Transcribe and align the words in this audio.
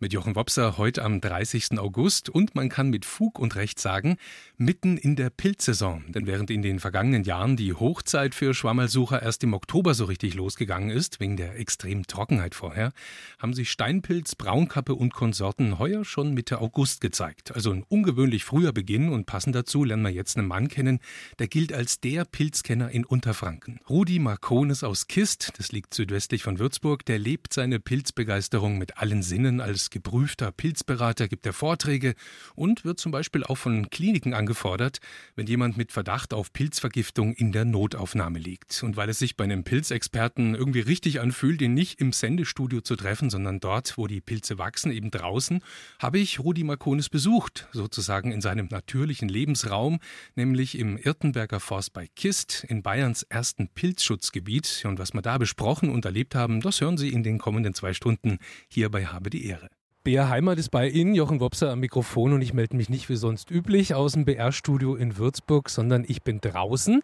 mit 0.00 0.12
Jochen 0.12 0.36
Wopser 0.36 0.78
heute 0.78 1.02
am 1.02 1.20
30. 1.20 1.78
August 1.78 2.28
und 2.28 2.54
man 2.54 2.68
kann 2.68 2.88
mit 2.88 3.04
Fug 3.04 3.38
und 3.38 3.56
Recht 3.56 3.80
sagen, 3.80 4.16
mitten 4.56 4.96
in 4.96 5.16
der 5.16 5.28
Pilzsaison. 5.30 6.04
Denn 6.08 6.26
während 6.26 6.50
in 6.50 6.62
den 6.62 6.78
vergangenen 6.78 7.24
Jahren 7.24 7.56
die 7.56 7.74
Hochzeit 7.74 8.34
für 8.34 8.54
Schwammersucher 8.54 9.20
erst 9.20 9.42
im 9.42 9.54
Oktober 9.54 9.94
so 9.94 10.04
richtig 10.04 10.34
losgegangen 10.34 10.90
ist, 10.90 11.18
wegen 11.18 11.36
der 11.36 11.58
extremen 11.58 12.06
Trockenheit 12.06 12.54
vorher, 12.54 12.92
haben 13.38 13.54
sich 13.54 13.70
Steinpilz, 13.70 14.36
Braunkappe 14.36 14.94
und 14.94 15.14
Konsorten 15.14 15.80
heuer 15.80 16.04
schon 16.04 16.32
Mitte 16.32 16.60
August 16.60 17.00
gezeigt. 17.00 17.54
Also 17.54 17.72
ein 17.72 17.82
ungewöhnlich 17.82 18.44
früher 18.44 18.72
Beginn 18.72 19.08
und 19.08 19.26
passend 19.26 19.56
dazu 19.56 19.82
lernen 19.82 20.04
wir 20.04 20.10
jetzt 20.10 20.36
einen 20.36 20.46
Mann 20.46 20.68
kennen, 20.68 21.00
der 21.40 21.48
gilt 21.48 21.72
als 21.72 22.00
der 22.00 22.24
Pilzkenner 22.24 22.90
in 22.90 23.04
Unterfranken. 23.04 23.80
Rudi 23.88 24.20
Marcones 24.20 24.84
aus 24.84 25.08
Kist, 25.08 25.52
das 25.58 25.72
liegt 25.72 25.92
südwestlich 25.92 26.44
von 26.44 26.60
Würzburg, 26.60 27.04
der 27.04 27.18
lebt 27.18 27.52
seine 27.52 27.80
Pilzbegeisterung 27.80 28.78
mit 28.78 28.98
allen 28.98 29.22
Sinnen 29.22 29.60
als 29.60 29.87
geprüfter 29.90 30.52
Pilzberater 30.52 31.28
gibt 31.28 31.46
er 31.46 31.52
Vorträge 31.52 32.14
und 32.54 32.84
wird 32.84 32.98
zum 33.00 33.12
Beispiel 33.12 33.44
auch 33.44 33.56
von 33.56 33.90
Kliniken 33.90 34.34
angefordert, 34.34 34.98
wenn 35.36 35.46
jemand 35.46 35.76
mit 35.76 35.92
Verdacht 35.92 36.34
auf 36.34 36.52
Pilzvergiftung 36.52 37.34
in 37.34 37.52
der 37.52 37.64
Notaufnahme 37.64 38.38
liegt. 38.38 38.82
Und 38.82 38.96
weil 38.96 39.08
es 39.08 39.18
sich 39.18 39.36
bei 39.36 39.44
einem 39.44 39.64
Pilzexperten 39.64 40.54
irgendwie 40.54 40.80
richtig 40.80 41.20
anfühlt, 41.20 41.62
ihn 41.62 41.74
nicht 41.74 42.00
im 42.00 42.12
Sendestudio 42.12 42.80
zu 42.80 42.96
treffen, 42.96 43.30
sondern 43.30 43.60
dort, 43.60 43.96
wo 43.98 44.06
die 44.06 44.20
Pilze 44.20 44.58
wachsen, 44.58 44.92
eben 44.92 45.10
draußen, 45.10 45.60
habe 45.98 46.18
ich 46.18 46.40
Rudi 46.40 46.64
Marconis 46.64 47.08
besucht, 47.08 47.68
sozusagen 47.72 48.32
in 48.32 48.40
seinem 48.40 48.68
natürlichen 48.70 49.28
Lebensraum, 49.28 49.98
nämlich 50.34 50.78
im 50.78 50.96
Irtenberger 50.96 51.60
Forst 51.60 51.92
bei 51.92 52.08
Kist, 52.16 52.64
in 52.68 52.82
Bayerns 52.82 53.22
ersten 53.22 53.68
Pilzschutzgebiet. 53.68 54.84
Und 54.84 54.98
was 54.98 55.14
wir 55.14 55.22
da 55.22 55.38
besprochen 55.38 55.90
und 55.90 56.04
erlebt 56.04 56.34
haben, 56.34 56.60
das 56.60 56.80
hören 56.80 56.98
Sie 56.98 57.10
in 57.10 57.22
den 57.22 57.38
kommenden 57.38 57.74
zwei 57.74 57.94
Stunden 57.94 58.38
hier 58.68 58.90
bei 58.90 59.06
Habe 59.06 59.30
die 59.30 59.46
Ehre. 59.46 59.68
BR 60.08 60.30
Heimat 60.30 60.58
ist 60.58 60.70
bei 60.70 60.88
Ihnen, 60.88 61.14
Jochen 61.14 61.38
Wopser 61.38 61.70
am 61.70 61.80
Mikrofon 61.80 62.32
und 62.32 62.40
ich 62.40 62.54
melde 62.54 62.78
mich 62.78 62.88
nicht 62.88 63.10
wie 63.10 63.16
sonst 63.16 63.50
üblich 63.50 63.94
aus 63.94 64.12
dem 64.12 64.24
BR-Studio 64.24 64.96
in 64.96 65.18
Würzburg, 65.18 65.68
sondern 65.68 66.02
ich 66.08 66.22
bin 66.22 66.40
draußen, 66.40 67.02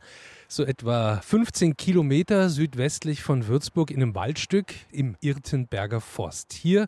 so 0.49 0.65
etwa 0.65 1.19
15 1.19 1.77
Kilometer 1.77 2.49
südwestlich 2.49 3.23
von 3.23 3.47
Würzburg 3.47 3.91
in 3.91 4.01
einem 4.01 4.15
Waldstück 4.15 4.73
im 4.91 5.17
Irtenberger 5.21 6.01
Forst. 6.01 6.55
Hier 6.55 6.87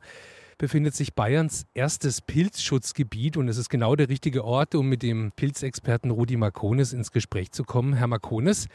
befindet 0.57 0.95
sich 0.95 1.13
Bayerns 1.13 1.67
erstes 1.75 2.23
Pilzschutzgebiet 2.23 3.37
und 3.37 3.49
es 3.49 3.59
ist 3.59 3.69
genau 3.69 3.95
der 3.95 4.09
richtige 4.09 4.43
Ort, 4.43 4.75
um 4.75 4.89
mit 4.89 5.03
dem 5.03 5.33
Pilzexperten 5.37 6.11
Rudi 6.11 6.39
Marcones 6.39 6.95
ins 6.95 7.13
Gespräch 7.13 7.53
zu 7.53 7.63
kommen. 7.63 7.93
Herr 7.93 8.07
Marcones, 8.07 8.69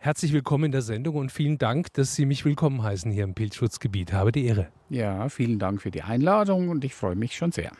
Herzlich 0.00 0.32
willkommen 0.32 0.66
in 0.66 0.72
der 0.72 0.82
Sendung 0.82 1.16
und 1.16 1.32
vielen 1.32 1.58
Dank, 1.58 1.92
dass 1.94 2.14
Sie 2.14 2.24
mich 2.24 2.44
willkommen 2.44 2.84
heißen 2.84 3.10
hier 3.10 3.24
im 3.24 3.34
Pilzschutzgebiet. 3.34 4.12
Habe 4.12 4.30
die 4.30 4.46
Ehre. 4.46 4.68
Ja, 4.90 5.28
vielen 5.28 5.58
Dank 5.58 5.82
für 5.82 5.90
die 5.90 6.02
Einladung 6.02 6.68
und 6.68 6.84
ich 6.84 6.94
freue 6.94 7.16
mich 7.16 7.36
schon 7.36 7.50
sehr. 7.50 7.72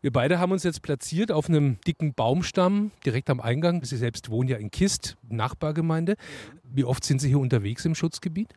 Wir 0.00 0.12
beide 0.12 0.40
haben 0.40 0.50
uns 0.50 0.64
jetzt 0.64 0.82
platziert 0.82 1.30
auf 1.30 1.48
einem 1.48 1.80
dicken 1.86 2.14
Baumstamm 2.14 2.90
direkt 3.06 3.30
am 3.30 3.40
Eingang. 3.40 3.84
Sie 3.84 3.96
selbst 3.96 4.28
wohnen 4.28 4.48
ja 4.48 4.56
in 4.56 4.72
Kist, 4.72 5.16
Nachbargemeinde. 5.28 6.16
Wie 6.64 6.82
oft 6.82 7.04
sind 7.04 7.20
Sie 7.20 7.28
hier 7.28 7.38
unterwegs 7.38 7.84
im 7.84 7.94
Schutzgebiet? 7.94 8.52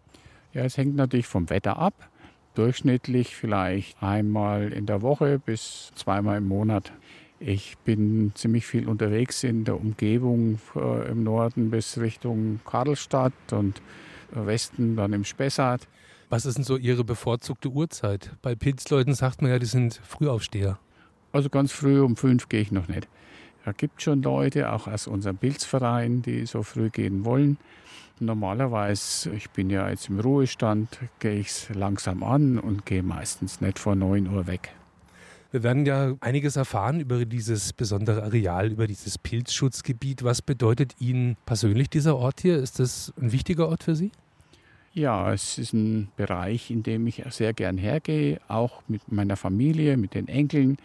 Ja, 0.54 0.64
es 0.64 0.76
hängt 0.76 0.96
natürlich 0.96 1.28
vom 1.28 1.52
Wetter 1.52 1.78
ab. 1.78 2.10
Durchschnittlich 2.56 3.36
vielleicht 3.36 4.02
einmal 4.02 4.74
in 4.74 4.88
der 4.88 5.04
Woche 5.04 5.38
bis 5.38 5.92
zweimal 5.94 6.40
im 6.40 6.48
Monat. 6.48 6.92
Ich 7.40 7.78
bin 7.80 8.32
ziemlich 8.36 8.66
viel 8.66 8.88
unterwegs 8.88 9.44
in 9.44 9.66
der 9.66 9.76
Umgebung 9.76 10.60
äh, 10.76 11.10
im 11.12 11.24
Norden 11.24 11.70
bis 11.70 11.98
Richtung 11.98 12.62
Karlstadt 12.66 13.34
und 13.52 13.82
Westen 14.32 14.96
dann 14.96 15.12
im 15.14 15.26
Spessart. 15.26 15.88
Was 16.30 16.46
ist 16.46 16.58
denn 16.58 16.64
so 16.64 16.78
Ihre 16.78 17.04
bevorzugte 17.04 17.70
Uhrzeit? 17.70 18.32
Bei 18.42 18.56
Pilzleuten 18.56 19.14
sagt 19.14 19.42
man 19.42 19.52
ja, 19.52 19.60
die 19.60 19.66
sind 19.66 20.00
Frühaufsteher. 20.04 20.80
Also 21.32 21.50
ganz 21.50 21.72
früh 21.72 22.02
um 22.02 22.16
fünf 22.16 22.48
gehe 22.48 22.62
ich 22.62 22.72
noch 22.72 22.88
nicht. 22.88 23.08
Da 23.66 23.74
gibt 23.74 24.02
schon 24.02 24.22
Leute, 24.22 24.72
auch 24.72 24.88
aus 24.88 25.08
unserem 25.08 25.38
Pilzverein, 25.38 26.22
die 26.22 26.46
so 26.46 26.64
früh 26.64 26.90
gehen 26.90 27.26
wollen. 27.26 27.58
Normalerweise, 28.20 29.32
ich 29.32 29.50
bin 29.50 29.70
ja 29.70 29.90
jetzt 29.90 30.08
im 30.08 30.20
Ruhestand, 30.20 31.00
gehe 31.20 31.40
ich 31.40 31.68
langsam 31.74 32.24
an 32.24 32.60
und 32.60 32.86
gehe 32.86 33.04
meistens 33.04 33.60
nicht 33.60 33.78
vor 33.78 33.96
9 33.96 34.28
Uhr 34.28 34.48
weg. 34.48 34.72
Wir 35.56 35.64
werden 35.64 35.86
ja 35.86 36.16
einiges 36.20 36.58
erfahren 36.58 37.00
über 37.00 37.24
dieses 37.24 37.72
besondere 37.72 38.24
Areal, 38.24 38.74
über 38.74 38.88
dieses 38.88 39.18
Pilzschutzgebiet. 39.18 40.22
Was 40.26 40.42
bedeutet 40.42 40.96
Ihnen 41.00 41.38
persönlich 41.46 41.90
dieser 41.90 42.18
Ort 42.18 42.42
hier? 42.42 42.58
Ist 42.58 42.80
das 42.80 43.14
ein 43.18 43.32
wichtiger 43.32 43.70
Ort 43.70 43.84
für 43.84 43.96
Sie? 43.96 44.12
Ja, 44.92 45.32
es 45.32 45.58
ist 45.58 45.72
ein 45.72 46.10
Bereich, 46.18 46.72
in 46.72 46.84
dem 46.84 47.08
ich 47.08 47.24
sehr 47.30 47.54
gern 47.54 47.78
hergehe, 47.78 48.42
auch 48.50 48.84
mit 48.90 49.10
meiner 49.10 49.38
Familie, 49.38 49.96
mit 49.96 50.14
den 50.14 50.28
Enkeln. 50.28 50.76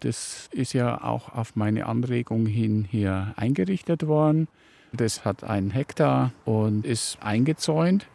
Das 0.00 0.50
ist 0.52 0.74
ja 0.74 1.02
auch 1.02 1.34
auf 1.34 1.56
meine 1.56 1.86
Anregung 1.86 2.44
hin 2.44 2.86
hier 2.86 3.32
eingerichtet 3.36 4.06
worden. 4.06 4.46
Das 4.92 5.24
hat 5.24 5.42
einen 5.42 5.70
Hektar 5.70 6.32
und 6.44 6.84
ist 6.84 7.16
eingezäunt. 7.22 8.06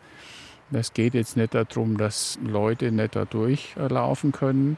Es 0.72 0.94
geht 0.94 1.16
jetzt 1.16 1.38
nicht 1.38 1.56
darum, 1.56 1.97
dass 1.97 2.38
Leute 2.45 2.91
nicht 2.91 3.16
da 3.16 3.25
durchlaufen 3.25 4.31
können 4.31 4.78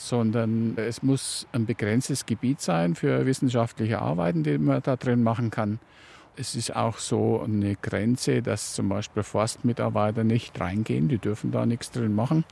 sondern 0.00 0.78
es 0.78 1.02
muss 1.02 1.46
ein 1.52 1.66
begrenztes 1.66 2.24
Gebiet 2.24 2.62
sein 2.62 2.94
für 2.94 3.26
wissenschaftliche 3.26 4.00
Arbeiten, 4.00 4.42
die 4.42 4.56
man 4.56 4.80
da 4.82 4.96
drin 4.96 5.22
machen 5.22 5.50
kann. 5.50 5.78
Es 6.36 6.54
ist 6.54 6.74
auch 6.74 6.96
so 6.96 7.42
eine 7.42 7.76
Grenze, 7.76 8.40
dass 8.40 8.72
zum 8.72 8.88
Beispiel 8.88 9.22
Forstmitarbeiter 9.22 10.24
nicht 10.24 10.58
reingehen, 10.58 11.08
die 11.08 11.18
dürfen 11.18 11.50
da 11.52 11.66
nichts 11.66 11.90
drin 11.90 12.14
machen. 12.14 12.44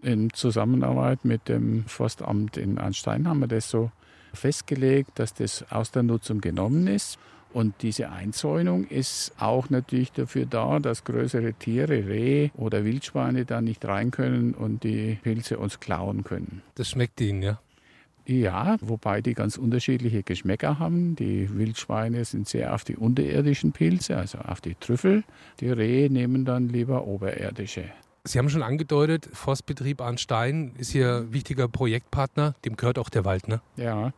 In 0.00 0.32
Zusammenarbeit 0.32 1.26
mit 1.26 1.46
dem 1.48 1.84
Forstamt 1.86 2.56
in 2.56 2.78
Arnstein 2.78 3.28
haben 3.28 3.40
wir 3.40 3.48
das 3.48 3.68
so 3.68 3.90
festgelegt, 4.32 5.10
dass 5.16 5.34
das 5.34 5.70
aus 5.70 5.90
der 5.90 6.04
Nutzung 6.04 6.40
genommen 6.40 6.86
ist. 6.86 7.18
Und 7.54 7.82
diese 7.82 8.10
Einzäunung 8.10 8.84
ist 8.88 9.32
auch 9.38 9.70
natürlich 9.70 10.10
dafür 10.10 10.44
da, 10.44 10.80
dass 10.80 11.04
größere 11.04 11.54
Tiere, 11.54 12.08
Reh 12.08 12.50
oder 12.56 12.84
Wildschweine 12.84 13.44
da 13.44 13.60
nicht 13.60 13.84
rein 13.84 14.10
können 14.10 14.54
und 14.54 14.82
die 14.82 15.18
Pilze 15.22 15.58
uns 15.58 15.78
klauen 15.78 16.24
können. 16.24 16.62
Das 16.74 16.90
schmeckt 16.90 17.20
ihnen, 17.20 17.42
ja? 17.42 17.60
Ja, 18.26 18.76
wobei 18.80 19.20
die 19.20 19.34
ganz 19.34 19.56
unterschiedliche 19.56 20.24
Geschmäcker 20.24 20.80
haben. 20.80 21.14
Die 21.14 21.56
Wildschweine 21.56 22.24
sind 22.24 22.48
sehr 22.48 22.74
auf 22.74 22.82
die 22.82 22.96
unterirdischen 22.96 23.70
Pilze, 23.70 24.16
also 24.16 24.38
auf 24.38 24.60
die 24.60 24.74
Trüffel. 24.74 25.22
Die 25.60 25.70
Rehe 25.70 26.10
nehmen 26.10 26.44
dann 26.44 26.68
lieber 26.68 27.06
oberirdische. 27.06 27.84
Sie 28.26 28.38
haben 28.38 28.48
schon 28.48 28.62
angedeutet, 28.62 29.28
Forstbetrieb 29.34 30.00
Arnstein 30.00 30.72
ist 30.78 30.90
hier 30.90 31.30
wichtiger 31.30 31.68
Projektpartner. 31.68 32.54
Dem 32.64 32.76
gehört 32.76 32.98
auch 32.98 33.10
der 33.10 33.26
Wald, 33.26 33.48
ne? 33.48 33.60
Ja, 33.76 34.14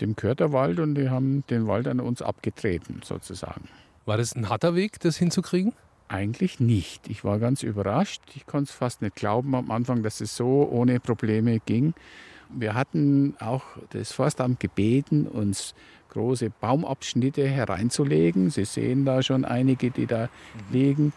dem 0.00 0.16
gehört 0.16 0.40
der 0.40 0.52
Wald 0.52 0.80
und 0.80 0.94
die 0.94 1.10
haben 1.10 1.44
den 1.50 1.66
Wald 1.66 1.86
an 1.86 2.00
uns 2.00 2.22
abgetreten, 2.22 3.02
sozusagen. 3.04 3.68
War 4.06 4.16
das 4.16 4.34
ein 4.34 4.48
harter 4.48 4.74
Weg, 4.74 4.98
das 5.00 5.18
hinzukriegen? 5.18 5.74
Eigentlich 6.08 6.58
nicht. 6.58 7.10
Ich 7.10 7.22
war 7.22 7.38
ganz 7.38 7.62
überrascht. 7.62 8.22
Ich 8.34 8.46
konnte 8.46 8.70
es 8.70 8.74
fast 8.74 9.02
nicht 9.02 9.14
glauben 9.14 9.54
am 9.54 9.70
Anfang, 9.70 10.02
dass 10.02 10.22
es 10.22 10.34
so 10.34 10.66
ohne 10.72 10.98
Probleme 10.98 11.60
ging. 11.60 11.92
Wir 12.48 12.72
hatten 12.72 13.36
auch 13.40 13.62
das 13.90 14.12
Forstamt 14.12 14.58
gebeten, 14.58 15.26
uns 15.26 15.74
große 16.08 16.48
Baumabschnitte 16.48 17.46
hereinzulegen. 17.46 18.48
Sie 18.48 18.64
sehen 18.64 19.04
da 19.04 19.22
schon 19.22 19.44
einige, 19.44 19.90
die 19.90 20.06
da 20.06 20.24
mhm. 20.24 20.28
liegen. 20.72 21.12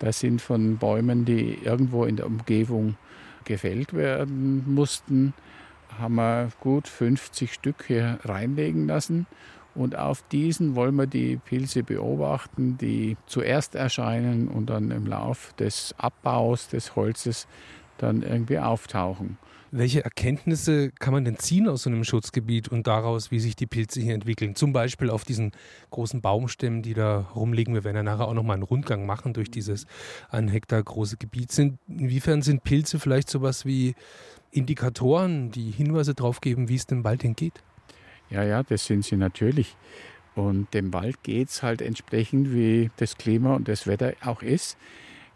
Das 0.00 0.18
sind 0.18 0.42
von 0.42 0.78
Bäumen, 0.78 1.24
die 1.24 1.58
irgendwo 1.62 2.04
in 2.04 2.16
der 2.16 2.26
Umgebung 2.26 2.96
gefällt 3.44 3.94
werden 3.94 4.64
mussten. 4.74 5.34
Haben 5.98 6.14
wir 6.16 6.48
gut 6.60 6.88
50 6.88 7.52
Stück 7.52 7.84
hier 7.86 8.18
reinlegen 8.24 8.88
lassen. 8.88 9.26
Und 9.74 9.96
auf 9.96 10.22
diesen 10.32 10.74
wollen 10.74 10.96
wir 10.96 11.06
die 11.06 11.36
Pilze 11.36 11.82
beobachten, 11.82 12.76
die 12.78 13.16
zuerst 13.26 13.74
erscheinen 13.74 14.48
und 14.48 14.70
dann 14.70 14.90
im 14.90 15.06
Lauf 15.06 15.52
des 15.58 15.94
Abbaus 15.96 16.68
des 16.68 16.96
Holzes 16.96 17.46
dann 17.98 18.22
irgendwie 18.22 18.58
auftauchen. 18.58 19.38
Welche 19.72 20.02
Erkenntnisse 20.02 20.90
kann 20.90 21.12
man 21.12 21.24
denn 21.24 21.38
ziehen 21.38 21.68
aus 21.68 21.84
so 21.84 21.90
einem 21.90 22.02
Schutzgebiet 22.02 22.68
und 22.68 22.88
daraus, 22.88 23.30
wie 23.30 23.38
sich 23.38 23.54
die 23.54 23.68
Pilze 23.68 24.00
hier 24.00 24.14
entwickeln? 24.14 24.56
Zum 24.56 24.72
Beispiel 24.72 25.10
auf 25.10 25.24
diesen 25.24 25.52
großen 25.90 26.20
Baumstämmen, 26.20 26.82
die 26.82 26.92
da 26.92 27.20
rumliegen. 27.36 27.74
Wir 27.74 27.84
werden 27.84 27.96
ja 27.96 28.02
nachher 28.02 28.26
auch 28.26 28.34
nochmal 28.34 28.54
einen 28.54 28.64
Rundgang 28.64 29.06
machen 29.06 29.32
durch 29.32 29.48
dieses 29.48 29.86
ein 30.28 30.48
Hektar 30.48 30.82
große 30.82 31.18
Gebiet. 31.18 31.52
Sind, 31.52 31.78
inwiefern 31.86 32.42
sind 32.42 32.64
Pilze 32.64 32.98
vielleicht 32.98 33.30
sowas 33.30 33.64
wie 33.64 33.94
Indikatoren, 34.50 35.52
die 35.52 35.70
Hinweise 35.70 36.14
darauf 36.14 36.40
geben, 36.40 36.68
wie 36.68 36.74
es 36.74 36.86
dem 36.86 37.04
Wald 37.04 37.22
entgeht? 37.22 37.62
Ja, 38.28 38.42
ja, 38.42 38.64
das 38.64 38.86
sind 38.86 39.04
sie 39.04 39.16
natürlich. 39.16 39.76
Und 40.34 40.74
dem 40.74 40.92
Wald 40.92 41.22
geht 41.22 41.48
es 41.48 41.62
halt 41.62 41.80
entsprechend, 41.80 42.52
wie 42.52 42.90
das 42.96 43.16
Klima 43.16 43.54
und 43.54 43.68
das 43.68 43.86
Wetter 43.86 44.14
auch 44.24 44.42
ist. 44.42 44.76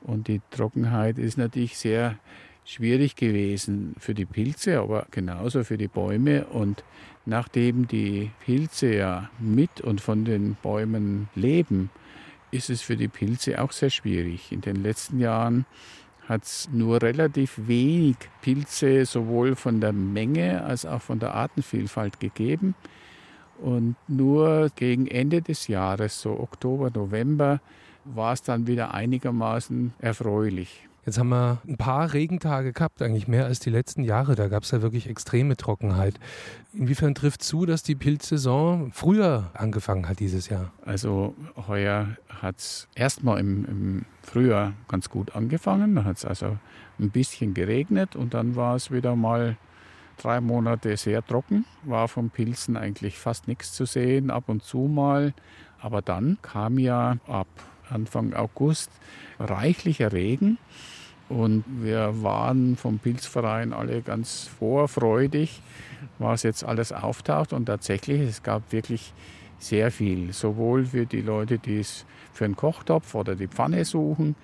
Und 0.01 0.27
die 0.27 0.41
Trockenheit 0.51 1.19
ist 1.19 1.39
natürlich 1.39 1.79
sehr 1.79 2.19
schwierig 2.65 3.17
gewesen 3.17 3.95
für 3.99 4.15
die 4.15 4.25
Pilze, 4.25 4.81
aber 4.81 5.07
genauso 5.11 5.65
für 5.65 5.79
die 5.79 5.89
Bäume. 5.89 6.47
Und 6.47 6.85
nachdem 7.27 7.87
die 7.87 8.31
Pilze 8.45 8.95
ja 8.95 9.31
mit 9.39 9.81
und 9.81 10.01
von 10.01 10.25
den 10.25 10.57
Bäumen 10.63 11.29
leben, 11.35 11.91
ist 12.51 12.71
es 12.71 12.83
für 12.83 12.97
die 12.97 13.09
Pilze 13.09 13.61
auch 13.61 13.73
sehr 13.73 13.91
schwierig. 13.91 14.53
In 14.53 14.61
den 14.61 14.77
letzten 14.77 15.19
Jahren 15.19 15.67
hat 16.29 16.45
es 16.45 16.69
nur 16.73 17.03
relativ 17.03 17.59
wenig 17.67 18.17
Pilze 18.41 19.05
sowohl 19.05 19.57
von 19.57 19.81
der 19.81 19.93
Menge 19.93 20.65
als 20.65 20.87
auch 20.87 21.03
von 21.03 21.19
der 21.19 21.35
Artenvielfalt 21.35 22.21
gegeben. 22.21 22.75
Und 23.61 23.97
nur 24.09 24.71
gegen 24.75 25.07
Ende 25.07 25.43
des 25.43 25.69
Jahres, 25.69 26.21
so 26.21 26.39
Oktober, 26.39 26.91
November, 26.95 27.61
war 28.05 28.33
es 28.33 28.43
dann 28.43 28.67
wieder 28.67 28.95
einigermaßen 28.95 29.95
erfreulich. 29.99 30.89
Jetzt 31.07 31.19
haben 31.19 31.29
wir 31.29 31.59
ein 31.69 31.77
paar 31.77 32.15
Regentage 32.15 32.73
gehabt, 32.73 33.03
eigentlich 33.03 33.29
mehr 33.29 33.45
als 33.45 33.61
die 33.61 33.71
letzten 33.71 34.05
Jahre. 34.05 34.37
Da 34.37 34.49
gab 34.49 34.63
es 34.63 34.71
ja 34.71 34.81
wirklich 34.81 35.09
extreme 35.09 35.57
Trockenheit. 35.57 36.19
Inwiefern 36.73 37.15
trifft 37.15 37.43
zu, 37.43 37.67
dass 37.67 37.83
die 37.83 37.95
Pilzsaison 37.95 38.91
früher 38.93 39.51
angefangen 39.53 40.09
hat 40.09 40.21
dieses 40.21 40.49
Jahr? 40.49 40.73
Also 40.85 41.35
heuer 41.69 42.17
hat 42.29 42.59
es 42.59 42.89
erstmal 42.95 43.39
im, 43.39 43.65
im 43.67 44.05
Frühjahr 44.23 44.73
ganz 44.89 45.11
gut 45.11 45.37
angefangen. 45.37 45.95
Da 45.95 46.05
hat 46.05 46.17
es 46.17 46.25
also 46.25 46.57
ein 46.99 47.11
bisschen 47.11 47.53
geregnet 47.53 48.17
und 48.17 48.33
dann 48.33 48.57
war 48.57 48.75
es 48.75 48.91
wieder 48.91 49.15
mal 49.15 49.59
drei 50.17 50.41
Monate 50.41 50.97
sehr 50.97 51.25
trocken. 51.25 51.67
War 51.83 52.09
von 52.09 52.31
Pilzen 52.31 52.79
eigentlich 52.79 53.19
fast 53.19 53.47
nichts 53.47 53.73
zu 53.73 53.85
sehen, 53.85 54.31
ab 54.31 54.45
und 54.47 54.63
zu 54.63 54.79
mal. 54.79 55.35
Aber 55.81 56.01
dann 56.01 56.39
kam 56.41 56.79
ja 56.79 57.19
ab 57.27 57.49
Anfang 57.91 58.33
August 58.33 58.91
reichlicher 59.39 60.13
Regen. 60.13 60.59
Und 61.29 61.65
wir 61.67 62.23
waren 62.23 62.77
vom 62.77 62.99
Pilzverein 62.99 63.73
alle 63.73 64.03
ganz 64.03 64.51
vorfreudig, 64.59 65.63
was 66.19 66.43
jetzt 66.43 66.65
alles 66.65 66.93
auftaucht. 66.93 67.53
Und 67.53 67.67
tatsächlich, 67.67 68.21
es 68.21 68.43
gab 68.43 68.73
wirklich 68.73 69.13
sehr 69.59 69.91
viel. 69.91 70.33
Sowohl 70.33 70.85
für 70.87 71.07
die 71.07 71.23
Leute, 71.23 71.59
die 71.59 71.79
es 71.79 72.05
für 72.33 72.45
einen 72.45 72.57
Kochtopf 72.57 73.15
oder 73.15 73.35
die 73.35 73.49
Pfanne 73.49 73.85
suchen. 73.85 74.37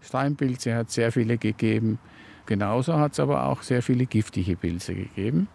Steinpilze 0.00 0.74
hat 0.74 0.90
sehr 0.90 1.10
viele 1.12 1.38
gegeben. 1.38 1.98
Genauso 2.46 2.94
hat 2.94 3.12
es 3.12 3.20
aber 3.20 3.44
auch 3.46 3.62
sehr 3.62 3.82
viele 3.82 4.06
giftige 4.06 4.56
Pilze 4.56 4.94
gegeben. 4.94 5.48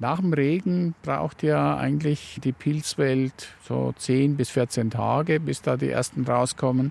Nach 0.00 0.18
dem 0.18 0.32
Regen 0.32 0.94
braucht 1.02 1.42
ja 1.42 1.76
eigentlich 1.76 2.40
die 2.42 2.52
Pilzwelt 2.52 3.48
so 3.62 3.94
10 3.96 4.36
bis 4.36 4.50
14 4.50 4.90
Tage, 4.90 5.38
bis 5.38 5.62
da 5.62 5.76
die 5.76 5.90
ersten 5.90 6.24
rauskommen. 6.24 6.90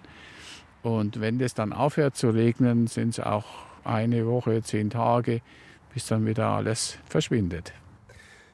Und 0.83 1.19
wenn 1.21 1.39
es 1.39 1.53
dann 1.53 1.73
aufhört 1.73 2.15
zu 2.15 2.29
regnen, 2.29 2.87
sind 2.87 3.09
es 3.09 3.19
auch 3.19 3.45
eine 3.83 4.27
Woche, 4.27 4.61
zehn 4.61 4.89
Tage, 4.89 5.41
bis 5.93 6.07
dann 6.07 6.25
wieder 6.25 6.49
alles 6.49 6.97
verschwindet. 7.05 7.73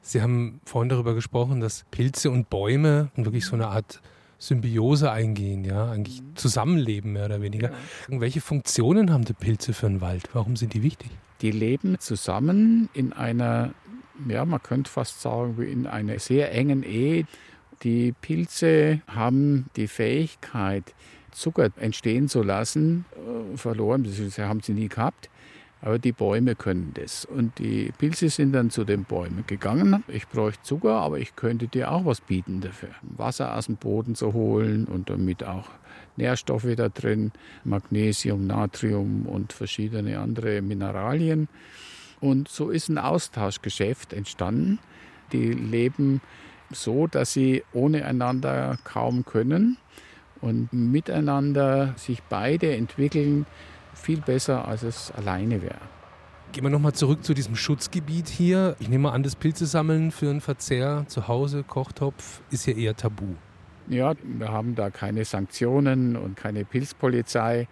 Sie 0.00 0.22
haben 0.22 0.60
vorhin 0.64 0.88
darüber 0.88 1.14
gesprochen, 1.14 1.60
dass 1.60 1.84
Pilze 1.90 2.30
und 2.30 2.48
Bäume 2.48 3.10
wirklich 3.16 3.44
so 3.44 3.54
eine 3.54 3.68
Art 3.68 4.00
Symbiose 4.38 5.12
eingehen, 5.12 5.64
ja, 5.64 5.90
eigentlich 5.90 6.22
mhm. 6.22 6.36
zusammenleben 6.36 7.12
mehr 7.12 7.26
oder 7.26 7.42
weniger. 7.42 7.70
Ja. 8.08 8.20
Welche 8.20 8.40
Funktionen 8.40 9.12
haben 9.12 9.24
die 9.24 9.34
Pilze 9.34 9.74
für 9.74 9.86
den 9.86 10.00
Wald? 10.00 10.30
Warum 10.32 10.56
sind 10.56 10.72
die 10.72 10.82
wichtig? 10.82 11.10
Die 11.42 11.50
leben 11.50 11.98
zusammen 11.98 12.88
in 12.94 13.12
einer, 13.12 13.74
ja, 14.26 14.44
man 14.46 14.62
könnte 14.62 14.90
fast 14.90 15.20
sagen, 15.20 15.58
wie 15.58 15.70
in 15.70 15.86
einer 15.86 16.18
sehr 16.18 16.52
engen 16.54 16.82
Ehe. 16.82 17.26
Die 17.82 18.12
Pilze 18.12 19.02
haben 19.06 19.66
die 19.76 19.88
Fähigkeit, 19.88 20.94
Zucker 21.32 21.70
entstehen 21.76 22.28
zu 22.28 22.42
lassen, 22.42 23.04
äh, 23.14 23.56
verloren, 23.56 24.04
das 24.04 24.38
haben 24.38 24.60
sie 24.60 24.72
nie 24.72 24.88
gehabt. 24.88 25.30
Aber 25.82 25.98
die 25.98 26.12
Bäume 26.12 26.56
können 26.56 26.92
das. 26.94 27.24
Und 27.24 27.58
die 27.58 27.90
Pilze 27.96 28.28
sind 28.28 28.52
dann 28.52 28.70
zu 28.70 28.84
den 28.84 29.04
Bäumen 29.04 29.44
gegangen. 29.46 30.04
Ich 30.08 30.28
bräuchte 30.28 30.62
Zucker, 30.62 30.96
aber 30.96 31.18
ich 31.18 31.36
könnte 31.36 31.68
dir 31.68 31.90
auch 31.90 32.04
was 32.04 32.20
bieten 32.20 32.60
dafür. 32.60 32.90
Wasser 33.00 33.56
aus 33.56 33.66
dem 33.66 33.76
Boden 33.76 34.14
zu 34.14 34.34
holen 34.34 34.84
und 34.84 35.08
damit 35.08 35.42
auch 35.42 35.70
Nährstoffe 36.16 36.68
da 36.76 36.90
drin, 36.90 37.32
Magnesium, 37.64 38.46
Natrium 38.46 39.24
und 39.24 39.54
verschiedene 39.54 40.18
andere 40.18 40.60
Mineralien. 40.60 41.48
Und 42.20 42.48
so 42.48 42.68
ist 42.68 42.90
ein 42.90 42.98
Austauschgeschäft 42.98 44.12
entstanden. 44.12 44.78
Die 45.32 45.52
leben 45.52 46.20
so, 46.70 47.06
dass 47.06 47.32
sie 47.32 47.64
ohne 47.72 48.04
einander 48.04 48.78
kaum 48.84 49.24
können 49.24 49.78
und 50.40 50.72
miteinander 50.72 51.94
sich 51.96 52.22
beide 52.22 52.74
entwickeln 52.74 53.46
viel 53.94 54.20
besser, 54.20 54.66
als 54.66 54.82
es 54.82 55.12
alleine 55.12 55.62
wäre. 55.62 55.80
Gehen 56.52 56.64
wir 56.64 56.70
nochmal 56.70 56.94
zurück 56.94 57.22
zu 57.22 57.32
diesem 57.32 57.54
Schutzgebiet 57.54 58.28
hier. 58.28 58.74
Ich 58.80 58.88
nehme 58.88 59.12
an, 59.12 59.22
das 59.22 59.36
Pilzesammeln 59.36 60.10
für 60.10 60.30
einen 60.30 60.40
Verzehr 60.40 61.04
zu 61.06 61.28
Hause, 61.28 61.62
Kochtopf, 61.62 62.40
ist 62.50 62.66
ja 62.66 62.74
eher 62.74 62.96
tabu. 62.96 63.36
Ja, 63.88 64.14
wir 64.22 64.48
haben 64.50 64.74
da 64.74 64.90
keine 64.90 65.24
Sanktionen 65.24 66.16
und 66.16 66.36
keine 66.36 66.64
Pilzpolizei. 66.64 67.68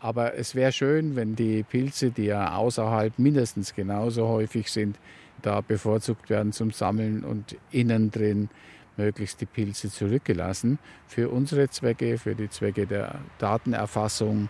Aber 0.00 0.34
es 0.34 0.54
wäre 0.54 0.72
schön, 0.72 1.16
wenn 1.16 1.36
die 1.36 1.62
Pilze, 1.62 2.10
die 2.10 2.24
ja 2.24 2.54
außerhalb 2.54 3.18
mindestens 3.18 3.74
genauso 3.74 4.28
häufig 4.28 4.70
sind, 4.70 4.98
da 5.42 5.60
bevorzugt 5.60 6.30
werden 6.30 6.52
zum 6.52 6.70
Sammeln 6.70 7.24
und 7.24 7.56
innen 7.70 8.10
drin 8.10 8.48
möglichst 8.96 9.40
die 9.40 9.46
Pilze 9.46 9.90
zurückgelassen 9.90 10.78
für 11.06 11.28
unsere 11.28 11.68
Zwecke, 11.68 12.18
für 12.18 12.34
die 12.34 12.48
Zwecke 12.48 12.86
der 12.86 13.16
Datenerfassung 13.38 14.48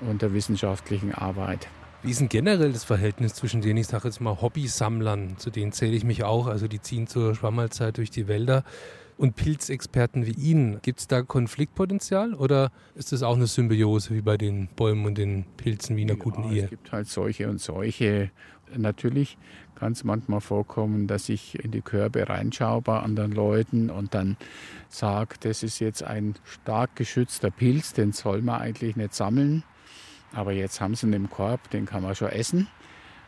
und 0.00 0.22
der 0.22 0.32
wissenschaftlichen 0.34 1.14
Arbeit. 1.14 1.68
Wie 2.02 2.10
ist 2.10 2.20
denn 2.20 2.28
generell 2.28 2.72
das 2.72 2.84
Verhältnis 2.84 3.34
zwischen 3.34 3.62
den, 3.62 3.76
ich 3.76 3.88
sage 3.88 4.08
jetzt 4.08 4.20
mal, 4.20 4.40
Hobbysammlern, 4.40 5.38
zu 5.38 5.50
denen 5.50 5.72
zähle 5.72 5.96
ich 5.96 6.04
mich 6.04 6.24
auch, 6.24 6.46
also 6.46 6.68
die 6.68 6.80
ziehen 6.80 7.06
zur 7.06 7.34
Schwammalzeit 7.34 7.96
durch 7.96 8.10
die 8.10 8.28
Wälder, 8.28 8.64
und 9.18 9.34
Pilzexperten 9.34 10.26
wie 10.26 10.32
Ihnen? 10.32 10.80
Gibt 10.82 11.00
es 11.00 11.08
da 11.08 11.22
Konfliktpotenzial 11.22 12.34
oder 12.34 12.70
ist 12.94 13.12
das 13.12 13.22
auch 13.22 13.36
eine 13.36 13.46
Symbiose 13.46 14.14
wie 14.14 14.20
bei 14.20 14.36
den 14.36 14.68
Bäumen 14.76 15.06
und 15.06 15.18
den 15.18 15.44
Pilzen 15.56 15.96
wie 15.96 16.02
in 16.02 16.10
einer 16.10 16.18
ja, 16.18 16.24
guten 16.24 16.52
Ehe? 16.52 16.64
Es 16.64 16.70
gibt 16.70 16.92
halt 16.92 17.08
solche 17.08 17.48
und 17.48 17.60
solche. 17.60 18.30
Natürlich 18.76 19.38
kann 19.76 19.92
es 19.92 20.04
manchmal 20.04 20.40
vorkommen, 20.40 21.06
dass 21.06 21.28
ich 21.28 21.62
in 21.62 21.70
die 21.70 21.82
Körbe 21.82 22.28
reinschaue 22.28 22.82
bei 22.82 22.98
anderen 22.98 23.32
Leuten 23.32 23.90
und 23.90 24.14
dann 24.14 24.36
sage, 24.88 25.36
das 25.40 25.62
ist 25.62 25.78
jetzt 25.78 26.02
ein 26.02 26.34
stark 26.44 26.96
geschützter 26.96 27.50
Pilz, 27.50 27.92
den 27.92 28.12
soll 28.12 28.42
man 28.42 28.60
eigentlich 28.60 28.96
nicht 28.96 29.14
sammeln. 29.14 29.62
Aber 30.32 30.52
jetzt 30.52 30.80
haben 30.80 30.94
sie 30.94 31.06
ihn 31.06 31.12
im 31.12 31.30
Korb, 31.30 31.70
den 31.70 31.86
kann 31.86 32.02
man 32.02 32.14
schon 32.14 32.28
essen. 32.28 32.68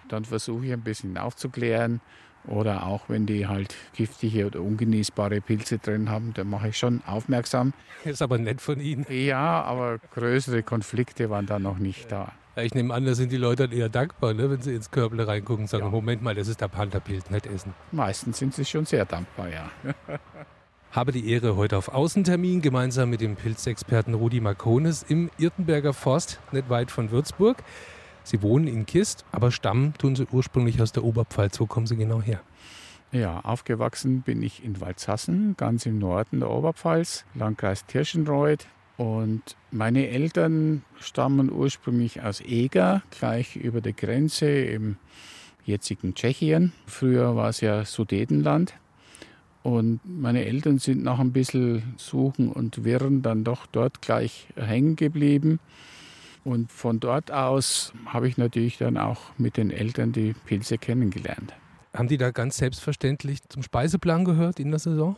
Dann 0.09 0.25
versuche 0.25 0.67
ich 0.67 0.73
ein 0.73 0.83
bisschen 0.83 1.17
aufzuklären. 1.17 2.01
Oder 2.47 2.87
auch 2.87 3.09
wenn 3.09 3.27
die 3.27 3.47
halt 3.47 3.75
giftige 3.95 4.47
oder 4.47 4.63
ungenießbare 4.63 5.41
Pilze 5.41 5.79
drin 5.79 6.09
haben, 6.09 6.33
dann 6.35 6.49
mache 6.49 6.69
ich 6.69 6.79
schon 6.79 7.03
aufmerksam. 7.05 7.75
Das 8.05 8.15
ist 8.15 8.23
aber 8.23 8.39
nett 8.39 8.61
von 8.61 8.81
Ihnen. 8.81 9.05
Ja, 9.11 9.63
aber 9.63 9.99
größere 9.99 10.63
Konflikte 10.63 11.29
waren 11.29 11.47
da 11.47 11.59
noch 11.59 11.79
nicht 11.79 12.11
da. 12.11 12.33
Ja, 12.57 12.63
ich 12.63 12.75
nehme 12.75 12.93
an, 12.93 13.05
da 13.05 13.15
sind 13.15 13.31
die 13.31 13.37
Leute 13.37 13.69
dann 13.69 13.77
eher 13.77 13.89
dankbar, 13.89 14.35
ne, 14.35 14.51
wenn 14.51 14.61
sie 14.61 14.75
ins 14.75 14.91
Körble 14.91 15.27
reingucken 15.27 15.65
und 15.65 15.69
sagen, 15.69 15.85
ja. 15.85 15.91
Moment 15.91 16.23
mal, 16.23 16.35
das 16.35 16.49
ist 16.49 16.61
der 16.61 16.69
Pantherpilz, 16.69 17.31
nicht 17.31 17.47
essen. 17.47 17.75
Meistens 17.93 18.39
sind 18.39 18.55
sie 18.55 18.65
schon 18.65 18.85
sehr 18.85 19.05
dankbar, 19.05 19.49
ja. 19.49 19.71
Habe 20.91 21.13
die 21.13 21.31
Ehre, 21.31 21.57
heute 21.57 21.77
auf 21.77 21.89
Außentermin 21.89 22.63
gemeinsam 22.63 23.11
mit 23.11 23.21
dem 23.21 23.37
Pilzexperten 23.37 24.15
Rudi 24.15 24.41
Marconis 24.41 25.05
im 25.07 25.31
Irtenberger 25.39 25.93
Forst, 25.93 26.41
nicht 26.51 26.71
weit 26.71 26.91
von 26.91 27.11
Würzburg. 27.11 27.63
Sie 28.25 28.43
wohnen 28.43 28.67
in 28.67 28.87
Kist, 28.87 29.25
aber 29.31 29.51
stammen 29.51 29.95
tun 29.95 30.17
Sie 30.17 30.27
ursprünglich 30.31 30.81
aus 30.83 30.93
der 30.93 31.05
Oberpfalz. 31.05 31.61
Wo 31.61 31.67
kommen 31.67 31.87
Sie 31.87 31.97
genau 31.97 32.21
her? 32.23 32.41
Ja, 33.13 33.41
aufgewachsen 33.41 34.21
bin 34.23 34.43
ich 34.43 34.63
in 34.63 34.81
Waldshassen, 34.81 35.57
ganz 35.57 35.87
im 35.87 35.99
Norden 35.99 36.41
der 36.41 36.51
Oberpfalz, 36.51 37.25
Landkreis 37.35 37.87
Tirschenreuth. 37.87 38.67
Und 38.99 39.57
meine 39.71 40.09
Eltern 40.09 40.83
stammen 40.99 41.53
ursprünglich 41.53 42.21
aus 42.21 42.41
Eger, 42.41 43.03
gleich 43.11 43.55
über 43.55 43.81
der 43.81 43.93
Grenze 43.93 44.51
im 44.51 44.97
jetzigen 45.65 46.15
Tschechien. 46.15 46.73
Früher 46.87 47.37
war 47.37 47.49
es 47.49 47.61
ja 47.61 47.85
Sudetenland. 47.85 48.75
Und 49.63 50.01
meine 50.05 50.45
Eltern 50.47 50.79
sind 50.79 51.05
nach 51.05 51.21
ein 51.21 51.33
bisschen 51.33 51.95
Suchen 51.97 52.51
und 52.51 52.85
Wirren 52.85 53.23
dann 53.23 53.45
doch 53.45 53.67
dort 53.67 54.03
gleich 54.03 54.49
hängen 54.57 54.97
geblieben. 54.97 55.61
Und 56.43 56.73
von 56.73 56.99
dort 56.99 57.31
aus 57.31 57.93
habe 58.07 58.27
ich 58.27 58.37
natürlich 58.37 58.79
dann 58.79 58.97
auch 58.97 59.21
mit 59.39 59.57
den 59.57 59.71
Eltern 59.71 60.11
die 60.11 60.35
Pilze 60.47 60.77
kennengelernt. 60.77 61.55
Haben 61.95 62.09
die 62.09 62.19
da 62.19 62.33
ganz 62.33 62.57
selbstverständlich 62.57 63.43
zum 63.49 63.63
Speiseplan 63.63 64.25
gehört 64.25 64.59
in 64.59 64.71
der 64.71 64.81
Saison? 64.81 65.17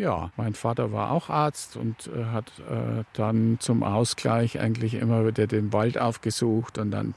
Ja, 0.00 0.30
mein 0.38 0.54
Vater 0.54 0.92
war 0.92 1.10
auch 1.10 1.28
Arzt 1.28 1.76
und 1.76 2.06
äh, 2.06 2.24
hat 2.32 2.50
äh, 2.60 3.04
dann 3.12 3.58
zum 3.60 3.82
Ausgleich 3.82 4.58
eigentlich 4.58 4.94
immer 4.94 5.26
wieder 5.26 5.46
den 5.46 5.74
Wald 5.74 5.98
aufgesucht 5.98 6.78
und 6.78 6.90
dann 6.90 7.12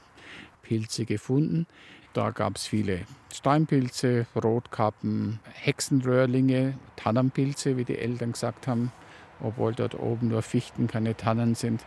Pilze 0.60 1.06
gefunden. 1.06 1.66
Da 2.12 2.30
gab 2.30 2.56
es 2.56 2.66
viele 2.66 3.00
Steinpilze, 3.32 4.26
Rotkappen, 4.36 5.40
Hexenröhrlinge, 5.54 6.74
Tannenpilze, 6.96 7.78
wie 7.78 7.86
die 7.86 7.96
Eltern 7.96 8.32
gesagt 8.32 8.66
haben, 8.66 8.92
obwohl 9.40 9.72
dort 9.72 9.98
oben 9.98 10.28
nur 10.28 10.42
Fichten, 10.42 10.86
keine 10.86 11.16
Tannen 11.16 11.54
sind. 11.54 11.86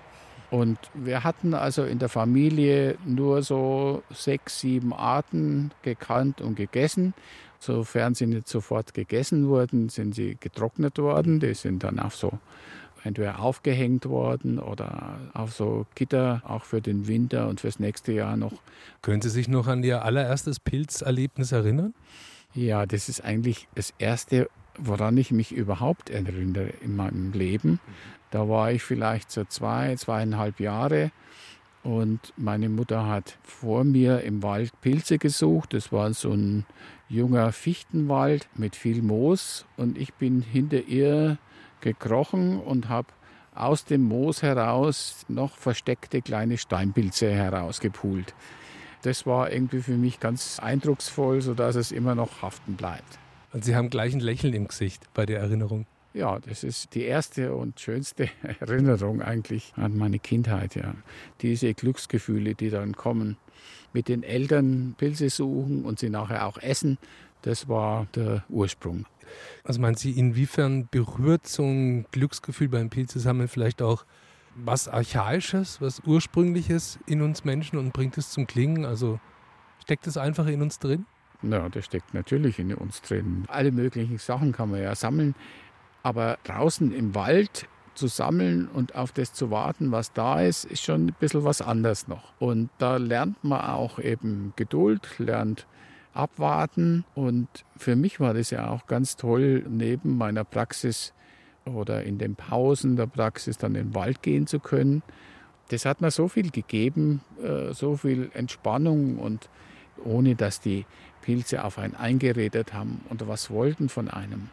Und 0.49 0.79
wir 0.95 1.23
hatten 1.23 1.53
also 1.53 1.83
in 1.83 1.99
der 1.99 2.09
Familie 2.09 2.97
nur 3.05 3.43
so 3.43 4.01
sechs, 4.09 4.61
sieben 4.61 4.93
Arten 4.93 5.69
gekannt 5.83 6.41
und 6.41 6.55
gegessen. 6.55 7.13
Sofern 7.59 8.15
sie 8.15 8.27
nicht 8.27 8.47
sofort 8.47 8.93
gegessen 8.93 9.47
wurden, 9.47 9.89
sind 9.89 10.15
sie 10.15 10.37
getrocknet 10.39 10.97
worden. 10.99 11.39
Die 11.39 11.53
sind 11.53 11.83
dann 11.83 11.99
auf 11.99 12.15
so 12.15 12.39
entweder 13.03 13.39
aufgehängt 13.39 14.05
worden 14.07 14.59
oder 14.59 15.19
auf 15.33 15.53
so 15.53 15.85
Gitter, 15.95 16.41
auch 16.45 16.65
für 16.65 16.81
den 16.81 17.07
Winter 17.07 17.47
und 17.47 17.61
fürs 17.61 17.79
nächste 17.79 18.11
Jahr 18.11 18.37
noch. 18.37 18.53
Können 19.01 19.21
Sie 19.21 19.29
sich 19.29 19.47
noch 19.47 19.67
an 19.67 19.83
Ihr 19.83 20.03
allererstes 20.03 20.59
Pilzerlebnis 20.59 21.51
erinnern? 21.51 21.93
Ja, 22.53 22.85
das 22.85 23.09
ist 23.09 23.23
eigentlich 23.23 23.67
das 23.75 23.93
erste, 23.97 24.49
woran 24.77 25.17
ich 25.17 25.31
mich 25.31 25.51
überhaupt 25.51 26.09
erinnere 26.09 26.69
in 26.81 26.95
meinem 26.95 27.31
Leben. 27.31 27.79
Da 28.31 28.49
war 28.49 28.71
ich 28.71 28.83
vielleicht 28.83 29.31
so 29.31 29.45
zwei, 29.45 29.95
zweieinhalb 29.95 30.59
Jahre 30.59 31.11
und 31.83 32.33
meine 32.37 32.69
Mutter 32.69 33.07
hat 33.07 33.37
vor 33.43 33.83
mir 33.83 34.21
im 34.21 34.43
Wald 34.43 34.71
Pilze 34.81 35.17
gesucht. 35.17 35.73
Das 35.73 35.91
war 35.91 36.13
so 36.13 36.31
ein 36.31 36.65
junger 37.09 37.51
Fichtenwald 37.51 38.47
mit 38.55 38.75
viel 38.75 39.01
Moos 39.01 39.65
und 39.77 39.97
ich 39.97 40.13
bin 40.13 40.41
hinter 40.41 40.81
ihr 40.83 41.37
gekrochen 41.81 42.59
und 42.59 42.89
habe 42.89 43.07
aus 43.55 43.85
dem 43.85 44.03
Moos 44.03 44.41
heraus 44.43 45.25
noch 45.27 45.57
versteckte 45.57 46.21
kleine 46.21 46.57
Steinpilze 46.57 47.31
herausgepult. 47.31 48.33
Das 49.01 49.25
war 49.25 49.51
irgendwie 49.51 49.81
für 49.81 49.97
mich 49.97 50.19
ganz 50.19 50.59
eindrucksvoll, 50.59 51.41
sodass 51.41 51.75
es 51.75 51.91
immer 51.91 52.15
noch 52.15 52.41
haften 52.41 52.75
bleibt. 52.75 53.19
Und 53.53 53.63
Sie 53.63 53.75
haben 53.75 53.89
gleich 53.89 54.13
ein 54.13 54.19
Lächeln 54.19 54.53
im 54.53 54.67
Gesicht 54.67 55.07
bei 55.13 55.25
der 55.25 55.39
Erinnerung. 55.39 55.85
Ja, 56.17 56.39
das 56.39 56.63
ist 56.63 56.95
die 56.95 57.03
erste 57.03 57.53
und 57.53 57.79
schönste 57.79 58.27
Erinnerung 58.59 59.21
eigentlich 59.21 59.71
an 59.75 59.95
meine 59.95 60.17
Kindheit. 60.17 60.73
Ja. 60.73 60.95
Diese 61.41 61.75
Glücksgefühle, 61.75 62.55
die 62.55 62.71
dann 62.71 62.95
kommen, 62.95 63.37
mit 63.93 64.07
den 64.07 64.23
Eltern 64.23 64.95
Pilze 64.97 65.29
suchen 65.29 65.85
und 65.85 65.99
sie 65.99 66.09
nachher 66.09 66.47
auch 66.47 66.57
essen, 66.57 66.97
das 67.43 67.69
war 67.69 68.07
der 68.15 68.43
Ursprung. 68.49 69.05
Also 69.63 69.79
meinen 69.79 69.95
Sie, 69.95 70.11
inwiefern 70.11 70.87
berührt 70.89 71.45
so 71.45 71.63
ein 71.63 72.07
Glücksgefühl 72.11 72.69
beim 72.69 72.89
Pilzesammeln 72.89 73.47
vielleicht 73.47 73.83
auch 73.83 74.03
was 74.55 74.87
Archaisches, 74.87 75.81
was 75.81 75.99
Ursprüngliches 75.99 76.97
in 77.05 77.21
uns 77.21 77.45
Menschen 77.45 77.77
und 77.77 77.93
bringt 77.93 78.17
es 78.17 78.31
zum 78.31 78.47
Klingen? 78.47 78.85
Also 78.85 79.19
steckt 79.83 80.07
es 80.07 80.17
einfach 80.17 80.47
in 80.47 80.63
uns 80.63 80.79
drin? 80.79 81.05
Ja, 81.43 81.69
das 81.69 81.85
steckt 81.85 82.15
natürlich 82.15 82.57
in 82.57 82.73
uns 82.73 83.01
drin. 83.03 83.43
Alle 83.47 83.71
möglichen 83.71 84.17
Sachen 84.17 84.51
kann 84.51 84.71
man 84.71 84.81
ja 84.81 84.95
sammeln. 84.95 85.35
Aber 86.07 86.37
draußen 86.45 86.93
im 86.93 87.15
Wald 87.15 87.67
zu 87.93 88.07
sammeln 88.07 88.69
und 88.69 88.95
auf 88.95 89.11
das 89.11 89.33
zu 89.33 89.51
warten, 89.51 89.91
was 89.91 90.13
da 90.13 90.39
ist, 90.39 90.63
ist 90.63 90.81
schon 90.81 91.07
ein 91.07 91.15
bisschen 91.19 91.43
was 91.43 91.61
anderes 91.61 92.07
noch. 92.07 92.31
Und 92.39 92.69
da 92.77 92.95
lernt 92.95 93.43
man 93.43 93.59
auch 93.59 93.99
eben 93.99 94.53
Geduld, 94.55 95.09
lernt 95.17 95.67
abwarten. 96.13 97.03
Und 97.13 97.49
für 97.75 97.97
mich 97.97 98.21
war 98.21 98.33
das 98.33 98.51
ja 98.51 98.69
auch 98.69 98.87
ganz 98.87 99.17
toll, 99.17 99.65
neben 99.67 100.17
meiner 100.17 100.45
Praxis 100.45 101.13
oder 101.65 102.03
in 102.03 102.19
den 102.19 102.35
Pausen 102.35 102.95
der 102.95 103.07
Praxis 103.07 103.57
dann 103.57 103.75
in 103.75 103.89
den 103.89 103.93
Wald 103.93 104.21
gehen 104.21 104.47
zu 104.47 104.61
können. 104.61 105.03
Das 105.71 105.83
hat 105.83 105.99
mir 105.99 106.11
so 106.11 106.29
viel 106.29 106.51
gegeben, 106.51 107.19
äh, 107.43 107.73
so 107.73 107.97
viel 107.97 108.31
Entspannung 108.33 109.17
und 109.17 109.49
ohne 110.05 110.35
dass 110.35 110.61
die 110.61 110.85
Pilze 111.21 111.65
auf 111.65 111.77
einen 111.77 111.95
eingeredet 111.95 112.73
haben 112.73 113.01
und 113.09 113.27
was 113.27 113.49
wollten 113.49 113.89
von 113.89 114.07
einem. 114.07 114.49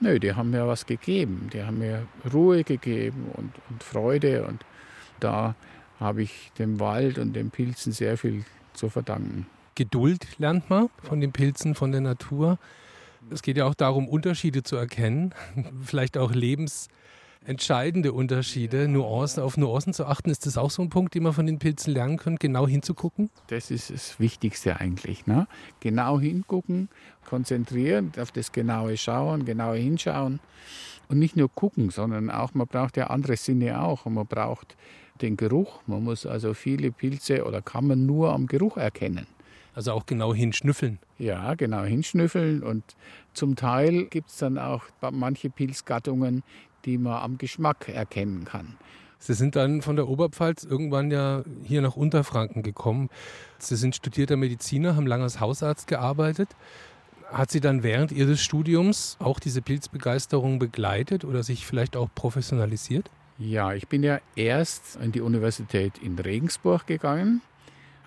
Nö, 0.00 0.18
die 0.18 0.34
haben 0.34 0.50
mir 0.50 0.66
was 0.66 0.86
gegeben. 0.86 1.48
Die 1.52 1.62
haben 1.62 1.78
mir 1.78 2.06
Ruhe 2.32 2.64
gegeben 2.64 3.30
und, 3.34 3.52
und 3.70 3.82
Freude. 3.82 4.44
Und 4.44 4.64
da 5.20 5.54
habe 5.98 6.22
ich 6.22 6.52
dem 6.58 6.80
Wald 6.80 7.18
und 7.18 7.32
den 7.32 7.50
Pilzen 7.50 7.92
sehr 7.92 8.18
viel 8.18 8.44
zu 8.74 8.90
verdanken. 8.90 9.46
Geduld 9.74 10.38
lernt 10.38 10.68
man 10.70 10.88
von 11.02 11.20
den 11.20 11.32
Pilzen, 11.32 11.74
von 11.74 11.92
der 11.92 12.00
Natur. 12.00 12.58
Es 13.30 13.42
geht 13.42 13.56
ja 13.56 13.64
auch 13.64 13.74
darum, 13.74 14.08
Unterschiede 14.08 14.62
zu 14.62 14.76
erkennen, 14.76 15.34
vielleicht 15.82 16.16
auch 16.18 16.32
lebensentscheidende 17.46 18.12
Unterschiede, 18.12 18.88
Nuancen, 18.88 19.42
auf 19.42 19.56
Nuancen 19.56 19.92
zu 19.92 20.06
achten. 20.06 20.30
Ist 20.30 20.46
das 20.46 20.58
auch 20.58 20.70
so 20.70 20.82
ein 20.82 20.90
Punkt, 20.90 21.14
den 21.14 21.22
man 21.22 21.32
von 21.32 21.46
den 21.46 21.60
Pilzen 21.60 21.94
lernen 21.94 22.16
kann, 22.16 22.36
genau 22.36 22.66
hinzugucken? 22.66 23.30
Das 23.46 23.70
ist 23.70 23.90
das 23.90 24.18
Wichtigste 24.18 24.80
eigentlich. 24.80 25.26
Ne? 25.26 25.46
Genau 25.78 26.18
hingucken, 26.18 26.88
konzentrieren, 27.24 28.12
auf 28.20 28.32
das 28.32 28.50
genaue 28.50 28.96
Schauen, 28.96 29.44
genaue 29.44 29.76
Hinschauen. 29.76 30.40
Und 31.08 31.20
nicht 31.20 31.36
nur 31.36 31.48
gucken, 31.48 31.90
sondern 31.90 32.30
auch, 32.30 32.52
man 32.54 32.66
braucht 32.66 32.96
ja 32.96 33.06
andere 33.06 33.36
Sinne 33.36 33.80
auch. 33.80 34.06
Und 34.06 34.14
man 34.14 34.26
braucht 34.26 34.76
den 35.22 35.36
Geruch. 35.36 35.80
Man 35.86 36.02
muss 36.02 36.26
also 36.26 36.52
viele 36.52 36.90
Pilze 36.90 37.44
oder 37.44 37.62
kann 37.62 37.86
man 37.86 38.06
nur 38.06 38.32
am 38.32 38.48
Geruch 38.48 38.76
erkennen. 38.76 39.28
Also 39.72 39.92
auch 39.92 40.06
genau 40.06 40.34
hinschnüffeln. 40.34 40.98
Ja, 41.18 41.54
genau 41.54 41.84
hinschnüffeln. 41.84 42.62
Und 42.62 42.82
zum 43.34 43.54
Teil 43.54 44.06
gibt 44.06 44.30
es 44.30 44.38
dann 44.38 44.58
auch 44.58 44.82
manche 45.12 45.50
Pilzgattungen, 45.50 46.42
die 46.86 46.98
man 46.98 47.22
am 47.22 47.38
Geschmack 47.38 47.88
erkennen 47.88 48.44
kann. 48.44 48.76
Sie 49.18 49.34
sind 49.34 49.56
dann 49.56 49.82
von 49.82 49.96
der 49.96 50.08
Oberpfalz 50.08 50.64
irgendwann 50.64 51.10
ja 51.10 51.42
hier 51.64 51.82
nach 51.82 51.96
Unterfranken 51.96 52.62
gekommen. 52.62 53.08
Sie 53.58 53.76
sind 53.76 53.96
studierter 53.96 54.36
Mediziner, 54.36 54.96
haben 54.96 55.06
lange 55.06 55.24
als 55.24 55.40
Hausarzt 55.40 55.86
gearbeitet. 55.86 56.48
Hat 57.30 57.50
Sie 57.50 57.60
dann 57.60 57.82
während 57.82 58.12
Ihres 58.12 58.40
Studiums 58.40 59.16
auch 59.18 59.40
diese 59.40 59.62
Pilzbegeisterung 59.62 60.58
begleitet 60.58 61.24
oder 61.24 61.42
sich 61.42 61.66
vielleicht 61.66 61.96
auch 61.96 62.08
professionalisiert? 62.14 63.10
Ja, 63.38 63.72
ich 63.72 63.88
bin 63.88 64.02
ja 64.02 64.20
erst 64.36 64.96
in 64.96 65.12
die 65.12 65.20
Universität 65.20 65.98
in 65.98 66.18
Regensburg 66.18 66.86
gegangen 66.86 67.42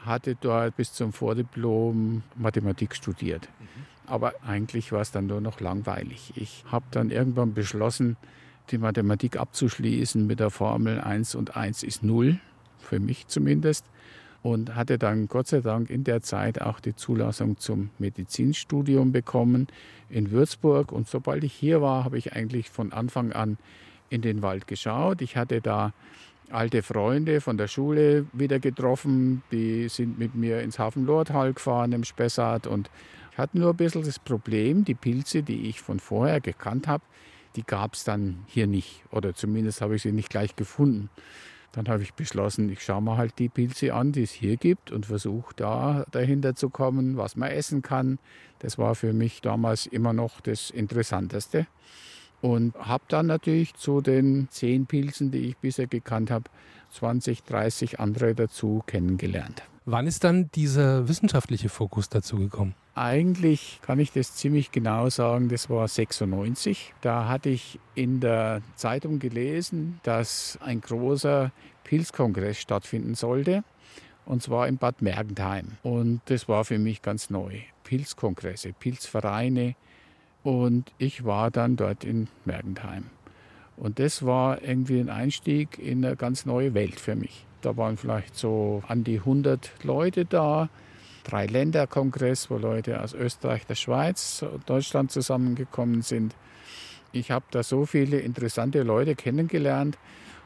hatte 0.05 0.35
dort 0.35 0.75
bis 0.75 0.93
zum 0.93 1.13
Vordiplom 1.13 2.23
Mathematik 2.35 2.95
studiert. 2.95 3.49
Mhm. 3.59 3.67
Aber 4.07 4.33
eigentlich 4.45 4.91
war 4.91 5.01
es 5.01 5.11
dann 5.11 5.27
nur 5.27 5.41
noch 5.41 5.59
langweilig. 5.59 6.33
Ich 6.35 6.63
habe 6.71 6.85
dann 6.91 7.11
irgendwann 7.11 7.53
beschlossen, 7.53 8.17
die 8.71 8.77
Mathematik 8.77 9.37
abzuschließen 9.37 10.25
mit 10.25 10.39
der 10.39 10.49
Formel 10.49 10.99
1 10.99 11.35
und 11.35 11.55
1 11.55 11.83
ist 11.83 12.03
0, 12.03 12.39
für 12.79 12.99
mich 12.99 13.27
zumindest. 13.27 13.85
Und 14.41 14.75
hatte 14.75 14.97
dann 14.97 15.27
Gott 15.27 15.47
sei 15.47 15.59
Dank 15.59 15.89
in 15.89 16.05
der 16.05 16.21
Zeit 16.21 16.61
auch 16.61 16.79
die 16.79 16.95
Zulassung 16.95 17.57
zum 17.57 17.89
Medizinstudium 17.99 19.11
bekommen 19.11 19.67
in 20.09 20.31
Würzburg. 20.31 20.93
Und 20.93 21.09
sobald 21.09 21.43
ich 21.43 21.53
hier 21.53 21.81
war, 21.81 22.05
habe 22.05 22.17
ich 22.17 22.31
eigentlich 22.33 22.69
von 22.69 22.93
Anfang 22.93 23.33
an 23.33 23.57
in 24.09 24.21
den 24.21 24.41
Wald 24.41 24.65
geschaut. 24.65 25.21
Ich 25.21 25.35
hatte 25.35 25.59
da 25.59 25.93
alte 26.51 26.81
Freunde 26.83 27.41
von 27.41 27.57
der 27.57 27.67
Schule 27.67 28.25
wieder 28.33 28.59
getroffen. 28.59 29.43
Die 29.51 29.89
sind 29.89 30.17
mit 30.17 30.35
mir 30.35 30.61
ins 30.61 30.79
Hafen 30.79 31.05
Lordhall 31.05 31.53
gefahren 31.53 31.91
im 31.91 32.03
Spessart 32.03 32.67
und 32.67 32.89
ich 33.31 33.37
hatte 33.37 33.57
nur 33.57 33.69
ein 33.71 33.77
bisschen 33.77 34.03
das 34.03 34.19
Problem, 34.19 34.83
die 34.83 34.95
Pilze, 34.95 35.43
die 35.43 35.69
ich 35.69 35.81
von 35.81 35.99
vorher 35.99 36.41
gekannt 36.41 36.87
habe, 36.87 37.03
die 37.55 37.63
gab 37.63 37.93
es 37.93 38.03
dann 38.03 38.43
hier 38.47 38.67
nicht 38.67 39.03
oder 39.11 39.33
zumindest 39.33 39.81
habe 39.81 39.95
ich 39.95 40.01
sie 40.03 40.11
nicht 40.11 40.29
gleich 40.29 40.55
gefunden. 40.55 41.09
Dann 41.71 41.87
habe 41.87 42.01
ich 42.01 42.13
beschlossen, 42.13 42.69
ich 42.69 42.83
schaue 42.83 43.01
mir 43.01 43.17
halt 43.17 43.37
die 43.37 43.49
Pilze 43.49 43.93
an, 43.93 44.11
die 44.11 44.23
es 44.23 44.31
hier 44.31 44.57
gibt 44.57 44.91
und 44.91 45.05
versuche 45.05 45.53
da 45.55 46.05
dahinter 46.11 46.55
zu 46.55 46.69
kommen, 46.69 47.17
was 47.17 47.35
man 47.35 47.51
essen 47.51 47.81
kann. 47.83 48.17
Das 48.59 48.77
war 48.77 48.95
für 48.95 49.13
mich 49.13 49.41
damals 49.41 49.85
immer 49.85 50.13
noch 50.13 50.41
das 50.41 50.71
Interessanteste. 50.71 51.67
Und 52.41 52.73
habe 52.75 53.03
dann 53.09 53.27
natürlich 53.27 53.75
zu 53.75 54.01
den 54.01 54.47
zehn 54.49 54.85
Pilzen, 54.87 55.29
die 55.29 55.39
ich 55.39 55.57
bisher 55.57 55.87
gekannt 55.87 56.31
habe, 56.31 56.45
20, 56.91 57.43
30 57.43 57.99
andere 57.99 58.33
dazu 58.33 58.81
kennengelernt. 58.87 59.61
Wann 59.85 60.07
ist 60.07 60.23
dann 60.23 60.49
dieser 60.51 61.07
wissenschaftliche 61.07 61.69
Fokus 61.69 62.09
dazu 62.09 62.37
gekommen? 62.37 62.75
Eigentlich 62.95 63.79
kann 63.81 63.99
ich 63.99 64.11
das 64.11 64.35
ziemlich 64.35 64.71
genau 64.71 65.09
sagen, 65.09 65.49
das 65.49 65.69
war 65.69 65.87
96. 65.87 66.93
Da 67.01 67.27
hatte 67.27 67.49
ich 67.49 67.79
in 67.95 68.19
der 68.19 68.61
Zeitung 68.75 69.19
gelesen, 69.19 69.99
dass 70.03 70.59
ein 70.61 70.81
großer 70.81 71.51
Pilzkongress 71.85 72.57
stattfinden 72.57 73.15
sollte. 73.15 73.63
Und 74.25 74.43
zwar 74.43 74.67
in 74.67 74.77
Bad 74.77 75.01
Mergentheim. 75.01 75.77
Und 75.81 76.21
das 76.25 76.47
war 76.47 76.65
für 76.65 76.77
mich 76.77 77.01
ganz 77.01 77.29
neu. 77.29 77.61
Pilzkongresse, 77.83 78.73
Pilzvereine, 78.73 79.75
und 80.43 80.91
ich 80.97 81.25
war 81.25 81.51
dann 81.51 81.75
dort 81.75 82.03
in 82.03 82.27
Mergentheim. 82.45 83.05
Und 83.77 83.99
das 83.99 84.25
war 84.25 84.61
irgendwie 84.61 84.99
ein 84.99 85.09
Einstieg 85.09 85.79
in 85.79 86.03
eine 86.03 86.15
ganz 86.15 86.45
neue 86.45 86.73
Welt 86.73 86.99
für 86.99 87.15
mich. 87.15 87.45
Da 87.61 87.75
waren 87.77 87.97
vielleicht 87.97 88.35
so 88.35 88.83
an 88.87 89.03
die 89.03 89.19
100 89.19 89.83
Leute 89.83 90.25
da, 90.25 90.69
drei 91.23 91.45
Länderkongress, 91.45 92.49
wo 92.49 92.57
Leute 92.57 93.01
aus 93.01 93.13
Österreich, 93.13 93.65
der 93.65 93.75
Schweiz, 93.75 94.45
Deutschland 94.65 95.11
zusammengekommen 95.11 96.01
sind. 96.01 96.35
Ich 97.11 97.31
habe 97.31 97.45
da 97.51 97.63
so 97.63 97.85
viele 97.85 98.19
interessante 98.19 98.83
Leute 98.83 99.15
kennengelernt. 99.15 99.97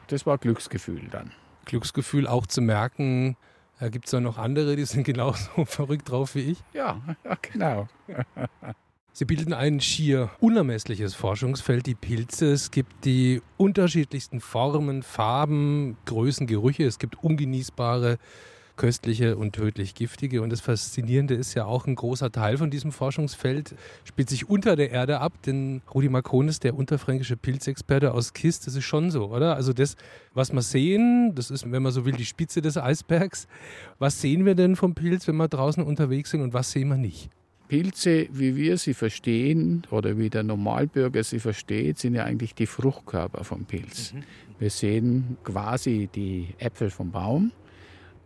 Das 0.08 0.26
war 0.26 0.38
Glücksgefühl 0.38 1.08
dann. 1.10 1.32
Glücksgefühl 1.66 2.26
auch 2.26 2.46
zu 2.46 2.60
merken, 2.60 3.36
da 3.80 3.88
gibt 3.88 4.06
es 4.06 4.12
ja 4.12 4.20
noch 4.20 4.38
andere, 4.38 4.76
die 4.76 4.84
sind 4.84 5.04
genauso 5.04 5.64
verrückt 5.64 6.10
drauf 6.10 6.34
wie 6.34 6.52
ich. 6.52 6.58
Ja, 6.72 7.00
genau. 7.42 7.88
Sie 9.16 9.26
bilden 9.26 9.52
ein 9.52 9.78
schier 9.78 10.28
unermessliches 10.40 11.14
Forschungsfeld, 11.14 11.86
die 11.86 11.94
Pilze. 11.94 12.50
Es 12.50 12.72
gibt 12.72 13.04
die 13.04 13.42
unterschiedlichsten 13.56 14.40
Formen, 14.40 15.04
Farben, 15.04 15.96
Größen, 16.04 16.48
Gerüche. 16.48 16.82
Es 16.82 16.98
gibt 16.98 17.22
ungenießbare, 17.22 18.18
köstliche 18.74 19.36
und 19.36 19.52
tödlich 19.52 19.94
giftige. 19.94 20.42
Und 20.42 20.50
das 20.50 20.60
Faszinierende 20.60 21.34
ist 21.34 21.54
ja 21.54 21.64
auch 21.64 21.86
ein 21.86 21.94
großer 21.94 22.32
Teil 22.32 22.58
von 22.58 22.72
diesem 22.72 22.90
Forschungsfeld 22.90 23.76
spielt 24.02 24.28
sich 24.28 24.50
unter 24.50 24.74
der 24.74 24.90
Erde 24.90 25.20
ab, 25.20 25.34
denn 25.46 25.82
Rudi 25.94 26.08
Marconis, 26.08 26.58
der 26.58 26.74
unterfränkische 26.74 27.36
Pilzexperte 27.36 28.12
aus 28.12 28.32
Kist, 28.32 28.66
das 28.66 28.74
ist 28.74 28.82
schon 28.82 29.12
so, 29.12 29.26
oder? 29.30 29.54
Also 29.54 29.72
das, 29.72 29.94
was 30.32 30.52
wir 30.52 30.62
sehen, 30.62 31.36
das 31.36 31.52
ist, 31.52 31.70
wenn 31.70 31.84
man 31.84 31.92
so 31.92 32.04
will, 32.04 32.14
die 32.14 32.24
Spitze 32.24 32.62
des 32.62 32.76
Eisbergs. 32.76 33.46
Was 34.00 34.20
sehen 34.20 34.44
wir 34.44 34.56
denn 34.56 34.74
vom 34.74 34.96
Pilz, 34.96 35.28
wenn 35.28 35.36
wir 35.36 35.46
draußen 35.46 35.84
unterwegs 35.84 36.30
sind 36.30 36.40
und 36.40 36.52
was 36.52 36.72
sehen 36.72 36.88
wir 36.88 36.96
nicht? 36.96 37.30
Pilze, 37.68 38.28
wie 38.30 38.56
wir 38.56 38.76
sie 38.76 38.94
verstehen 38.94 39.82
oder 39.90 40.18
wie 40.18 40.30
der 40.30 40.42
Normalbürger 40.42 41.24
sie 41.24 41.38
versteht, 41.38 41.98
sind 41.98 42.14
ja 42.14 42.24
eigentlich 42.24 42.54
die 42.54 42.66
Fruchtkörper 42.66 43.44
vom 43.44 43.64
Pilz. 43.64 44.12
Mhm. 44.12 44.22
Wir 44.58 44.70
sehen 44.70 45.36
quasi 45.44 46.08
die 46.14 46.48
Äpfel 46.58 46.90
vom 46.90 47.10
Baum, 47.10 47.52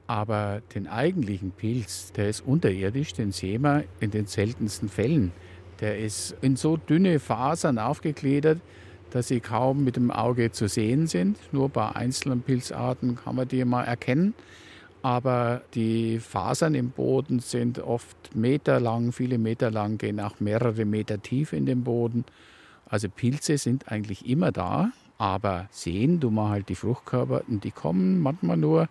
aber 0.07 0.63
den 0.75 0.87
eigentlichen 0.87 1.53
Pilz, 1.53 2.13
der 2.13 2.29
ist 2.29 2.41
unterirdisch, 2.41 3.13
den 3.13 3.33
sehen 3.33 3.63
wir 3.63 3.85
in 4.01 4.11
den 4.11 4.27
seltensten 4.27 4.89
Fällen. 4.89 5.33
Der 5.81 5.99
ist 5.99 6.35
in 6.41 6.57
so 6.57 6.77
dünne 6.77 7.21
Fasern 7.21 7.79
aufgegliedert, 7.79 8.61
dass 9.11 9.29
sie 9.29 9.41
kaum 9.41 9.85
mit 9.85 9.97
dem 9.97 10.11
Auge 10.11 10.51
zu 10.51 10.69
sehen 10.69 11.07
sind. 11.07 11.39
Nur 11.53 11.69
bei 11.69 11.91
einzelnen 11.91 12.43
Pilzarten 12.43 13.15
kann 13.17 13.37
man 13.37 13.49
die 13.49 13.65
mal 13.65 13.85
erkennen 13.85 14.35
aber 15.03 15.63
die 15.75 16.19
Fasern 16.19 16.75
im 16.75 16.91
Boden 16.91 17.41
sind 17.41 17.79
oft 17.79 18.35
meterlang, 18.35 19.13
viele 19.13 19.39
Meter 19.39 19.71
lang, 19.71 19.99
gehen 19.99 20.21
auch 20.21 20.41
mehrere 20.41 20.85
Meter 20.85 21.23
tief 21.23 21.53
in 21.53 21.67
den 21.67 21.85
Boden. 21.85 22.25
Also 22.89 23.09
Pilze 23.09 23.59
sind 23.59 23.91
eigentlich 23.91 24.27
immer 24.29 24.53
da, 24.53 24.91
aber 25.19 25.69
sehen 25.71 26.21
du 26.21 26.31
mal 26.31 26.51
halt 26.51 26.69
die 26.69 26.75
Fruchtkörper, 26.75 27.43
die 27.47 27.71
kommen 27.71 28.21
manchmal 28.21 28.57
nur 28.57 28.89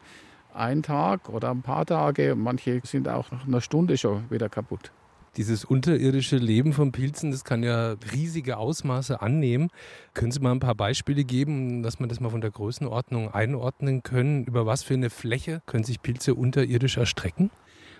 einen 0.53 0.83
Tag 0.83 1.29
oder 1.29 1.51
ein 1.51 1.61
paar 1.61 1.85
Tage, 1.85 2.35
manche 2.35 2.81
sind 2.83 3.07
auch 3.07 3.31
nach 3.31 3.45
einer 3.45 3.61
Stunde 3.61 3.97
schon 3.97 4.29
wieder 4.29 4.49
kaputt. 4.49 4.91
Dieses 5.37 5.65
unterirdische 5.65 6.37
Leben 6.37 6.73
von 6.73 6.91
Pilzen, 6.91 7.29
das 7.29 7.43
kann 7.43 7.61
ja 7.61 7.95
riesige 8.11 8.57
Ausmaße 8.57 9.21
annehmen. 9.21 9.69
Können 10.15 10.31
Sie 10.31 10.39
mal 10.39 10.51
ein 10.51 10.59
paar 10.59 10.73
Beispiele 10.73 11.23
geben, 11.23 11.83
dass 11.83 11.99
man 11.99 12.09
das 12.09 12.19
mal 12.19 12.31
von 12.31 12.41
der 12.41 12.49
Größenordnung 12.49 13.31
einordnen 13.31 14.01
können? 14.01 14.45
Über 14.45 14.65
was 14.65 14.81
für 14.81 14.95
eine 14.95 15.11
Fläche 15.11 15.61
können 15.67 15.83
sich 15.83 16.01
Pilze 16.01 16.33
unterirdisch 16.33 16.97
erstrecken? 16.97 17.51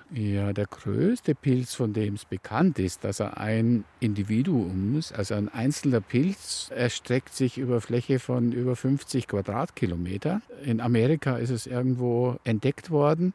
Ja, 0.10 0.51
der 0.51 0.65
größte 0.65 1.36
Pilz, 1.36 1.75
von 1.75 1.94
dem 1.94 2.15
es 2.15 2.25
bekannt 2.25 2.79
ist, 2.79 3.03
dass 3.03 3.20
er 3.20 3.38
ein 3.38 3.84
Individuum 4.00 4.98
ist, 4.98 5.13
also 5.13 5.36
ein 5.36 5.50
einzelner 5.50 6.01
Pilz, 6.01 6.72
erstreckt 6.74 7.36
sich 7.36 7.58
über 7.58 7.82
Fläche 7.82 8.17
von 8.20 8.51
über 8.51 8.75
50 8.75 9.27
Quadratkilometer. 9.27 10.41
In 10.63 10.79
Amerika 10.79 11.38
ist 11.38 11.50
es 11.50 11.67
irgendwo 11.67 12.38
entdeckt 12.46 12.89
worden. 12.89 13.34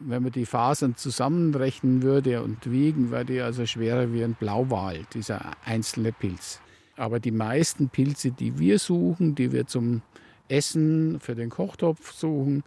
Wenn 0.00 0.22
man 0.22 0.32
die 0.32 0.46
Fasern 0.46 0.96
zusammenrechnen 0.96 2.02
würde 2.02 2.42
und 2.42 2.70
wiegen, 2.70 3.10
wäre 3.10 3.24
die 3.24 3.40
also 3.40 3.64
schwerer 3.64 4.12
wie 4.12 4.24
ein 4.24 4.34
Blauwal, 4.34 5.00
dieser 5.14 5.52
einzelne 5.64 6.12
Pilz. 6.12 6.60
Aber 6.96 7.20
die 7.20 7.30
meisten 7.30 7.88
Pilze, 7.88 8.30
die 8.30 8.58
wir 8.58 8.78
suchen, 8.78 9.34
die 9.34 9.52
wir 9.52 9.66
zum 9.66 10.02
Essen 10.48 11.20
für 11.20 11.34
den 11.34 11.50
Kochtopf 11.50 12.12
suchen, 12.12 12.64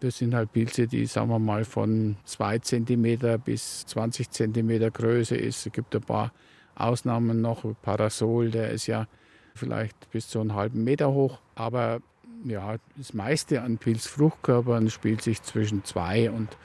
das 0.00 0.18
sind 0.18 0.34
halt 0.34 0.52
Pilze, 0.52 0.86
die, 0.86 1.06
sagen 1.06 1.30
wir 1.30 1.38
mal, 1.38 1.64
von 1.64 2.16
2 2.24 2.58
cm 2.58 3.40
bis 3.42 3.86
20 3.86 4.30
cm 4.30 4.92
Größe 4.92 5.36
ist. 5.36 5.66
Es 5.66 5.72
gibt 5.72 5.94
ein 5.94 6.02
paar 6.02 6.32
Ausnahmen 6.74 7.40
noch. 7.40 7.64
Parasol, 7.82 8.50
der 8.50 8.70
ist 8.70 8.86
ja 8.86 9.06
vielleicht 9.54 10.10
bis 10.10 10.28
zu 10.28 10.40
einem 10.40 10.54
halben 10.54 10.84
Meter 10.84 11.12
hoch. 11.12 11.38
Aber 11.54 12.00
ja, 12.44 12.76
das 12.96 13.14
meiste 13.14 13.62
an 13.62 13.78
Pilzfruchtkörpern 13.78 14.90
spielt 14.90 15.22
sich 15.22 15.42
zwischen 15.42 15.84
2 15.84 16.30
und 16.30 16.56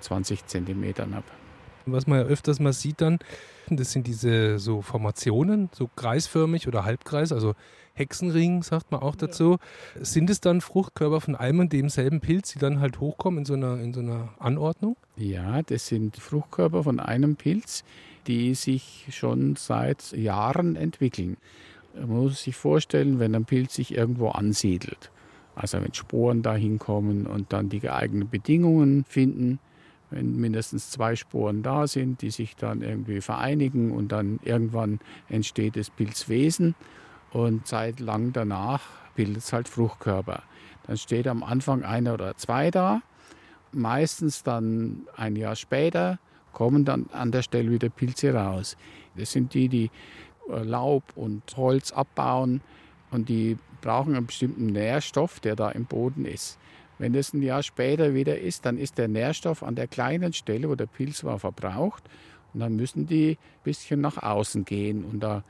20 0.00 0.46
Zentimetern 0.46 1.14
ab. 1.14 1.24
Was 1.86 2.06
man 2.06 2.20
ja 2.20 2.24
öfters 2.24 2.60
mal 2.60 2.72
sieht 2.72 3.00
dann, 3.00 3.18
das 3.68 3.92
sind 3.92 4.06
diese 4.06 4.58
so 4.58 4.82
Formationen, 4.82 5.70
so 5.72 5.88
kreisförmig 5.96 6.68
oder 6.68 6.84
halbkreis, 6.84 7.32
also 7.32 7.54
Hexenring 7.94 8.62
sagt 8.62 8.92
man 8.92 9.02
auch 9.02 9.14
dazu. 9.14 9.58
Ja. 9.94 10.04
Sind 10.04 10.30
es 10.30 10.40
dann 10.40 10.60
Fruchtkörper 10.60 11.20
von 11.20 11.36
einem 11.36 11.60
und 11.60 11.72
demselben 11.72 12.20
Pilz, 12.20 12.52
die 12.52 12.58
dann 12.58 12.80
halt 12.80 13.00
hochkommen 13.00 13.40
in 13.40 13.44
so 13.44 13.54
einer, 13.54 13.78
in 13.78 13.92
so 13.92 14.00
einer 14.00 14.30
Anordnung? 14.38 14.96
Ja, 15.16 15.62
das 15.62 15.86
sind 15.86 16.16
Fruchtkörper 16.16 16.84
von 16.84 16.98
einem 17.00 17.36
Pilz, 17.36 17.84
die 18.26 18.54
sich 18.54 19.06
schon 19.10 19.56
seit 19.56 20.12
Jahren 20.12 20.76
entwickeln. 20.76 21.36
Man 21.94 22.08
muss 22.08 22.42
sich 22.42 22.56
vorstellen, 22.56 23.18
wenn 23.18 23.34
ein 23.34 23.44
Pilz 23.44 23.74
sich 23.74 23.94
irgendwo 23.94 24.28
ansiedelt, 24.28 25.10
also 25.54 25.80
wenn 25.82 25.94
Sporen 25.94 26.42
dahin 26.42 26.78
kommen 26.78 27.26
und 27.26 27.52
dann 27.52 27.68
die 27.68 27.80
geeigneten 27.80 28.30
Bedingungen 28.30 29.04
finden, 29.04 29.58
wenn 30.10 30.36
mindestens 30.36 30.90
zwei 30.90 31.16
Sporen 31.16 31.62
da 31.62 31.86
sind, 31.86 32.22
die 32.22 32.30
sich 32.30 32.56
dann 32.56 32.82
irgendwie 32.82 33.20
vereinigen 33.20 33.92
und 33.92 34.12
dann 34.12 34.40
irgendwann 34.42 35.00
entsteht 35.28 35.76
das 35.76 35.90
Pilzwesen 35.90 36.74
und 37.32 37.66
zeitlang 37.66 38.32
danach 38.32 38.82
bildet 39.14 39.38
es 39.38 39.52
halt 39.52 39.68
Fruchtkörper. 39.68 40.42
Dann 40.86 40.96
steht 40.96 41.28
am 41.28 41.42
Anfang 41.42 41.84
einer 41.84 42.14
oder 42.14 42.36
zwei 42.36 42.70
da, 42.70 43.02
meistens 43.72 44.42
dann 44.42 45.06
ein 45.16 45.36
Jahr 45.36 45.56
später 45.56 46.18
kommen 46.52 46.84
dann 46.84 47.06
an 47.12 47.30
der 47.30 47.42
Stelle 47.42 47.70
wieder 47.70 47.88
Pilze 47.88 48.34
raus. 48.34 48.76
Das 49.16 49.30
sind 49.32 49.54
die, 49.54 49.68
die 49.68 49.84
äh, 49.84 49.90
Laub 50.48 51.04
und 51.14 51.42
Holz 51.56 51.92
abbauen 51.92 52.60
und 53.10 53.28
die 53.28 53.56
brauchen 53.80 54.14
einen 54.14 54.26
bestimmten 54.26 54.66
Nährstoff, 54.66 55.40
der 55.40 55.56
da 55.56 55.70
im 55.70 55.86
Boden 55.86 56.24
ist. 56.24 56.58
Wenn 56.98 57.14
es 57.14 57.32
ein 57.32 57.42
Jahr 57.42 57.62
später 57.62 58.14
wieder 58.14 58.38
ist, 58.38 58.66
dann 58.66 58.76
ist 58.76 58.98
der 58.98 59.08
Nährstoff 59.08 59.62
an 59.62 59.74
der 59.74 59.86
kleinen 59.86 60.32
Stelle, 60.32 60.68
wo 60.68 60.74
der 60.74 60.86
Pilz 60.86 61.24
war, 61.24 61.38
verbraucht. 61.38 62.04
Und 62.52 62.60
dann 62.60 62.76
müssen 62.76 63.06
die 63.06 63.38
ein 63.38 63.64
bisschen 63.64 64.00
nach 64.00 64.22
außen 64.22 64.64
gehen. 64.64 65.04
Und 65.04 65.20
da 65.20 65.38
äh, 65.38 65.42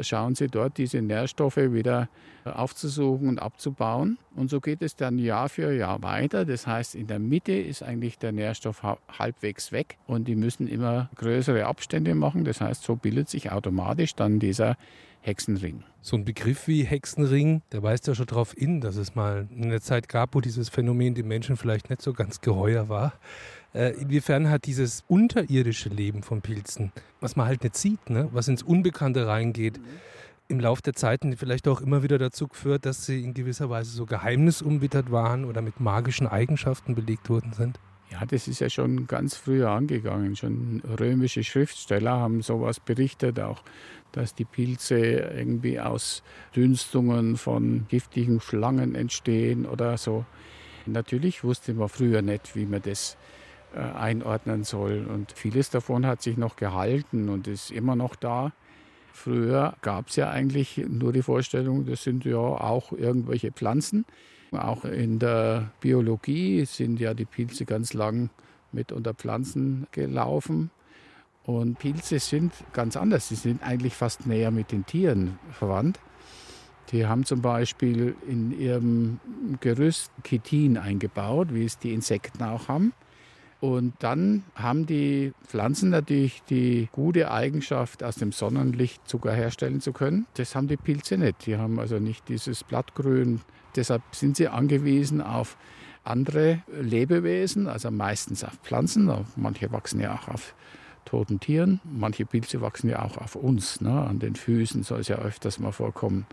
schauen 0.00 0.34
sie 0.34 0.48
dort, 0.48 0.78
diese 0.78 1.00
Nährstoffe 1.00 1.56
wieder 1.56 2.08
aufzusuchen 2.44 3.28
und 3.28 3.38
abzubauen. 3.40 4.18
Und 4.34 4.50
so 4.50 4.60
geht 4.60 4.82
es 4.82 4.96
dann 4.96 5.18
Jahr 5.18 5.48
für 5.48 5.72
Jahr 5.72 6.02
weiter. 6.02 6.44
Das 6.44 6.66
heißt, 6.66 6.94
in 6.94 7.06
der 7.06 7.18
Mitte 7.18 7.52
ist 7.52 7.82
eigentlich 7.82 8.18
der 8.18 8.32
Nährstoff 8.32 8.82
halbwegs 8.82 9.72
weg 9.72 9.96
und 10.06 10.28
die 10.28 10.34
müssen 10.34 10.68
immer 10.68 11.08
größere 11.16 11.66
Abstände 11.66 12.14
machen. 12.14 12.44
Das 12.44 12.60
heißt, 12.60 12.82
so 12.82 12.96
bildet 12.96 13.28
sich 13.28 13.52
automatisch 13.52 14.14
dann 14.14 14.38
dieser 14.40 14.76
Hexenring. 15.22 15.84
So 16.00 16.16
ein 16.16 16.24
Begriff 16.24 16.66
wie 16.66 16.82
Hexenring, 16.82 17.62
der 17.70 17.84
weist 17.84 18.08
ja 18.08 18.14
schon 18.14 18.26
darauf 18.26 18.54
hin, 18.54 18.80
dass 18.80 18.96
es 18.96 19.14
mal 19.14 19.48
eine 19.56 19.80
Zeit 19.80 20.08
gab, 20.08 20.34
wo 20.34 20.40
dieses 20.40 20.68
Phänomen 20.68 21.14
den 21.14 21.28
Menschen 21.28 21.56
vielleicht 21.56 21.90
nicht 21.90 22.02
so 22.02 22.12
ganz 22.12 22.40
geheuer 22.40 22.88
war. 22.88 23.12
Äh, 23.74 23.92
inwiefern 24.00 24.50
hat 24.50 24.66
dieses 24.66 25.02
unterirdische 25.08 25.88
Leben 25.88 26.22
von 26.22 26.42
Pilzen, 26.42 26.92
was 27.20 27.36
man 27.36 27.46
halt 27.46 27.62
nicht 27.62 27.76
sieht, 27.76 28.10
ne? 28.10 28.28
was 28.32 28.48
ins 28.48 28.62
Unbekannte 28.62 29.26
reingeht, 29.26 29.80
im 30.48 30.60
Laufe 30.60 30.82
der 30.82 30.92
Zeiten 30.92 31.34
vielleicht 31.36 31.66
auch 31.66 31.80
immer 31.80 32.02
wieder 32.02 32.18
dazu 32.18 32.48
geführt, 32.48 32.84
dass 32.84 33.06
sie 33.06 33.22
in 33.22 33.32
gewisser 33.32 33.70
Weise 33.70 33.90
so 33.90 34.04
geheimnisumwittert 34.04 35.10
waren 35.10 35.46
oder 35.46 35.62
mit 35.62 35.80
magischen 35.80 36.26
Eigenschaften 36.26 36.94
belegt 36.94 37.30
worden 37.30 37.54
sind? 37.54 37.78
Ja, 38.10 38.26
das 38.26 38.46
ist 38.46 38.60
ja 38.60 38.68
schon 38.68 39.06
ganz 39.06 39.36
früh 39.36 39.64
angegangen. 39.64 40.36
Schon 40.36 40.82
römische 41.00 41.42
Schriftsteller 41.42 42.10
haben 42.10 42.42
sowas 42.42 42.78
berichtet, 42.78 43.40
auch 43.40 43.62
dass 44.12 44.34
die 44.34 44.44
Pilze 44.44 44.98
irgendwie 44.98 45.80
aus 45.80 46.22
Dünstungen 46.54 47.38
von 47.38 47.86
giftigen 47.88 48.42
Schlangen 48.42 48.94
entstehen 48.94 49.64
oder 49.64 49.96
so. 49.96 50.26
Natürlich 50.84 51.42
wusste 51.42 51.72
man 51.72 51.88
früher 51.88 52.20
nicht, 52.20 52.54
wie 52.54 52.66
man 52.66 52.82
das 52.82 53.16
einordnen 53.74 54.64
soll. 54.64 55.06
Und 55.06 55.32
vieles 55.32 55.70
davon 55.70 56.06
hat 56.06 56.22
sich 56.22 56.36
noch 56.36 56.56
gehalten 56.56 57.28
und 57.28 57.46
ist 57.48 57.70
immer 57.70 57.96
noch 57.96 58.16
da. 58.16 58.52
Früher 59.12 59.74
gab 59.82 60.08
es 60.08 60.16
ja 60.16 60.30
eigentlich 60.30 60.82
nur 60.88 61.12
die 61.12 61.22
Vorstellung, 61.22 61.84
das 61.84 62.02
sind 62.02 62.24
ja 62.24 62.38
auch 62.38 62.92
irgendwelche 62.92 63.52
Pflanzen. 63.52 64.06
Auch 64.52 64.84
in 64.84 65.18
der 65.18 65.70
Biologie 65.80 66.64
sind 66.64 67.00
ja 67.00 67.14
die 67.14 67.24
Pilze 67.24 67.64
ganz 67.64 67.94
lang 67.94 68.30
mit 68.72 68.92
unter 68.92 69.14
Pflanzen 69.14 69.86
gelaufen. 69.92 70.70
Und 71.44 71.78
Pilze 71.78 72.18
sind 72.18 72.52
ganz 72.72 72.96
anders. 72.96 73.28
Sie 73.28 73.34
sind 73.34 73.62
eigentlich 73.62 73.94
fast 73.94 74.26
näher 74.26 74.50
mit 74.50 74.72
den 74.72 74.86
Tieren 74.86 75.38
verwandt. 75.52 75.98
Die 76.90 77.06
haben 77.06 77.24
zum 77.24 77.40
Beispiel 77.40 78.14
in 78.28 78.58
ihrem 78.58 79.18
Gerüst 79.60 80.10
Chitin 80.24 80.76
eingebaut, 80.76 81.48
wie 81.52 81.64
es 81.64 81.78
die 81.78 81.94
Insekten 81.94 82.42
auch 82.42 82.68
haben. 82.68 82.92
Und 83.62 83.94
dann 84.00 84.42
haben 84.56 84.86
die 84.86 85.34
Pflanzen 85.46 85.90
natürlich 85.90 86.42
die 86.50 86.88
gute 86.90 87.30
Eigenschaft, 87.30 88.02
aus 88.02 88.16
dem 88.16 88.32
Sonnenlicht 88.32 89.06
Zucker 89.06 89.32
herstellen 89.32 89.80
zu 89.80 89.92
können. 89.92 90.26
Das 90.34 90.56
haben 90.56 90.66
die 90.66 90.76
Pilze 90.76 91.16
nicht. 91.16 91.46
Die 91.46 91.56
haben 91.56 91.78
also 91.78 92.00
nicht 92.00 92.28
dieses 92.28 92.64
Blattgrün. 92.64 93.40
Deshalb 93.76 94.02
sind 94.10 94.36
sie 94.36 94.48
angewiesen 94.48 95.20
auf 95.20 95.56
andere 96.02 96.64
Lebewesen, 96.80 97.68
also 97.68 97.92
meistens 97.92 98.42
auf 98.42 98.54
Pflanzen. 98.64 99.08
Manche 99.36 99.70
wachsen 99.70 100.00
ja 100.00 100.16
auch 100.16 100.26
auf 100.26 100.56
toten 101.04 101.38
Tieren. 101.38 101.80
Manche 101.84 102.26
Pilze 102.26 102.62
wachsen 102.62 102.90
ja 102.90 103.04
auch 103.04 103.16
auf 103.16 103.36
uns. 103.36 103.80
Ne? 103.80 103.92
An 103.92 104.18
den 104.18 104.34
Füßen 104.34 104.82
soll 104.82 105.02
es 105.02 105.08
ja 105.08 105.18
öfters 105.18 105.60
mal 105.60 105.70
vorkommen. 105.70 106.26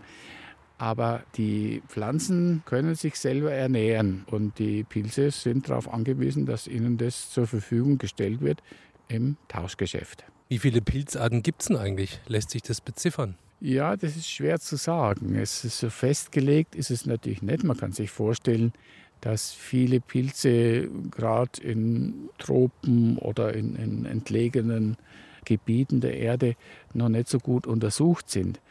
Aber 0.80 1.24
die 1.36 1.82
Pflanzen 1.88 2.62
können 2.64 2.94
sich 2.94 3.16
selber 3.16 3.52
ernähren 3.52 4.24
und 4.30 4.58
die 4.58 4.82
Pilze 4.82 5.30
sind 5.30 5.68
darauf 5.68 5.92
angewiesen, 5.92 6.46
dass 6.46 6.66
ihnen 6.66 6.96
das 6.96 7.28
zur 7.28 7.46
Verfügung 7.46 7.98
gestellt 7.98 8.40
wird 8.40 8.62
im 9.06 9.36
Tauschgeschäft. 9.48 10.24
Wie 10.48 10.58
viele 10.58 10.80
Pilzarten 10.80 11.42
gibt 11.42 11.60
es 11.60 11.68
denn 11.68 11.76
eigentlich? 11.76 12.18
Lässt 12.28 12.48
sich 12.48 12.62
das 12.62 12.80
beziffern? 12.80 13.34
Ja, 13.60 13.94
das 13.94 14.16
ist 14.16 14.30
schwer 14.30 14.58
zu 14.58 14.76
sagen. 14.76 15.34
Es 15.34 15.66
ist 15.66 15.80
so 15.80 15.90
festgelegt, 15.90 16.74
ist 16.74 16.90
es 16.90 17.04
natürlich 17.04 17.42
nicht. 17.42 17.62
Man 17.62 17.76
kann 17.76 17.92
sich 17.92 18.10
vorstellen, 18.10 18.72
dass 19.20 19.52
viele 19.52 20.00
Pilze 20.00 20.88
gerade 21.10 21.60
in 21.60 22.30
Tropen 22.38 23.18
oder 23.18 23.52
in, 23.52 23.76
in 23.76 24.06
entlegenen 24.06 24.96
Gebieten 25.44 26.00
der 26.00 26.16
Erde 26.16 26.56
noch 26.94 27.10
nicht 27.10 27.28
so 27.28 27.38
gut 27.38 27.66
untersucht 27.66 28.30
sind. 28.30 28.62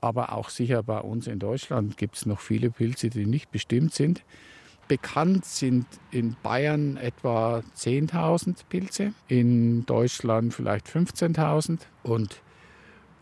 Aber 0.00 0.32
auch 0.32 0.48
sicher 0.48 0.82
bei 0.82 0.98
uns 0.98 1.26
in 1.26 1.38
Deutschland 1.38 1.96
gibt 1.96 2.16
es 2.16 2.26
noch 2.26 2.40
viele 2.40 2.70
Pilze, 2.70 3.10
die 3.10 3.26
nicht 3.26 3.50
bestimmt 3.50 3.92
sind. 3.92 4.22
Bekannt 4.88 5.44
sind 5.44 5.86
in 6.10 6.36
Bayern 6.42 6.96
etwa 6.96 7.62
10.000 7.76 8.64
Pilze, 8.68 9.12
in 9.28 9.86
Deutschland 9.86 10.52
vielleicht 10.52 10.88
15.000 10.88 11.80
und 12.02 12.42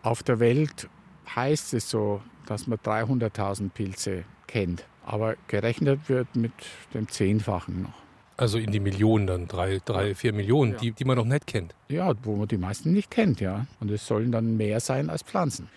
auf 0.02 0.22
der 0.22 0.40
Welt 0.40 0.88
heißt 1.34 1.74
es 1.74 1.90
so, 1.90 2.22
dass 2.46 2.66
man 2.66 2.78
300.000 2.78 3.70
Pilze 3.70 4.24
kennt. 4.46 4.86
Aber 5.04 5.36
gerechnet 5.48 6.08
wird 6.08 6.34
mit 6.36 6.52
dem 6.94 7.08
Zehnfachen 7.08 7.82
noch. 7.82 8.08
Also 8.38 8.58
in 8.58 8.70
die 8.70 8.80
Millionen 8.80 9.26
dann, 9.26 9.48
drei, 9.48 9.80
drei 9.84 10.14
vier 10.14 10.32
Millionen, 10.32 10.72
ja. 10.72 10.78
die, 10.78 10.92
die 10.92 11.04
man 11.04 11.16
noch 11.16 11.24
nicht 11.24 11.46
kennt. 11.46 11.74
Ja, 11.88 12.14
wo 12.22 12.36
man 12.36 12.46
die 12.46 12.56
meisten 12.56 12.92
nicht 12.92 13.10
kennt, 13.10 13.40
ja. 13.40 13.66
Und 13.80 13.90
es 13.90 14.06
sollen 14.06 14.30
dann 14.30 14.56
mehr 14.56 14.78
sein 14.80 15.10
als 15.10 15.22
Pflanzen. 15.22 15.68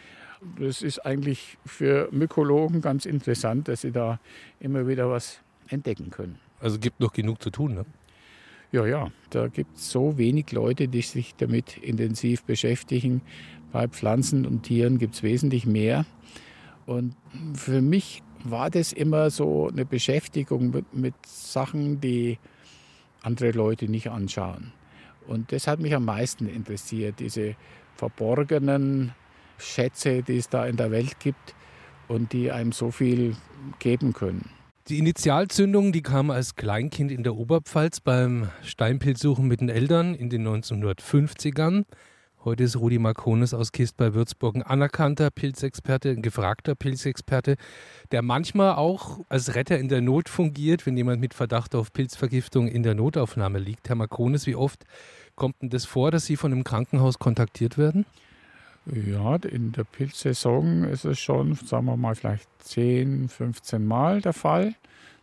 Das 0.60 0.82
ist 0.82 1.00
eigentlich 1.06 1.58
für 1.66 2.10
Mykologen 2.12 2.82
ganz 2.82 3.06
interessant, 3.06 3.68
dass 3.68 3.82
sie 3.82 3.92
da 3.92 4.20
immer 4.60 4.88
wieder 4.88 5.10
was 5.10 5.40
entdecken 5.68 6.10
können. 6.10 6.40
Also 6.60 6.80
gibt 6.80 7.00
noch 7.00 7.14
genug 7.14 7.42
zu 7.42 7.50
tun, 7.50 7.76
ne? 7.76 7.86
Ja, 8.72 8.86
ja, 8.86 9.12
da 9.32 9.48
gibt 9.48 9.76
es 9.76 9.92
so 9.92 10.18
wenig 10.18 10.54
Leute, 10.54 10.88
die 10.88 11.02
sich 11.02 11.36
damit 11.36 11.78
intensiv 11.78 12.44
beschäftigen. 12.44 13.22
Bei 13.74 13.88
Pflanzen 13.88 14.46
und 14.46 14.64
Tieren 14.64 14.98
gibt 14.98 15.16
es 15.16 15.24
wesentlich 15.24 15.66
mehr. 15.66 16.06
Und 16.86 17.16
für 17.54 17.82
mich 17.82 18.24
war 18.44 18.70
das 18.70 18.94
immer 18.94 19.30
so 19.30 19.68
eine 19.68 19.86
Beschäftigung 19.86 20.72
mit, 20.72 20.94
mit 20.94 21.14
Sachen, 21.26 22.00
die 22.00 22.40
andere 23.22 23.52
Leute 23.52 23.90
nicht 23.90 24.10
anschauen. 24.10 24.72
Und 25.28 25.52
das 25.52 25.68
hat 25.68 25.80
mich 25.80 25.94
am 25.94 26.06
meisten 26.06 26.48
interessiert, 26.48 27.20
diese 27.20 27.56
verborgenen 27.96 29.14
Schätze, 29.62 30.24
die 30.24 30.38
es 30.38 30.50
da 30.50 30.66
in 30.66 30.78
der 30.78 30.92
Welt 30.92 31.20
gibt 31.20 31.56
und 32.08 32.34
die 32.34 32.52
einem 32.52 32.72
so 32.72 32.92
viel 32.92 33.36
geben 33.80 34.14
können. 34.14 34.50
Die 34.88 34.98
Initialzündung, 34.98 35.92
die 35.92 36.02
kam 36.02 36.32
als 36.32 36.56
Kleinkind 36.56 37.12
in 37.12 37.24
der 37.24 37.36
Oberpfalz 37.36 38.02
beim 38.02 38.50
Steinpilzsuchen 38.64 39.48
mit 39.48 39.62
den 39.62 39.70
Eltern 39.70 40.16
in 40.16 40.30
den 40.30 40.46
1950ern. 40.48 41.86
Heute 42.44 42.64
ist 42.64 42.76
Rudi 42.76 42.98
Marconis 42.98 43.54
aus 43.54 43.72
Kist 43.72 43.98
bei 43.98 44.16
Würzburg 44.16 44.56
ein 44.56 44.64
anerkannter 44.64 45.30
Pilzexperte, 45.30 46.10
ein 46.10 46.24
gefragter 46.24 46.74
Pilzexperte, 46.74 47.56
der 48.12 48.24
manchmal 48.24 48.74
auch 48.74 49.20
als 49.30 49.54
Retter 49.54 49.78
in 49.78 49.90
der 49.90 50.02
Not 50.02 50.28
fungiert, 50.28 50.88
wenn 50.88 50.98
jemand 50.98 51.22
mit 51.22 51.36
Verdacht 51.36 51.76
auf 51.76 51.94
Pilzvergiftung 51.94 52.68
in 52.68 52.82
der 52.82 52.96
Notaufnahme 52.96 53.60
liegt. 53.60 53.90
Herr 53.90 53.96
Marconis, 53.96 54.48
wie 54.48 54.56
oft 54.56 54.86
kommt 55.36 55.62
denn 55.62 55.70
das 55.70 55.86
vor, 55.86 56.10
dass 56.10 56.26
Sie 56.26 56.36
von 56.36 56.52
einem 56.52 56.64
Krankenhaus 56.64 57.20
kontaktiert 57.20 57.78
werden? 57.78 58.08
Ja, 58.86 59.36
in 59.36 59.72
der 59.74 59.84
Pilzsaison 59.84 60.86
ist 60.86 61.06
es 61.06 61.20
schon, 61.20 61.54
sagen 61.56 61.86
wir 61.86 61.98
mal, 61.98 62.16
vielleicht 62.16 62.50
10, 62.64 63.30
15 63.30 63.86
Mal 63.86 64.22
der 64.22 64.34
Fall. 64.34 64.76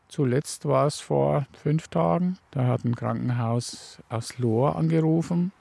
Zuletzt 0.06 0.64
war 0.64 0.86
es 0.86 1.00
vor 1.00 1.46
fünf 1.62 1.88
Tagen. 1.88 2.38
Da 2.52 2.66
hat 2.66 2.84
ein 2.84 2.94
Krankenhaus 2.94 3.98
aus 4.08 4.38
Lohr 4.38 4.76
angerufen. 4.76 5.52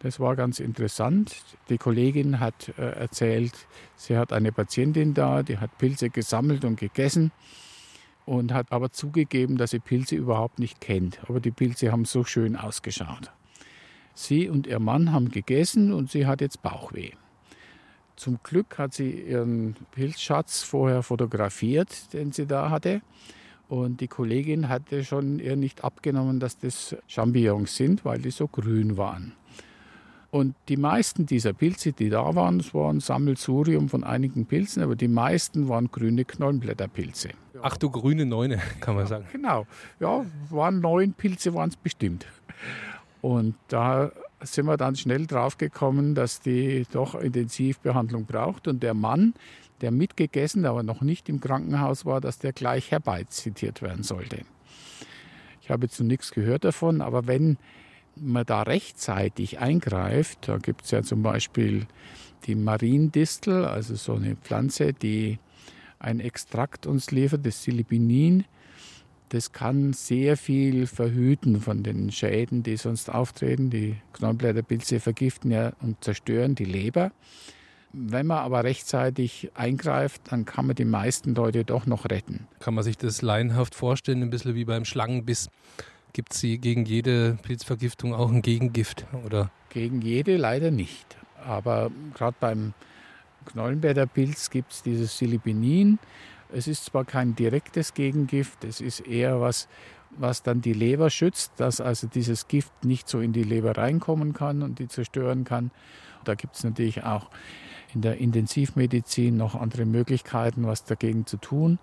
Das 0.00 0.20
war 0.20 0.36
ganz 0.36 0.58
interessant. 0.58 1.36
Die 1.68 1.76
Kollegin 1.76 2.40
hat 2.40 2.72
äh, 2.78 2.92
erzählt, 2.92 3.52
sie 3.96 4.16
hat 4.16 4.32
eine 4.32 4.52
Patientin 4.52 5.12
da, 5.12 5.42
die 5.42 5.58
hat 5.58 5.76
Pilze 5.76 6.08
gesammelt 6.08 6.64
und 6.64 6.78
gegessen 6.78 7.30
und 8.24 8.54
hat 8.54 8.70
aber 8.70 8.90
zugegeben, 8.90 9.58
dass 9.58 9.70
sie 9.70 9.80
Pilze 9.80 10.16
überhaupt 10.16 10.58
nicht 10.60 10.80
kennt. 10.80 11.20
Aber 11.28 11.40
die 11.40 11.50
Pilze 11.50 11.92
haben 11.92 12.04
so 12.04 12.24
schön 12.24 12.56
ausgeschaut. 12.56 13.32
Sie 14.18 14.48
und 14.48 14.66
ihr 14.66 14.80
Mann 14.80 15.12
haben 15.12 15.30
gegessen 15.30 15.92
und 15.92 16.10
sie 16.10 16.26
hat 16.26 16.40
jetzt 16.40 16.60
Bauchweh. 16.60 17.12
Zum 18.16 18.40
Glück 18.42 18.76
hat 18.76 18.92
sie 18.92 19.12
ihren 19.12 19.76
Pilzschatz 19.92 20.64
vorher 20.64 21.04
fotografiert, 21.04 22.12
den 22.12 22.32
sie 22.32 22.46
da 22.46 22.68
hatte. 22.68 23.00
Und 23.68 24.00
die 24.00 24.08
Kollegin 24.08 24.68
hatte 24.68 25.04
schon 25.04 25.38
ihr 25.38 25.54
nicht 25.54 25.84
abgenommen, 25.84 26.40
dass 26.40 26.58
das 26.58 26.96
Champignons 27.06 27.76
sind, 27.76 28.04
weil 28.04 28.18
die 28.18 28.32
so 28.32 28.48
grün 28.48 28.96
waren. 28.96 29.34
Und 30.32 30.56
die 30.68 30.76
meisten 30.76 31.24
dieser 31.24 31.52
Pilze, 31.52 31.92
die 31.92 32.10
da 32.10 32.34
waren, 32.34 32.58
das 32.58 32.74
war 32.74 32.92
ein 32.92 32.98
Sammelsurium 32.98 33.88
von 33.88 34.02
einigen 34.02 34.46
Pilzen, 34.46 34.82
aber 34.82 34.96
die 34.96 35.06
meisten 35.06 35.68
waren 35.68 35.92
grüne 35.92 36.24
Knollenblätterpilze. 36.24 37.30
Ach 37.62 37.76
du 37.76 37.88
grüne 37.88 38.26
Neune, 38.26 38.58
kann 38.80 38.96
man 38.96 39.06
sagen. 39.06 39.26
Genau, 39.30 39.66
ja, 40.00 40.26
waren 40.50 40.80
neun 40.80 41.12
Pilze, 41.12 41.54
waren 41.54 41.68
es 41.68 41.76
bestimmt. 41.76 42.26
Und 43.20 43.54
da 43.68 44.12
sind 44.40 44.66
wir 44.66 44.76
dann 44.76 44.96
schnell 44.96 45.26
draufgekommen, 45.26 46.14
dass 46.14 46.40
die 46.40 46.86
doch 46.92 47.14
Intensivbehandlung 47.14 48.26
braucht. 48.26 48.68
Und 48.68 48.82
der 48.82 48.94
Mann, 48.94 49.34
der 49.80 49.90
mitgegessen, 49.90 50.64
aber 50.64 50.82
noch 50.82 51.00
nicht 51.00 51.28
im 51.28 51.40
Krankenhaus 51.40 52.04
war, 52.04 52.20
dass 52.20 52.38
der 52.38 52.52
gleich 52.52 52.90
herbeizitiert 52.90 53.82
werden 53.82 54.02
sollte. 54.02 54.42
Ich 55.60 55.70
habe 55.70 55.86
jetzt 55.86 56.00
nichts 56.00 56.30
gehört 56.30 56.64
davon, 56.64 57.00
aber 57.00 57.26
wenn 57.26 57.58
man 58.16 58.46
da 58.46 58.62
rechtzeitig 58.62 59.58
eingreift, 59.58 60.48
da 60.48 60.58
gibt 60.58 60.84
es 60.84 60.90
ja 60.90 61.02
zum 61.02 61.22
Beispiel 61.22 61.86
die 62.46 62.54
Mariendistel, 62.54 63.64
also 63.64 63.94
so 63.94 64.14
eine 64.14 64.36
Pflanze, 64.36 64.92
die 64.92 65.38
ein 65.98 66.20
Extrakt 66.20 66.86
uns 66.86 67.10
liefert, 67.10 67.44
das 67.44 67.62
Silibinin, 67.62 68.44
das 69.30 69.52
kann 69.52 69.92
sehr 69.92 70.36
viel 70.36 70.86
verhüten 70.86 71.60
von 71.60 71.82
den 71.82 72.10
Schäden, 72.10 72.62
die 72.62 72.76
sonst 72.76 73.10
auftreten. 73.10 73.70
Die 73.70 73.96
Knollenblätterpilze 74.12 75.00
vergiften 75.00 75.50
ja 75.50 75.72
und 75.80 76.02
zerstören 76.02 76.54
die 76.54 76.64
Leber. 76.64 77.12
Wenn 77.92 78.26
man 78.26 78.38
aber 78.38 78.64
rechtzeitig 78.64 79.50
eingreift, 79.54 80.22
dann 80.30 80.44
kann 80.44 80.66
man 80.66 80.76
die 80.76 80.84
meisten 80.84 81.34
Leute 81.34 81.64
doch 81.64 81.86
noch 81.86 82.04
retten. 82.04 82.46
Kann 82.60 82.74
man 82.74 82.84
sich 82.84 82.98
das 82.98 83.22
laienhaft 83.22 83.74
vorstellen, 83.74 84.22
ein 84.22 84.30
bisschen 84.30 84.54
wie 84.54 84.64
beim 84.64 84.84
Schlangenbiss? 84.84 85.48
Gibt 86.12 86.34
es 86.34 86.40
gegen 86.40 86.84
jede 86.84 87.38
Pilzvergiftung 87.42 88.14
auch 88.14 88.30
ein 88.30 88.42
Gegengift? 88.42 89.06
Oder? 89.24 89.50
Gegen 89.70 90.02
jede 90.02 90.36
leider 90.36 90.70
nicht. 90.70 91.16
Aber 91.44 91.90
gerade 92.14 92.36
beim 92.40 92.74
Knollenblätterpilz 93.46 94.50
gibt 94.50 94.72
es 94.72 94.82
dieses 94.82 95.16
Silibinin. 95.16 95.98
Es 96.52 96.66
ist 96.66 96.86
zwar 96.86 97.04
kein 97.04 97.34
direktes 97.34 97.94
Gegengift, 97.94 98.64
es 98.64 98.80
ist 98.80 99.00
eher 99.00 99.40
was, 99.40 99.68
was 100.10 100.42
dann 100.42 100.60
die 100.60 100.72
Leber 100.72 101.10
schützt, 101.10 101.52
dass 101.56 101.80
also 101.80 102.06
dieses 102.06 102.48
Gift 102.48 102.84
nicht 102.84 103.08
so 103.08 103.20
in 103.20 103.32
die 103.32 103.42
Leber 103.42 103.76
reinkommen 103.76 104.32
kann 104.32 104.62
und 104.62 104.78
die 104.78 104.88
zerstören 104.88 105.44
kann. 105.44 105.70
Da 106.24 106.34
gibt 106.34 106.56
es 106.56 106.64
natürlich 106.64 107.04
auch 107.04 107.30
in 107.94 108.02
der 108.02 108.18
Intensivmedizin 108.18 109.36
noch 109.36 109.54
andere 109.54 109.84
Möglichkeiten, 109.84 110.66
was 110.66 110.84
dagegen 110.84 111.26
zu 111.26 111.36
tun. 111.36 111.78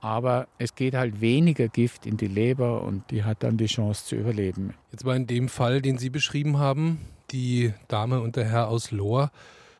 Aber 0.00 0.48
es 0.58 0.74
geht 0.74 0.94
halt 0.94 1.20
weniger 1.20 1.68
Gift 1.68 2.04
in 2.04 2.16
die 2.16 2.26
Leber 2.26 2.82
und 2.82 3.10
die 3.10 3.24
hat 3.24 3.42
dann 3.42 3.56
die 3.56 3.66
Chance 3.66 4.04
zu 4.04 4.16
überleben. 4.16 4.74
Jetzt 4.92 5.04
war 5.04 5.16
in 5.16 5.26
dem 5.26 5.48
Fall, 5.48 5.80
den 5.80 5.96
Sie 5.96 6.10
beschrieben 6.10 6.58
haben, 6.58 7.00
die 7.30 7.72
Dame 7.88 8.20
und 8.20 8.36
der 8.36 8.44
Herr 8.44 8.68
aus 8.68 8.90
Lohr, 8.90 9.30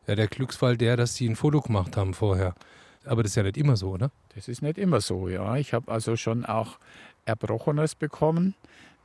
ja, 0.07 0.15
der 0.15 0.27
Glücksfall 0.27 0.77
der, 0.77 0.97
dass 0.97 1.15
Sie 1.15 1.29
ein 1.29 1.35
Foto 1.35 1.61
gemacht 1.61 1.95
haben 1.95 2.13
vorher. 2.13 2.55
Aber 3.05 3.23
das 3.23 3.31
ist 3.31 3.35
ja 3.35 3.43
nicht 3.43 3.57
immer 3.57 3.77
so, 3.77 3.91
oder? 3.91 4.11
Das 4.33 4.47
ist 4.47 4.61
nicht 4.61 4.77
immer 4.77 5.01
so, 5.01 5.27
ja. 5.27 5.55
Ich 5.57 5.73
habe 5.73 5.91
also 5.91 6.15
schon 6.15 6.45
auch 6.45 6.79
Erbrochenes 7.25 7.95
bekommen. 7.95 8.55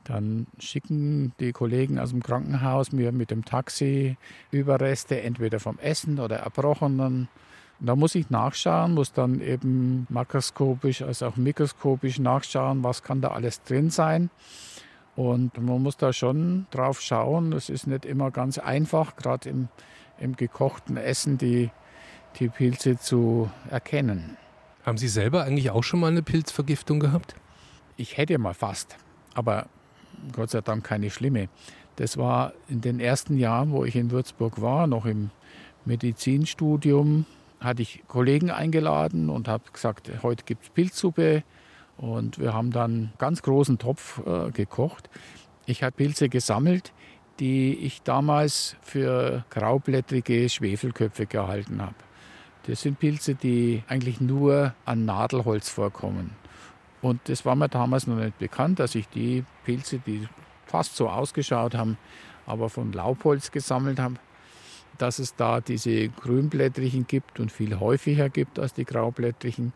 Dann 0.03 0.47
schicken 0.57 1.33
die 1.39 1.51
Kollegen 1.51 1.99
aus 1.99 2.09
dem 2.09 2.23
Krankenhaus 2.23 2.91
mir 2.91 3.11
mit 3.11 3.29
dem 3.29 3.45
Taxi 3.45 4.17
Überreste, 4.49 5.21
entweder 5.21 5.59
vom 5.59 5.77
Essen 5.79 6.19
oder 6.19 6.37
Erbrochenen. 6.37 7.27
Da 7.79 7.95
muss 7.95 8.15
ich 8.15 8.29
nachschauen, 8.29 8.93
muss 8.93 9.11
dann 9.11 9.41
eben 9.41 10.05
makroskopisch 10.09 11.01
als 11.01 11.23
auch 11.23 11.35
mikroskopisch 11.35 12.19
nachschauen, 12.19 12.83
was 12.83 13.01
kann 13.01 13.21
da 13.21 13.29
alles 13.29 13.63
drin 13.63 13.89
sein. 13.89 14.29
Und 15.15 15.57
man 15.59 15.81
muss 15.81 15.97
da 15.97 16.13
schon 16.13 16.67
drauf 16.71 17.01
schauen. 17.01 17.53
Es 17.53 17.69
ist 17.69 17.87
nicht 17.87 18.05
immer 18.05 18.31
ganz 18.31 18.57
einfach, 18.57 19.15
gerade 19.15 19.49
im, 19.49 19.67
im 20.19 20.35
gekochten 20.35 20.97
Essen 20.97 21.37
die 21.37 21.69
die 22.39 22.49
Pilze 22.49 22.97
zu 22.97 23.49
erkennen. 23.69 24.37
Haben 24.83 24.97
Sie 24.97 25.07
selber 25.07 25.43
eigentlich 25.43 25.69
auch 25.69 25.83
schon 25.83 25.99
mal 25.99 26.11
eine 26.11 26.23
Pilzvergiftung 26.23 26.99
gehabt? 26.99 27.35
Ich 27.97 28.17
hätte 28.17 28.37
mal 28.37 28.53
fast, 28.53 28.97
aber 29.33 29.67
Gott 30.31 30.49
sei 30.49 30.61
Dank 30.61 30.83
keine 30.83 31.09
schlimme. 31.09 31.49
Das 31.97 32.17
war 32.17 32.53
in 32.67 32.81
den 32.81 32.99
ersten 32.99 33.37
Jahren, 33.37 33.71
wo 33.71 33.85
ich 33.85 33.95
in 33.95 34.11
Würzburg 34.11 34.61
war, 34.61 34.87
noch 34.87 35.05
im 35.05 35.29
Medizinstudium. 35.85 37.25
hatte 37.59 37.83
ich 37.83 38.03
Kollegen 38.07 38.49
eingeladen 38.49 39.29
und 39.29 39.47
habe 39.47 39.63
gesagt, 39.71 40.11
heute 40.23 40.43
gibt 40.45 40.63
es 40.63 40.69
Pilzsuppe. 40.69 41.43
Und 41.97 42.39
wir 42.39 42.53
haben 42.53 42.71
dann 42.71 42.91
einen 42.91 43.13
ganz 43.19 43.43
großen 43.43 43.77
Topf 43.77 44.19
äh, 44.25 44.49
gekocht. 44.49 45.09
Ich 45.67 45.83
habe 45.83 45.91
Pilze 45.91 46.29
gesammelt, 46.29 46.91
die 47.39 47.75
ich 47.75 48.01
damals 48.01 48.75
für 48.81 49.45
graublättrige 49.51 50.49
Schwefelköpfe 50.49 51.27
gehalten 51.27 51.81
habe. 51.81 51.95
Das 52.67 52.81
sind 52.81 52.99
Pilze, 52.99 53.35
die 53.35 53.83
eigentlich 53.87 54.21
nur 54.21 54.73
an 54.85 55.05
Nadelholz 55.05 55.69
vorkommen. 55.69 56.31
Und 57.01 57.21
das 57.25 57.45
war 57.45 57.55
mir 57.55 57.69
damals 57.69 58.05
noch 58.05 58.17
nicht 58.17 58.37
bekannt, 58.37 58.79
dass 58.79 58.93
ich 58.93 59.07
die 59.09 59.43
Pilze, 59.63 59.99
die 59.99 60.27
fast 60.67 60.95
so 60.95 61.09
ausgeschaut 61.09 61.75
haben, 61.75 61.97
aber 62.45 62.69
von 62.69 62.91
Laubholz 62.93 63.51
gesammelt 63.51 63.99
habe, 63.99 64.15
dass 64.97 65.17
es 65.17 65.35
da 65.35 65.61
diese 65.61 66.09
grünblättrigen 66.09 67.07
gibt 67.07 67.39
und 67.39 67.51
viel 67.51 67.79
häufiger 67.79 68.29
gibt 68.29 68.59
als 68.59 68.73
die 68.73 68.85
graublättrigen. 68.85 69.73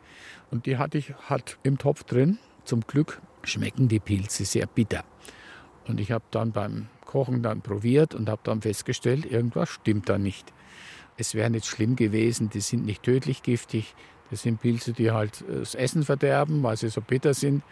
Und 0.51 0.67
die 0.67 0.77
hatte 0.77 0.99
ich 0.99 1.13
halt 1.27 1.57
im 1.63 1.79
Topf 1.79 2.03
drin. 2.03 2.37
Zum 2.63 2.81
Glück 2.81 3.21
schmecken 3.43 3.87
die 3.87 3.99
Pilze 3.99 4.45
sehr 4.45 4.67
bitter. 4.67 5.03
Und 5.87 5.99
ich 5.99 6.11
habe 6.11 6.25
dann 6.31 6.51
beim 6.51 6.87
Kochen 7.05 7.41
dann 7.41 7.61
probiert 7.61 8.13
und 8.13 8.29
habe 8.29 8.41
dann 8.43 8.61
festgestellt, 8.61 9.25
irgendwas 9.25 9.69
stimmt 9.69 10.09
da 10.09 10.17
nicht. 10.17 10.53
Es 11.17 11.33
wäre 11.33 11.49
nicht 11.49 11.65
schlimm 11.65 11.95
gewesen, 11.95 12.49
die 12.49 12.59
sind 12.59 12.85
nicht 12.85 13.03
tödlich 13.03 13.41
giftig, 13.41 13.95
das 14.31 14.41
sind 14.41 14.59
Pilze, 14.59 14.91
die 14.93 15.11
halt 15.11 15.41
äh, 15.41 15.59
das 15.59 15.75
Essen 15.75 16.03
verderben, 16.03 16.63
weil 16.63 16.77
sie 16.77 16.89
so 16.89 17.01
bitter 17.01 17.33
sind. 17.33 17.63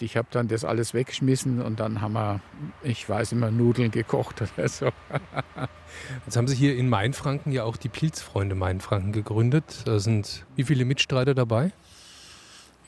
Ich 0.00 0.16
habe 0.16 0.28
dann 0.30 0.46
das 0.46 0.64
alles 0.64 0.94
weggeschmissen 0.94 1.60
und 1.60 1.80
dann 1.80 2.00
haben 2.00 2.12
wir, 2.12 2.40
ich 2.84 3.08
weiß 3.08 3.32
immer, 3.32 3.50
Nudeln 3.50 3.90
gekocht 3.90 4.42
oder 4.42 4.68
so. 4.68 4.86
Jetzt 6.24 6.36
haben 6.36 6.46
Sie 6.46 6.54
hier 6.54 6.76
in 6.76 6.88
Mainfranken 6.88 7.50
ja 7.50 7.64
auch 7.64 7.76
die 7.76 7.88
Pilzfreunde 7.88 8.54
Mainfranken 8.54 9.12
gegründet. 9.12 9.82
Da 9.86 9.98
sind 9.98 10.46
wie 10.54 10.62
viele 10.62 10.84
Mitstreiter 10.84 11.34
dabei? 11.34 11.72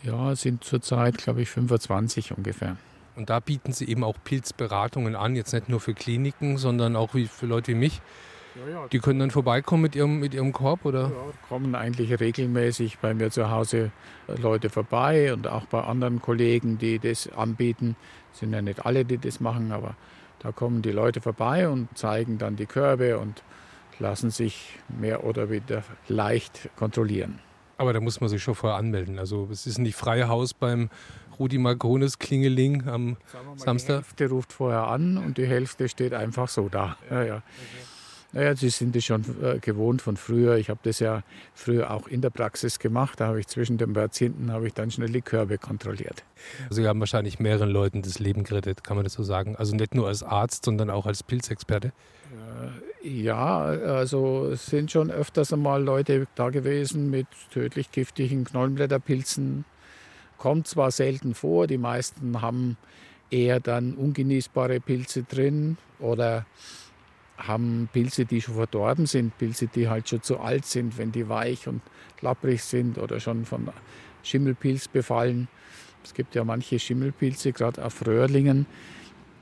Ja, 0.04 0.36
sind 0.36 0.62
zurzeit, 0.62 1.18
glaube 1.18 1.42
ich, 1.42 1.50
25 1.50 2.36
ungefähr. 2.36 2.76
Und 3.16 3.28
da 3.28 3.40
bieten 3.40 3.72
Sie 3.72 3.88
eben 3.88 4.04
auch 4.04 4.16
Pilzberatungen 4.22 5.16
an, 5.16 5.34
jetzt 5.34 5.52
nicht 5.52 5.68
nur 5.68 5.80
für 5.80 5.94
Kliniken, 5.94 6.58
sondern 6.58 6.94
auch 6.94 7.10
für 7.10 7.46
Leute 7.46 7.72
wie 7.72 7.76
mich, 7.76 8.00
die 8.92 8.98
können 8.98 9.20
dann 9.20 9.30
vorbeikommen 9.30 9.82
mit 9.82 9.94
ihrem, 9.94 10.20
mit 10.20 10.34
ihrem 10.34 10.52
Korb, 10.52 10.84
oder? 10.84 11.02
Ja, 11.02 11.32
kommen 11.48 11.74
eigentlich 11.74 12.18
regelmäßig 12.18 12.98
bei 12.98 13.14
mir 13.14 13.30
zu 13.30 13.50
Hause 13.50 13.92
Leute 14.26 14.70
vorbei 14.70 15.32
und 15.32 15.46
auch 15.46 15.66
bei 15.66 15.82
anderen 15.82 16.20
Kollegen, 16.20 16.78
die 16.78 16.98
das 16.98 17.30
anbieten. 17.32 17.96
Es 18.32 18.40
sind 18.40 18.52
ja 18.52 18.62
nicht 18.62 18.84
alle, 18.84 19.04
die 19.04 19.18
das 19.18 19.40
machen, 19.40 19.72
aber 19.72 19.94
da 20.40 20.52
kommen 20.52 20.82
die 20.82 20.92
Leute 20.92 21.20
vorbei 21.20 21.68
und 21.68 21.96
zeigen 21.96 22.38
dann 22.38 22.56
die 22.56 22.66
Körbe 22.66 23.18
und 23.18 23.42
lassen 23.98 24.30
sich 24.30 24.78
mehr 24.88 25.24
oder 25.24 25.50
weniger 25.50 25.82
leicht 26.08 26.70
kontrollieren. 26.76 27.38
Aber 27.76 27.92
da 27.92 28.00
muss 28.00 28.20
man 28.20 28.28
sich 28.28 28.42
schon 28.42 28.54
vorher 28.54 28.78
anmelden. 28.78 29.18
Also 29.18 29.48
es 29.50 29.66
ist 29.66 29.78
nicht 29.78 29.96
freie 29.96 30.28
Haus 30.28 30.52
beim 30.52 30.90
Rudi 31.38 31.56
Marconis 31.56 32.18
Klingeling 32.18 32.86
am 32.86 33.12
mal, 33.12 33.18
Samstag. 33.56 33.88
Die 33.88 33.94
Hälfte 33.94 34.28
ruft 34.28 34.52
vorher 34.52 34.88
an 34.88 35.16
und 35.16 35.38
die 35.38 35.46
Hälfte 35.46 35.88
steht 35.88 36.12
einfach 36.12 36.48
so 36.48 36.68
da. 36.68 36.96
Ja, 37.10 37.22
ja. 37.22 37.36
Okay. 37.36 37.99
Naja, 38.32 38.54
Sie 38.54 38.68
sind 38.70 38.94
es 38.94 39.04
schon 39.04 39.24
äh, 39.42 39.58
gewohnt 39.58 40.02
von 40.02 40.16
früher. 40.16 40.56
Ich 40.56 40.70
habe 40.70 40.80
das 40.84 41.00
ja 41.00 41.22
früher 41.54 41.90
auch 41.90 42.06
in 42.06 42.20
der 42.20 42.30
Praxis 42.30 42.78
gemacht. 42.78 43.18
Da 43.18 43.26
habe 43.26 43.40
ich 43.40 43.48
zwischen 43.48 43.76
den 43.76 43.92
Patienten 43.92 44.52
habe 44.52 44.68
ich 44.68 44.74
dann 44.74 44.90
schnell 44.90 45.10
die 45.10 45.20
Körbe 45.20 45.58
kontrolliert. 45.58 46.24
Also 46.68 46.82
Sie 46.82 46.88
haben 46.88 47.00
wahrscheinlich 47.00 47.40
mehreren 47.40 47.70
Leuten 47.70 48.02
das 48.02 48.18
Leben 48.20 48.44
gerettet, 48.44 48.84
kann 48.84 48.96
man 48.96 49.04
das 49.04 49.14
so 49.14 49.22
sagen? 49.22 49.56
Also 49.56 49.74
nicht 49.74 49.94
nur 49.94 50.06
als 50.06 50.22
Arzt, 50.22 50.64
sondern 50.64 50.90
auch 50.90 51.06
als 51.06 51.22
Pilzexperte? 51.24 51.88
Äh, 53.02 53.08
ja, 53.08 53.58
also 53.58 54.50
es 54.52 54.66
sind 54.66 54.90
schon 54.90 55.10
öfters 55.10 55.52
einmal 55.52 55.82
Leute 55.82 56.26
da 56.34 56.50
gewesen 56.50 57.10
mit 57.10 57.26
tödlich 57.50 57.90
giftigen 57.90 58.44
Knollenblätterpilzen. 58.44 59.64
Kommt 60.38 60.68
zwar 60.68 60.90
selten 60.90 61.34
vor, 61.34 61.66
die 61.66 61.78
meisten 61.78 62.40
haben 62.40 62.76
eher 63.30 63.60
dann 63.60 63.94
ungenießbare 63.94 64.80
Pilze 64.80 65.22
drin 65.22 65.76
oder 65.98 66.46
haben 67.40 67.88
Pilze, 67.92 68.24
die 68.24 68.40
schon 68.40 68.54
verdorben 68.54 69.06
sind, 69.06 69.36
Pilze, 69.38 69.66
die 69.66 69.88
halt 69.88 70.08
schon 70.08 70.22
zu 70.22 70.40
alt 70.40 70.66
sind, 70.66 70.98
wenn 70.98 71.12
die 71.12 71.28
weich 71.28 71.66
und 71.68 71.80
lapprig 72.20 72.62
sind 72.62 72.98
oder 72.98 73.20
schon 73.20 73.44
von 73.44 73.68
Schimmelpilz 74.22 74.88
befallen. 74.88 75.48
Es 76.04 76.14
gibt 76.14 76.34
ja 76.34 76.44
manche 76.44 76.78
Schimmelpilze, 76.78 77.52
gerade 77.52 77.84
auf 77.84 78.06
Röhrlingen, 78.06 78.66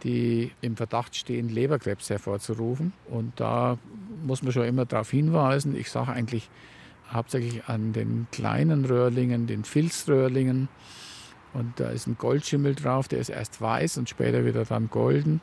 die 0.05 0.53
im 0.61 0.77
Verdacht 0.77 1.17
stehen, 1.17 1.49
Leberkrebs 1.49 2.11
hervorzurufen. 2.11 2.93
Und 3.07 3.39
da 3.41 3.79
muss 4.25 4.43
man 4.43 4.53
schon 4.53 4.65
immer 4.65 4.85
darauf 4.85 5.11
hinweisen. 5.11 5.77
Ich 5.77 5.91
sage 5.91 6.13
eigentlich 6.13 6.49
hauptsächlich 7.11 7.65
an 7.67 7.93
den 7.93 8.27
kleinen 8.31 8.85
Röhrlingen, 8.85 9.47
den 9.47 9.65
Filzröhrlingen. 9.65 10.69
Und 11.55 11.81
da 11.81 11.89
ist 11.89 12.07
ein 12.07 12.19
Goldschimmel 12.19 12.75
drauf, 12.75 13.09
der 13.09 13.21
ist 13.21 13.31
erst 13.31 13.61
weiß 13.61 13.99
und 13.99 14.09
später 14.09 14.45
wieder 14.45 14.65
dann 14.65 14.91
golden. 14.91 15.41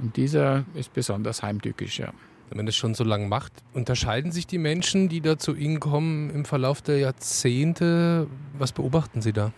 Und 0.00 0.16
dieser 0.16 0.64
ist 0.74 0.92
besonders 0.92 1.42
heimtückisch, 1.42 1.98
ja. 1.98 2.12
Wenn 2.50 2.58
man 2.58 2.66
das 2.66 2.76
schon 2.76 2.94
so 2.94 3.04
lange 3.04 3.26
macht, 3.26 3.52
unterscheiden 3.72 4.30
sich 4.30 4.46
die 4.46 4.58
Menschen, 4.58 5.08
die 5.08 5.20
da 5.20 5.38
zu 5.38 5.54
Ihnen 5.54 5.80
kommen, 5.80 6.30
im 6.30 6.44
Verlauf 6.44 6.82
der 6.82 6.98
Jahrzehnte? 6.98 8.26
Was 8.58 8.72
beobachten 8.72 9.22
Sie 9.22 9.32
da? 9.32 9.52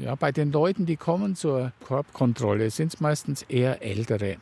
Ja, 0.00 0.14
bei 0.14 0.32
den 0.32 0.50
Leuten, 0.50 0.86
die 0.86 0.96
kommen 0.96 1.36
zur 1.36 1.72
Korbkontrolle, 1.86 2.70
sind 2.70 2.94
es 2.94 3.00
meistens 3.00 3.42
eher 3.42 3.82
ältere. 3.82 4.38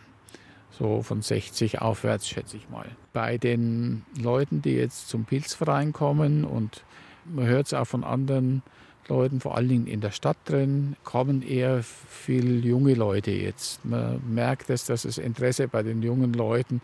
So 0.71 1.03
von 1.03 1.21
60 1.21 1.83
aufwärts, 1.83 2.27
schätze 2.27 2.57
ich 2.57 2.71
mal. 2.71 2.87
Bei 3.13 3.37
den 3.37 4.05
Leuten, 4.19 4.63
die 4.63 4.73
jetzt 4.73 5.09
zum 5.09 5.25
Pilzverein 5.25 5.93
kommen 5.93 6.45
und 6.45 6.85
man 7.27 7.45
hört 7.47 7.67
es 7.67 7.75
auch 7.75 7.87
von 7.87 8.05
anderen 8.05 8.63
Leuten, 9.09 9.41
vor 9.41 9.57
allen 9.57 9.69
Dingen 9.69 9.87
in 9.87 10.01
der 10.01 10.11
Stadt 10.11 10.37
drin, 10.45 10.97
kommen 11.05 11.43
eher 11.43 11.83
viel 11.83 12.65
junge 12.65 12.95
Leute 12.95 13.31
jetzt. 13.31 13.85
Man 13.85 14.23
merkt 14.33 14.71
es, 14.71 14.87
dass 14.87 15.03
das 15.03 15.19
Interesse 15.19 15.69
bei 15.69 15.83
den 15.83 16.03
jungen 16.03 16.33
Leuten 16.33 16.81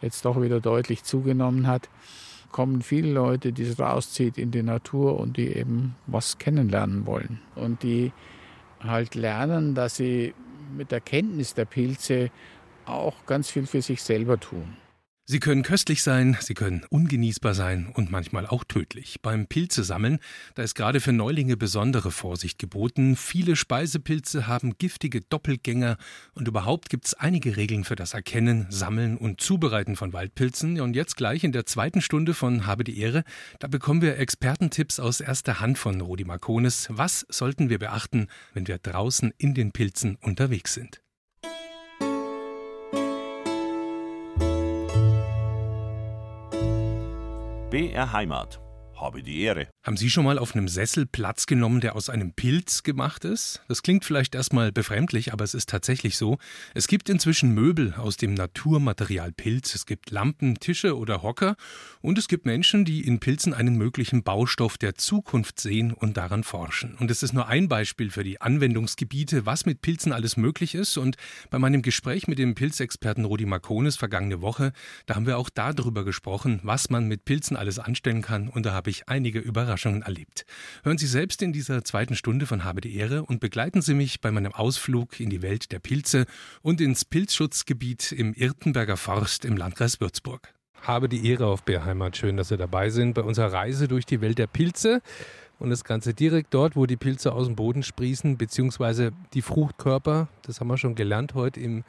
jetzt 0.00 0.24
doch 0.24 0.40
wieder 0.40 0.60
deutlich 0.60 1.04
zugenommen 1.04 1.66
hat. 1.66 1.88
Kommen 2.52 2.82
viele 2.82 3.12
Leute, 3.12 3.52
die 3.52 3.62
es 3.62 3.78
rauszieht 3.78 4.36
in 4.36 4.50
die 4.50 4.62
Natur 4.62 5.20
und 5.20 5.36
die 5.36 5.48
eben 5.48 5.94
was 6.06 6.38
kennenlernen 6.38 7.06
wollen. 7.06 7.40
Und 7.54 7.82
die 7.82 8.12
halt 8.80 9.14
lernen, 9.14 9.74
dass 9.74 9.96
sie 9.96 10.34
mit 10.76 10.90
der 10.90 11.00
Kenntnis 11.00 11.54
der 11.54 11.64
Pilze 11.64 12.30
auch 12.86 13.14
ganz 13.26 13.50
viel 13.50 13.66
für 13.66 13.82
sich 13.82 14.02
selber 14.02 14.40
tun. 14.40 14.76
Sie 15.30 15.38
können 15.38 15.62
köstlich 15.62 16.02
sein, 16.02 16.36
sie 16.40 16.54
können 16.54 16.84
ungenießbar 16.90 17.54
sein 17.54 17.92
und 17.94 18.10
manchmal 18.10 18.48
auch 18.48 18.64
tödlich. 18.64 19.20
Beim 19.22 19.46
Pilzesammeln, 19.46 20.18
da 20.56 20.64
ist 20.64 20.74
gerade 20.74 20.98
für 20.98 21.12
Neulinge 21.12 21.56
besondere 21.56 22.10
Vorsicht 22.10 22.58
geboten. 22.58 23.14
Viele 23.14 23.54
Speisepilze 23.54 24.48
haben 24.48 24.76
giftige 24.76 25.20
Doppelgänger 25.20 25.98
und 26.34 26.48
überhaupt 26.48 26.88
gibt 26.88 27.06
es 27.06 27.14
einige 27.14 27.56
Regeln 27.56 27.84
für 27.84 27.94
das 27.94 28.12
Erkennen, 28.12 28.66
Sammeln 28.70 29.16
und 29.16 29.40
Zubereiten 29.40 29.94
von 29.94 30.12
Waldpilzen. 30.12 30.80
Und 30.80 30.96
jetzt 30.96 31.16
gleich 31.16 31.44
in 31.44 31.52
der 31.52 31.64
zweiten 31.64 32.00
Stunde 32.00 32.34
von 32.34 32.66
Habe 32.66 32.82
die 32.82 32.98
Ehre, 32.98 33.22
da 33.60 33.68
bekommen 33.68 34.02
wir 34.02 34.18
Expertentipps 34.18 34.98
aus 34.98 35.20
erster 35.20 35.60
Hand 35.60 35.78
von 35.78 36.00
Rudi 36.00 36.24
Marconis. 36.24 36.88
Was 36.90 37.24
sollten 37.28 37.70
wir 37.70 37.78
beachten, 37.78 38.26
wenn 38.52 38.66
wir 38.66 38.78
draußen 38.78 39.32
in 39.38 39.54
den 39.54 39.70
Pilzen 39.70 40.16
unterwegs 40.16 40.74
sind? 40.74 41.00
BR 47.70 48.12
Heimat. 48.12 48.69
Habe 49.00 49.22
die 49.22 49.40
Ehre. 49.40 49.68
Haben 49.82 49.96
Sie 49.96 50.10
schon 50.10 50.26
mal 50.26 50.38
auf 50.38 50.54
einem 50.54 50.68
Sessel 50.68 51.06
Platz 51.06 51.46
genommen, 51.46 51.80
der 51.80 51.96
aus 51.96 52.10
einem 52.10 52.34
Pilz 52.34 52.82
gemacht 52.82 53.24
ist? 53.24 53.62
Das 53.66 53.82
klingt 53.82 54.04
vielleicht 54.04 54.34
erstmal 54.34 54.72
befremdlich, 54.72 55.32
aber 55.32 55.42
es 55.42 55.54
ist 55.54 55.70
tatsächlich 55.70 56.18
so. 56.18 56.36
Es 56.74 56.86
gibt 56.86 57.08
inzwischen 57.08 57.54
Möbel 57.54 57.94
aus 57.94 58.18
dem 58.18 58.34
Naturmaterial 58.34 59.32
Pilz. 59.32 59.74
Es 59.74 59.86
gibt 59.86 60.10
Lampen, 60.10 60.56
Tische 60.60 60.98
oder 60.98 61.22
Hocker. 61.22 61.56
Und 62.02 62.18
es 62.18 62.28
gibt 62.28 62.44
Menschen, 62.44 62.84
die 62.84 63.00
in 63.06 63.20
Pilzen 63.20 63.54
einen 63.54 63.76
möglichen 63.76 64.22
Baustoff 64.22 64.76
der 64.76 64.96
Zukunft 64.96 65.60
sehen 65.60 65.94
und 65.94 66.18
daran 66.18 66.44
forschen. 66.44 66.94
Und 66.96 67.10
es 67.10 67.22
ist 67.22 67.32
nur 67.32 67.48
ein 67.48 67.68
Beispiel 67.68 68.10
für 68.10 68.22
die 68.22 68.42
Anwendungsgebiete, 68.42 69.46
was 69.46 69.64
mit 69.64 69.80
Pilzen 69.80 70.12
alles 70.12 70.36
möglich 70.36 70.74
ist. 70.74 70.98
Und 70.98 71.16
bei 71.48 71.58
meinem 71.58 71.80
Gespräch 71.80 72.28
mit 72.28 72.38
dem 72.38 72.54
Pilzexperten 72.54 73.24
Rudi 73.24 73.46
Marconis 73.46 73.96
vergangene 73.96 74.42
Woche, 74.42 74.74
da 75.06 75.14
haben 75.14 75.26
wir 75.26 75.38
auch 75.38 75.48
darüber 75.48 76.04
gesprochen, 76.04 76.60
was 76.64 76.90
man 76.90 77.08
mit 77.08 77.24
Pilzen 77.24 77.56
alles 77.56 77.78
anstellen 77.78 78.20
kann. 78.20 78.50
Und 78.50 78.66
da 78.66 78.72
habe 78.72 78.89
ich 78.90 79.08
einige 79.08 79.38
Überraschungen 79.38 80.02
erlebt. 80.02 80.44
Hören 80.82 80.98
Sie 80.98 81.06
selbst 81.06 81.42
in 81.42 81.52
dieser 81.52 81.84
zweiten 81.84 82.14
Stunde 82.14 82.46
von 82.46 82.64
Habe 82.64 82.80
die 82.80 82.96
Ehre 82.96 83.24
und 83.24 83.40
begleiten 83.40 83.82
Sie 83.82 83.94
mich 83.94 84.20
bei 84.20 84.30
meinem 84.30 84.52
Ausflug 84.52 85.20
in 85.20 85.30
die 85.30 85.42
Welt 85.42 85.72
der 85.72 85.78
Pilze 85.78 86.26
und 86.62 86.80
ins 86.80 87.04
Pilzschutzgebiet 87.04 88.12
im 88.12 88.34
Irtenberger 88.34 88.96
Forst 88.96 89.44
im 89.44 89.56
Landkreis 89.56 90.00
Würzburg. 90.00 90.52
Habe 90.82 91.08
die 91.08 91.26
Ehre 91.28 91.46
auf 91.46 91.62
Bärheimat. 91.62 92.16
Schön, 92.16 92.36
dass 92.36 92.48
Sie 92.48 92.56
dabei 92.56 92.90
sind 92.90 93.14
bei 93.14 93.22
unserer 93.22 93.52
Reise 93.52 93.88
durch 93.88 94.06
die 94.06 94.20
Welt 94.20 94.38
der 94.38 94.46
Pilze. 94.46 95.02
Und 95.58 95.68
das 95.68 95.84
Ganze 95.84 96.14
direkt 96.14 96.54
dort, 96.54 96.74
wo 96.74 96.86
die 96.86 96.96
Pilze 96.96 97.32
aus 97.32 97.46
dem 97.46 97.54
Boden 97.54 97.82
sprießen, 97.82 98.38
beziehungsweise 98.38 99.12
die 99.34 99.42
Fruchtkörper. 99.42 100.28
Das 100.42 100.58
haben 100.58 100.68
wir 100.68 100.78
schon 100.78 100.94
gelernt 100.94 101.34
heute 101.34 101.60
im 101.60 101.84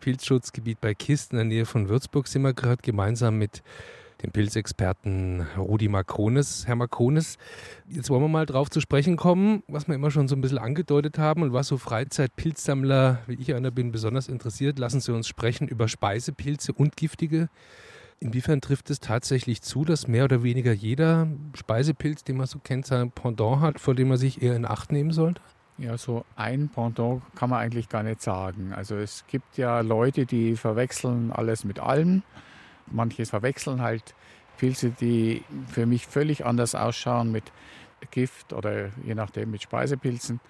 Pilzschutzgebiet 0.00 0.80
bei 0.80 0.94
Kisten 0.94 1.36
in 1.36 1.48
der 1.48 1.56
Nähe 1.58 1.66
von 1.66 1.88
Würzburg 1.88 2.28
sind 2.28 2.42
wir 2.42 2.54
gerade 2.54 2.82
gemeinsam 2.82 3.38
mit 3.38 3.62
dem 4.22 4.30
Pilzexperten 4.32 5.46
Rudi 5.56 5.88
Makronis. 5.88 6.66
Herr 6.66 6.76
Makronis, 6.76 7.38
jetzt 7.88 8.10
wollen 8.10 8.22
wir 8.22 8.28
mal 8.28 8.46
drauf 8.46 8.70
zu 8.70 8.80
sprechen 8.80 9.16
kommen, 9.16 9.62
was 9.68 9.88
wir 9.88 9.94
immer 9.94 10.10
schon 10.10 10.28
so 10.28 10.36
ein 10.36 10.40
bisschen 10.40 10.58
angedeutet 10.58 11.18
haben 11.18 11.42
und 11.42 11.52
was 11.52 11.68
so 11.68 11.78
Freizeit-Pilzsammler, 11.78 13.20
wie 13.26 13.34
ich 13.34 13.54
einer 13.54 13.70
bin, 13.70 13.92
besonders 13.92 14.28
interessiert. 14.28 14.78
Lassen 14.78 15.00
Sie 15.00 15.12
uns 15.12 15.28
sprechen 15.28 15.68
über 15.68 15.88
Speisepilze 15.88 16.72
und 16.72 16.96
giftige. 16.96 17.48
Inwiefern 18.18 18.62
trifft 18.62 18.88
es 18.88 19.00
tatsächlich 19.00 19.60
zu, 19.60 19.84
dass 19.84 20.08
mehr 20.08 20.24
oder 20.24 20.42
weniger 20.42 20.72
jeder 20.72 21.28
Speisepilz, 21.54 22.24
den 22.24 22.38
man 22.38 22.46
so 22.46 22.58
kennt, 22.58 22.86
sein 22.86 23.10
Pendant 23.10 23.60
hat, 23.60 23.78
vor 23.78 23.94
dem 23.94 24.08
man 24.08 24.16
sich 24.16 24.40
eher 24.40 24.56
in 24.56 24.64
Acht 24.64 24.90
nehmen 24.90 25.12
sollte? 25.12 25.42
Ja, 25.76 25.98
so 25.98 26.24
ein 26.36 26.70
Pendant 26.70 27.20
kann 27.34 27.50
man 27.50 27.60
eigentlich 27.60 27.90
gar 27.90 28.02
nicht 28.02 28.22
sagen. 28.22 28.72
Also 28.74 28.96
es 28.96 29.24
gibt 29.28 29.58
ja 29.58 29.80
Leute, 29.80 30.24
die 30.24 30.56
verwechseln 30.56 31.30
alles 31.30 31.64
mit 31.64 31.78
allem. 31.78 32.22
Manche 32.86 33.26
verwechseln 33.26 33.82
halt 33.82 34.14
Pilze, 34.58 34.90
die 34.90 35.44
für 35.68 35.86
mich 35.86 36.06
völlig 36.06 36.44
anders 36.44 36.74
ausschauen 36.74 37.32
mit 37.32 37.44
Gift 38.10 38.52
oder 38.52 38.90
je 39.04 39.14
nachdem 39.14 39.50
mit 39.50 39.62
Speisepilzen. 39.62 40.40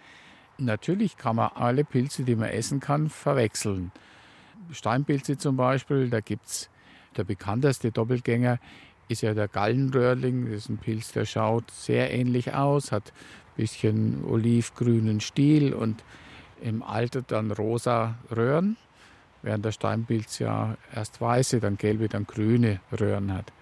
Natürlich 0.59 1.17
kann 1.17 1.37
man 1.37 1.51
alle 1.55 1.85
Pilze, 1.85 2.25
die 2.25 2.37
man 2.37 2.49
essen 2.49 2.81
kann, 2.81 3.09
verwechseln. 3.09 3.93
Steinpilze 4.71 5.39
zum 5.39 5.57
Beispiel, 5.57 6.09
da 6.09 6.21
gibt 6.21 6.47
es 6.47 6.71
der 7.17 7.25
bekannteste 7.25 7.93
Doppelgänger, 7.93 8.59
ist 9.09 9.23
ja 9.23 9.35
der 9.35 9.49
Gallenröhrling. 9.49 10.47
Das 10.47 10.65
ist 10.65 10.69
ein 10.69 10.79
Pilz, 10.79 11.13
der 11.13 11.25
schaut 11.25 11.71
sehr 11.71 12.13
ähnlich 12.13 12.55
aus, 12.55 12.93
hat 12.93 13.13
bisschen 13.57 14.25
olivgrünen 14.25 15.21
Stiel 15.21 15.73
und 15.73 16.05
im 16.61 16.83
Alter 16.83 17.23
dann 17.23 17.51
rosa 17.51 18.17
Röhren, 18.35 18.77
während 19.47 19.65
der 19.65 19.73
Steinpilz 19.73 20.41
ja 20.41 20.77
erst 20.93 21.21
weiße, 21.21 21.61
dann 21.61 21.79
gelbe, 21.79 22.09
dann 22.09 22.27
grüne 22.27 22.81
Röhren 23.01 23.33
hat. 23.33 23.53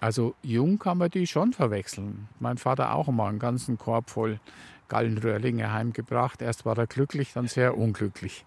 Also 0.00 0.34
jung 0.42 0.78
kann 0.78 0.98
man 0.98 1.10
die 1.10 1.26
schon 1.26 1.52
verwechseln. 1.52 2.28
Mein 2.40 2.56
Vater 2.56 2.94
auch 2.94 3.06
mal 3.08 3.28
einen 3.28 3.38
ganzen 3.38 3.76
Korb 3.76 4.08
voll 4.08 4.40
Gallenröhrlinge 4.88 5.70
heimgebracht. 5.70 6.40
Erst 6.40 6.64
war 6.64 6.78
er 6.78 6.86
glücklich, 6.86 7.34
dann 7.34 7.46
sehr 7.46 7.76
unglücklich. 7.76 8.46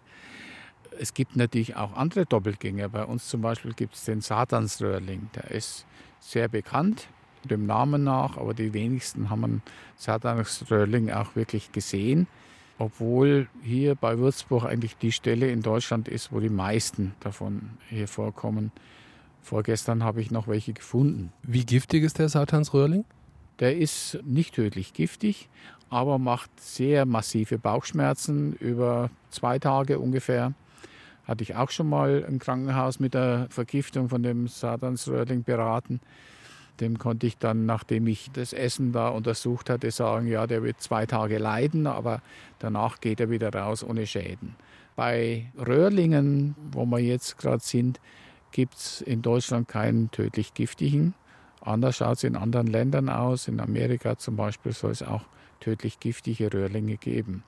Es 1.00 1.14
gibt 1.14 1.36
natürlich 1.36 1.76
auch 1.76 1.96
andere 1.96 2.26
Doppelgänger. 2.26 2.90
Bei 2.90 3.06
uns 3.06 3.28
zum 3.28 3.42
Beispiel 3.42 3.74
gibt 3.74 3.94
es 3.94 4.06
den 4.06 4.22
Satansröhrling. 4.22 5.30
Der 5.36 5.52
ist 5.52 5.86
sehr 6.20 6.48
bekannt, 6.48 7.10
dem 7.44 7.68
Namen 7.68 8.04
nach, 8.04 8.38
aber 8.38 8.56
die 8.56 8.74
wenigsten 8.74 9.30
haben 9.30 9.44
einen 9.44 9.62
Satansröhrling 9.98 11.12
auch 11.12 11.36
wirklich 11.36 11.72
gesehen, 11.72 12.28
obwohl 12.80 13.48
hier 13.62 13.94
bei 13.94 14.18
Würzburg 14.18 14.64
eigentlich 14.64 14.98
die 14.98 15.12
Stelle 15.12 15.52
in 15.52 15.62
Deutschland 15.62 16.08
ist, 16.08 16.32
wo 16.32 16.40
die 16.40 16.50
meisten 16.50 17.14
davon 17.20 17.72
hier 17.90 18.08
vorkommen. 18.08 18.72
Vorgestern 19.42 20.04
habe 20.04 20.22
ich 20.22 20.32
noch 20.32 20.48
welche 20.48 20.74
gefunden. 20.74 21.32
Wie 21.44 21.66
giftig 21.66 22.04
ist 22.04 22.20
der 22.20 22.30
Satansröhrling? 22.30 23.04
Der 23.60 23.78
ist 23.78 24.20
nicht 24.24 24.56
tödlich 24.56 24.94
giftig, 24.94 25.50
aber 25.90 26.18
macht 26.18 26.50
sehr 26.60 27.06
massive 27.06 27.58
Bauchschmerzen 27.58 28.54
über 28.54 29.10
zwei 29.30 29.60
Tage 29.60 30.00
ungefähr. 30.00 30.54
Hatte 31.26 31.44
ich 31.44 31.56
auch 31.56 31.70
schon 31.72 31.90
mal 31.90 32.26
im 32.28 32.40
Krankenhaus 32.40 33.00
mit 33.00 33.14
der 33.14 33.48
Vergiftung 33.50 34.08
von 34.08 34.24
dem 34.24 34.48
Satansröhrling 34.48 35.44
beraten. 35.44 36.00
Dem 36.80 36.98
konnte 36.98 37.28
ich 37.28 37.38
dann, 37.38 37.66
nachdem 37.66 38.08
ich 38.08 38.32
das 38.32 38.54
Essen 38.54 38.92
da 38.92 39.10
untersucht 39.10 39.70
hatte, 39.70 39.92
sagen, 39.92 40.28
ja, 40.28 40.48
der 40.48 40.64
wird 40.64 40.82
zwei 40.82 41.06
Tage 41.06 41.38
leiden, 41.38 41.88
aber 41.88 42.22
danach 42.60 43.02
geht 43.02 43.20
er 43.20 43.30
wieder 43.30 43.54
raus 43.54 43.84
ohne 43.84 44.08
Schäden. 44.08 44.56
Bei 44.96 45.52
Röhrlingen, 45.58 46.56
wo 46.72 46.86
wir 46.86 47.00
jetzt 47.00 47.38
gerade 47.38 47.64
sind, 47.64 48.00
gibt 48.52 48.76
es 48.76 49.02
in 49.02 49.22
Deutschland 49.22 49.68
keinen 49.68 50.12
tödlich 50.12 50.54
giftigen. 50.54 51.14
Anders 51.62 51.98
schaut 51.98 52.18
es 52.18 52.24
in 52.24 52.36
anderen 52.36 52.68
Ländern 52.68 53.10
aus. 53.10 53.48
In 53.48 53.60
Amerika 53.60 54.18
zum 54.18 54.36
Beispiel 54.36 54.72
soll 54.72 54.92
es 54.92 55.04
auch 55.04 55.24
tödlich 55.60 56.00
giftige 56.00 56.52
Röhrlinge 56.54 56.98
geben. 56.98 57.44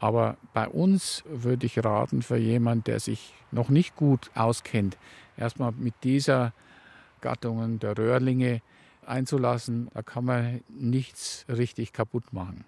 Aber 0.00 0.36
bei 0.54 0.68
uns 0.68 1.24
würde 1.26 1.66
ich 1.66 1.82
raten 1.84 2.22
für 2.22 2.36
jemanden, 2.36 2.84
der 2.84 3.00
sich 3.00 3.34
noch 3.50 3.68
nicht 3.68 3.96
gut 3.96 4.30
auskennt, 4.34 4.96
erstmal 5.36 5.72
mit 5.72 5.94
dieser 6.04 6.52
Gattungen 7.20 7.78
der 7.78 7.96
Röhrlinge 7.96 8.60
einzulassen. 9.06 9.88
Da 9.94 10.02
kann 10.02 10.24
man 10.24 10.60
nichts 10.68 11.44
richtig 11.48 11.92
kaputt 11.92 12.32
machen. 12.32 12.64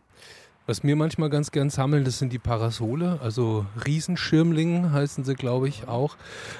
Was 0.66 0.84
wir 0.84 0.94
manchmal 0.94 1.30
ganz 1.30 1.50
gern 1.50 1.68
sammeln, 1.68 2.04
das 2.04 2.18
sind 2.18 2.32
die 2.32 2.38
Parasole, 2.38 3.18
also 3.22 3.66
Riesenschirmlinge 3.84 4.92
heißen 4.92 5.24
sie, 5.24 5.34
glaube 5.34 5.68
ich, 5.68 5.88
auch. 5.88 6.16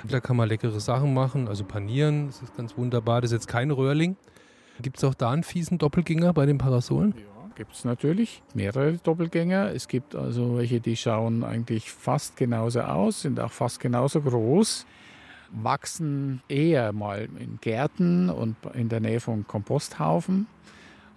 Da 0.09 0.19
kann 0.19 0.37
man 0.37 0.49
leckere 0.49 0.81
Sachen 0.81 1.15
machen, 1.15 1.47
also 1.47 1.65
panieren, 1.65 2.27
das 2.27 2.43
ist 2.43 2.57
ganz 2.57 2.77
wunderbar. 2.77 3.21
Das 3.21 3.31
ist 3.31 3.35
jetzt 3.37 3.47
kein 3.47 3.71
Röhrling. 3.71 4.17
Gibt 4.83 4.97
es 4.97 5.05
auch 5.05 5.15
da 5.15 5.31
einen 5.31 5.45
fiesen 5.45 5.79
Doppelgänger 5.79 6.33
bei 6.33 6.47
den 6.47 6.59
Parasolen? 6.59 7.15
Ja, 7.17 7.51
gibt 7.55 7.73
es 7.73 7.85
natürlich 7.85 8.43
mehrere 8.55 8.95
Doppelgänger. 8.95 9.73
Es 9.75 9.87
gibt 9.87 10.17
also 10.17 10.57
welche, 10.57 10.81
die 10.81 10.97
schauen 10.97 11.45
eigentlich 11.45 11.93
fast 11.93 12.37
genauso 12.37 12.81
aus, 12.81 13.23
sind 13.23 13.39
auch 13.39 13.53
fast 13.53 13.79
genauso 13.79 14.23
groß 14.23 14.87
wachsen 15.53 16.43
eher 16.49 16.93
mal 16.93 17.29
in 17.39 17.59
Gärten 17.61 18.31
und 18.31 18.57
in 18.75 18.89
der 18.89 19.01
Nähe 19.01 19.21
von 19.21 19.47
Komposthaufen 19.47 20.47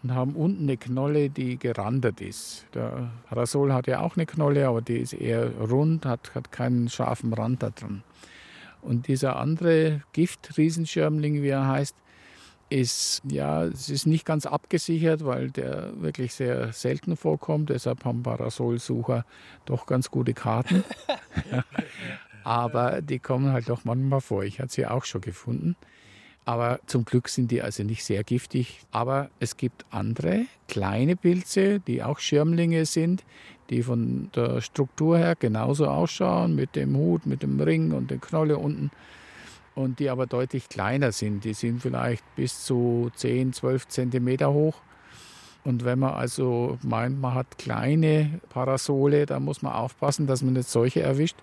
und 0.03 0.13
haben 0.13 0.35
unten 0.35 0.63
eine 0.63 0.77
Knolle, 0.77 1.29
die 1.29 1.57
gerandet 1.57 2.19
ist. 2.21 2.65
Der 2.73 3.11
Parasol 3.29 3.73
hat 3.73 3.87
ja 3.87 4.01
auch 4.01 4.17
eine 4.17 4.25
Knolle, 4.25 4.67
aber 4.67 4.81
die 4.81 4.97
ist 4.97 5.13
eher 5.13 5.49
rund, 5.57 6.05
hat, 6.05 6.35
hat 6.35 6.51
keinen 6.51 6.89
scharfen 6.89 7.33
Rand 7.33 7.63
da 7.63 7.69
drin. 7.69 8.03
Und 8.81 9.07
dieser 9.07 9.37
andere 9.37 10.01
Gift-Riesenschirmling, 10.11 11.41
wie 11.41 11.49
er 11.49 11.67
heißt, 11.67 11.95
ist, 12.69 13.21
ja, 13.29 13.63
es 13.65 13.89
ist 13.89 14.07
nicht 14.07 14.25
ganz 14.25 14.45
abgesichert, 14.45 15.23
weil 15.23 15.51
der 15.51 15.93
wirklich 16.01 16.33
sehr 16.33 16.73
selten 16.73 17.15
vorkommt. 17.15 17.69
Deshalb 17.69 18.03
haben 18.03 18.23
Parasolsucher 18.23 19.25
doch 19.65 19.85
ganz 19.85 20.11
gute 20.11 20.33
Karten. 20.33 20.83
Aber 22.43 23.01
die 23.01 23.19
kommen 23.19 23.51
halt 23.51 23.69
doch 23.69 23.85
manchmal 23.85 24.21
vor. 24.21 24.43
Ich 24.43 24.59
hatte 24.59 24.73
sie 24.73 24.85
auch 24.85 25.05
schon 25.05 25.21
gefunden. 25.21 25.75
Aber 26.45 26.79
zum 26.87 27.05
Glück 27.05 27.29
sind 27.29 27.51
die 27.51 27.61
also 27.61 27.83
nicht 27.83 28.03
sehr 28.03 28.23
giftig. 28.23 28.81
Aber 28.91 29.29
es 29.39 29.55
gibt 29.55 29.85
andere 29.91 30.45
kleine 30.67 31.15
Pilze, 31.15 31.79
die 31.79 32.03
auch 32.03 32.19
Schirmlinge 32.19 32.85
sind, 32.85 33.23
die 33.69 33.81
von 33.81 34.29
der 34.35 34.59
Struktur 34.61 35.17
her 35.17 35.35
genauso 35.35 35.87
ausschauen, 35.87 36.55
mit 36.55 36.75
dem 36.75 36.97
Hut, 36.97 37.25
mit 37.25 37.43
dem 37.43 37.59
Ring 37.59 37.93
und 37.93 38.11
der 38.11 38.17
Knolle 38.17 38.57
unten. 38.57 38.91
Und 39.75 39.99
die 39.99 40.09
aber 40.09 40.27
deutlich 40.27 40.69
kleiner 40.69 41.11
sind. 41.11 41.45
Die 41.45 41.53
sind 41.53 41.81
vielleicht 41.81 42.23
bis 42.35 42.63
zu 42.65 43.09
10, 43.15 43.53
12 43.53 43.87
Zentimeter 43.87 44.53
hoch. 44.53 44.75
Und 45.63 45.85
wenn 45.85 45.97
man 45.97 46.13
also 46.13 46.77
meint, 46.83 47.21
man 47.21 47.33
hat 47.33 47.57
kleine 47.57 48.41
Parasole, 48.49 49.25
dann 49.25 49.45
muss 49.45 49.61
man 49.61 49.71
aufpassen, 49.71 50.27
dass 50.27 50.43
man 50.43 50.53
nicht 50.53 50.67
solche 50.67 51.01
erwischt 51.01 51.37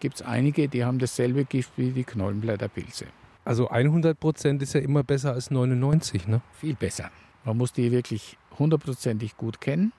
gibt 0.00 0.16
es 0.16 0.22
einige, 0.22 0.68
die 0.68 0.84
haben 0.84 0.98
dasselbe 0.98 1.44
Gift 1.44 1.72
wie 1.76 1.90
die 1.90 2.04
Knollenblätterpilze. 2.04 3.06
Also 3.44 3.68
100 3.68 4.18
Prozent 4.18 4.62
ist 4.62 4.74
ja 4.74 4.80
immer 4.80 5.02
besser 5.02 5.32
als 5.32 5.50
99, 5.50 6.28
ne? 6.28 6.40
Viel 6.52 6.74
besser. 6.74 7.10
Man 7.44 7.56
muss 7.56 7.72
die 7.72 7.90
wirklich 7.90 8.36
hundertprozentig 8.58 9.36
gut 9.36 9.60
kennen 9.60 9.92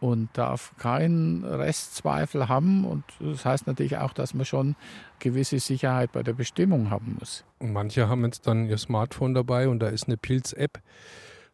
und 0.00 0.30
darf 0.32 0.74
keinen 0.78 1.44
Restzweifel 1.44 2.48
haben. 2.48 2.84
Und 2.84 3.04
das 3.20 3.44
heißt 3.44 3.66
natürlich 3.68 3.98
auch, 3.98 4.12
dass 4.12 4.34
man 4.34 4.44
schon 4.44 4.74
gewisse 5.20 5.60
Sicherheit 5.60 6.10
bei 6.10 6.24
der 6.24 6.32
Bestimmung 6.32 6.90
haben 6.90 7.16
muss. 7.20 7.44
Und 7.60 7.72
manche 7.72 8.08
haben 8.08 8.24
jetzt 8.24 8.46
dann 8.48 8.66
ihr 8.66 8.78
Smartphone 8.78 9.32
dabei 9.32 9.68
und 9.68 9.78
da 9.78 9.88
ist 9.88 10.08
eine 10.08 10.16
Pilz-App. 10.16 10.82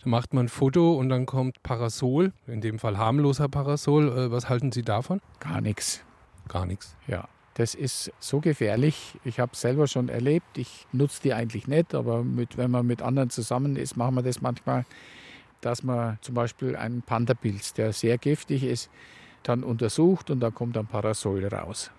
Da 0.03 0.09
macht 0.09 0.33
man 0.33 0.47
ein 0.47 0.49
Foto 0.49 0.95
und 0.95 1.11
dann 1.11 1.27
kommt 1.27 1.63
Parasol, 1.63 2.33
in 2.47 2.63
dem 2.63 2.79
Fall 2.79 2.97
harmloser 2.97 3.49
Parasol. 3.49 4.09
Äh, 4.09 4.31
was 4.31 4.49
halten 4.49 4.73
Sie 4.73 4.83
davon? 4.83 5.21
Gar 5.41 5.61
nichts. 5.61 6.03
Gar 6.49 6.65
nichts. 6.65 6.97
Ja. 7.07 7.29
Das 7.59 7.75
ist 7.75 8.13
so 8.21 8.39
gefährlich. 8.39 9.19
Ich 9.25 9.41
habe 9.41 9.51
es 9.53 9.61
selber 9.61 9.89
schon 9.89 10.09
erlebt. 10.09 10.57
Ich 10.57 10.87
nutze 10.93 11.21
die 11.23 11.35
eigentlich 11.35 11.67
nicht, 11.67 11.93
aber 11.93 12.23
mit, 12.23 12.57
wenn 12.57 12.71
man 12.71 12.87
mit 12.87 13.03
anderen 13.03 13.31
zusammen 13.31 13.75
ist, 13.75 13.97
machen 13.97 14.15
wir 14.15 14.23
das 14.23 14.41
manchmal, 14.41 14.85
dass 15.61 15.83
man 15.83 16.19
zum 16.21 16.37
Beispiel 16.37 16.77
einen 16.77 17.03
Pantherpilz, 17.03 17.75
der 17.75 17.93
sehr 17.93 18.17
giftig 18.17 18.63
ist, 18.63 18.91
dann 19.43 19.65
untersucht 19.65 20.31
und 20.31 20.39
da 20.39 20.53
kommt 20.53 20.79
ein 20.79 20.87
Parasol 20.87 21.45
raus. 21.47 21.91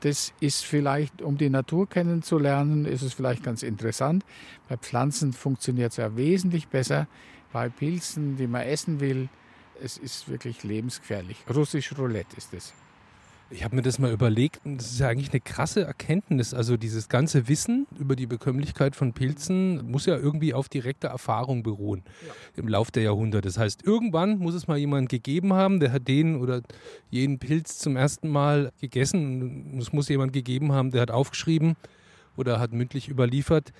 Das 0.00 0.32
ist 0.40 0.64
vielleicht, 0.64 1.22
um 1.22 1.38
die 1.38 1.50
Natur 1.50 1.88
kennenzulernen, 1.88 2.84
ist 2.84 3.02
es 3.02 3.14
vielleicht 3.14 3.44
ganz 3.44 3.62
interessant. 3.62 4.24
Bei 4.68 4.76
Pflanzen 4.76 5.32
funktioniert 5.32 5.92
es 5.92 5.98
ja 5.98 6.16
wesentlich 6.16 6.66
besser. 6.66 7.06
Bei 7.52 7.68
Pilzen, 7.68 8.36
die 8.36 8.48
man 8.48 8.62
essen 8.62 8.98
will, 8.98 9.28
es 9.80 9.98
ist 9.98 10.28
wirklich 10.28 10.64
lebensgefährlich. 10.64 11.36
Russisch 11.48 11.96
Roulette 11.96 12.36
ist 12.36 12.52
es. 12.54 12.74
Ich 13.52 13.64
habe 13.64 13.74
mir 13.74 13.82
das 13.82 13.98
mal 13.98 14.12
überlegt 14.12 14.64
und 14.64 14.78
das 14.78 14.92
ist 14.92 15.00
ja 15.00 15.08
eigentlich 15.08 15.32
eine 15.32 15.40
krasse 15.40 15.82
Erkenntnis. 15.82 16.54
Also 16.54 16.76
dieses 16.76 17.08
ganze 17.08 17.48
Wissen 17.48 17.86
über 17.98 18.14
die 18.14 18.26
Bekömmlichkeit 18.26 18.94
von 18.94 19.12
Pilzen 19.12 19.90
muss 19.90 20.06
ja 20.06 20.16
irgendwie 20.16 20.54
auf 20.54 20.68
direkter 20.68 21.08
Erfahrung 21.08 21.64
beruhen 21.64 22.04
ja. 22.26 22.32
im 22.56 22.68
Lauf 22.68 22.90
der 22.92 23.02
Jahrhunderte. 23.02 23.48
Das 23.48 23.58
heißt, 23.58 23.84
irgendwann 23.84 24.38
muss 24.38 24.54
es 24.54 24.68
mal 24.68 24.78
jemand 24.78 25.08
gegeben 25.08 25.52
haben, 25.52 25.80
der 25.80 25.90
hat 25.92 26.06
den 26.06 26.36
oder 26.36 26.62
jenen 27.10 27.40
Pilz 27.40 27.78
zum 27.78 27.96
ersten 27.96 28.28
Mal 28.28 28.72
gegessen. 28.80 29.76
Es 29.78 29.92
muss 29.92 30.08
jemand 30.08 30.32
gegeben 30.32 30.70
haben, 30.72 30.92
der 30.92 31.02
hat 31.02 31.10
aufgeschrieben 31.10 31.76
oder 32.36 32.60
hat 32.60 32.72
mündlich 32.72 33.08
überliefert 33.08 33.72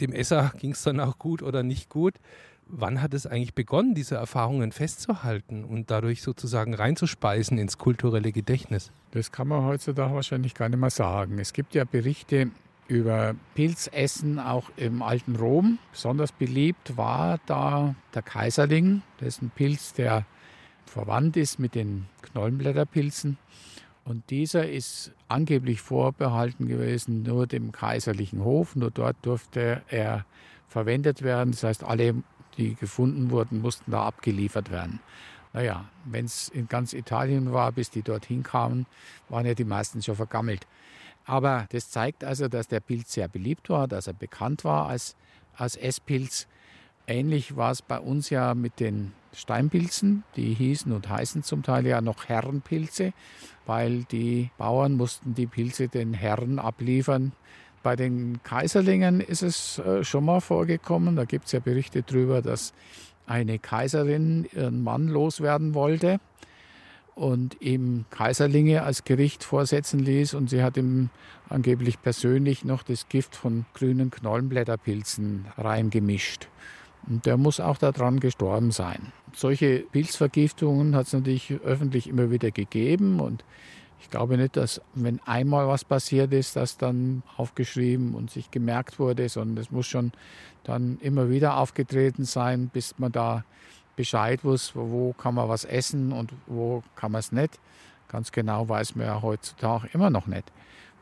dem 0.00 0.12
Esser 0.12 0.52
ging 0.58 0.72
es 0.72 0.82
dann 0.82 1.00
auch 1.00 1.18
gut 1.18 1.42
oder 1.42 1.62
nicht 1.62 1.88
gut. 1.88 2.14
Wann 2.72 3.02
hat 3.02 3.14
es 3.14 3.26
eigentlich 3.26 3.54
begonnen, 3.54 3.94
diese 3.94 4.14
Erfahrungen 4.14 4.70
festzuhalten 4.70 5.64
und 5.64 5.90
dadurch 5.90 6.22
sozusagen 6.22 6.74
reinzuspeisen 6.74 7.58
ins 7.58 7.78
kulturelle 7.78 8.30
Gedächtnis? 8.30 8.92
Das 9.10 9.32
kann 9.32 9.48
man 9.48 9.64
heutzutage 9.64 10.14
wahrscheinlich 10.14 10.54
gar 10.54 10.68
nicht 10.68 10.78
mehr 10.78 10.90
sagen. 10.90 11.38
Es 11.38 11.52
gibt 11.52 11.74
ja 11.74 11.84
Berichte 11.84 12.50
über 12.86 13.34
Pilzessen 13.54 14.38
auch 14.38 14.70
im 14.76 15.02
alten 15.02 15.36
Rom. 15.36 15.78
Besonders 15.92 16.32
beliebt 16.32 16.96
war 16.96 17.38
da 17.46 17.94
der 18.14 18.22
Kaiserling. 18.22 19.02
Das 19.18 19.28
ist 19.28 19.42
ein 19.42 19.50
Pilz, 19.50 19.92
der 19.92 20.24
verwandt 20.86 21.36
ist 21.36 21.58
mit 21.58 21.74
den 21.74 22.06
Knollenblätterpilzen. 22.22 23.38
Und 24.04 24.30
dieser 24.30 24.68
ist 24.68 25.12
angeblich 25.28 25.80
vorbehalten 25.80 26.66
gewesen 26.66 27.22
nur 27.22 27.46
dem 27.46 27.70
kaiserlichen 27.70 28.42
Hof. 28.44 28.74
Nur 28.74 28.90
dort 28.90 29.16
durfte 29.22 29.82
er 29.88 30.24
verwendet 30.68 31.22
werden. 31.22 31.52
Das 31.52 31.62
heißt, 31.62 31.84
alle, 31.84 32.14
die 32.56 32.74
gefunden 32.74 33.30
wurden, 33.30 33.60
mussten 33.60 33.90
da 33.90 34.04
abgeliefert 34.04 34.70
werden. 34.70 35.00
Naja, 35.52 35.86
wenn 36.04 36.26
es 36.26 36.48
in 36.48 36.68
ganz 36.68 36.92
Italien 36.92 37.52
war, 37.52 37.72
bis 37.72 37.90
die 37.90 38.02
dorthin 38.02 38.42
kamen, 38.42 38.86
waren 39.28 39.46
ja 39.46 39.54
die 39.54 39.64
meisten 39.64 40.02
schon 40.02 40.14
vergammelt. 40.14 40.66
Aber 41.24 41.66
das 41.70 41.90
zeigt 41.90 42.24
also, 42.24 42.48
dass 42.48 42.68
der 42.68 42.80
Pilz 42.80 43.12
sehr 43.12 43.28
beliebt 43.28 43.68
war, 43.68 43.88
dass 43.88 44.06
er 44.06 44.12
bekannt 44.12 44.64
war 44.64 44.88
als, 44.88 45.16
als 45.56 45.76
Esspilz. 45.76 46.46
Ähnlich 47.06 47.56
war 47.56 47.72
es 47.72 47.82
bei 47.82 47.98
uns 47.98 48.30
ja 48.30 48.54
mit 48.54 48.78
den 48.78 49.12
Steinpilzen, 49.32 50.24
die 50.36 50.54
hießen 50.54 50.92
und 50.92 51.08
heißen 51.08 51.42
zum 51.42 51.62
Teil 51.62 51.86
ja 51.86 52.00
noch 52.00 52.26
Herrenpilze, 52.26 53.12
weil 53.66 54.04
die 54.04 54.50
Bauern 54.58 54.96
mussten 54.96 55.34
die 55.34 55.46
Pilze 55.46 55.88
den 55.88 56.14
Herren 56.14 56.58
abliefern. 56.58 57.32
Bei 57.82 57.96
den 57.96 58.42
Kaiserlingen 58.42 59.20
ist 59.20 59.42
es 59.42 59.78
äh, 59.78 60.04
schon 60.04 60.24
mal 60.24 60.40
vorgekommen, 60.40 61.16
da 61.16 61.24
gibt 61.24 61.46
es 61.46 61.52
ja 61.52 61.60
Berichte 61.60 62.02
darüber, 62.02 62.42
dass 62.42 62.74
eine 63.26 63.58
Kaiserin 63.58 64.46
ihren 64.52 64.82
Mann 64.82 65.08
loswerden 65.08 65.72
wollte 65.72 66.20
und 67.14 67.60
ihm 67.60 68.06
Kaiserlinge 68.10 68.82
als 68.82 69.04
Gericht 69.04 69.44
vorsetzen 69.44 70.00
ließ 70.00 70.34
und 70.34 70.50
sie 70.50 70.62
hat 70.62 70.76
ihm 70.76 71.10
angeblich 71.48 72.00
persönlich 72.02 72.64
noch 72.64 72.82
das 72.82 73.08
Gift 73.08 73.36
von 73.36 73.66
grünen 73.74 74.10
Knollenblätterpilzen 74.10 75.46
reingemischt. 75.56 76.48
Und 77.08 77.26
der 77.26 77.36
muss 77.36 77.60
auch 77.60 77.78
daran 77.78 78.20
gestorben 78.20 78.72
sein. 78.72 79.12
Solche 79.34 79.84
Pilzvergiftungen 79.92 80.94
hat 80.94 81.06
es 81.06 81.12
natürlich 81.12 81.52
öffentlich 81.64 82.08
immer 82.08 82.30
wieder 82.30 82.50
gegeben 82.50 83.20
und 83.20 83.44
ich 84.00 84.10
glaube 84.10 84.36
nicht, 84.36 84.56
dass 84.56 84.80
wenn 84.94 85.20
einmal 85.26 85.68
was 85.68 85.84
passiert 85.84 86.32
ist, 86.32 86.56
das 86.56 86.78
dann 86.78 87.22
aufgeschrieben 87.36 88.14
und 88.14 88.30
sich 88.30 88.50
gemerkt 88.50 88.98
wurde, 88.98 89.28
sondern 89.28 89.58
es 89.58 89.70
muss 89.70 89.86
schon 89.86 90.12
dann 90.64 90.98
immer 91.00 91.30
wieder 91.30 91.56
aufgetreten 91.58 92.24
sein, 92.24 92.70
bis 92.72 92.98
man 92.98 93.12
da 93.12 93.44
Bescheid 93.96 94.44
wusste, 94.44 94.76
wo 94.76 95.12
kann 95.12 95.34
man 95.34 95.48
was 95.48 95.64
essen 95.64 96.12
und 96.12 96.32
wo 96.46 96.82
kann 96.96 97.12
man 97.12 97.20
es 97.20 97.32
nicht. 97.32 97.58
Ganz 98.08 98.32
genau 98.32 98.68
weiß 98.68 98.96
man 98.96 99.06
ja 99.06 99.22
heutzutage 99.22 99.88
immer 99.92 100.10
noch 100.10 100.26
nicht. 100.26 100.50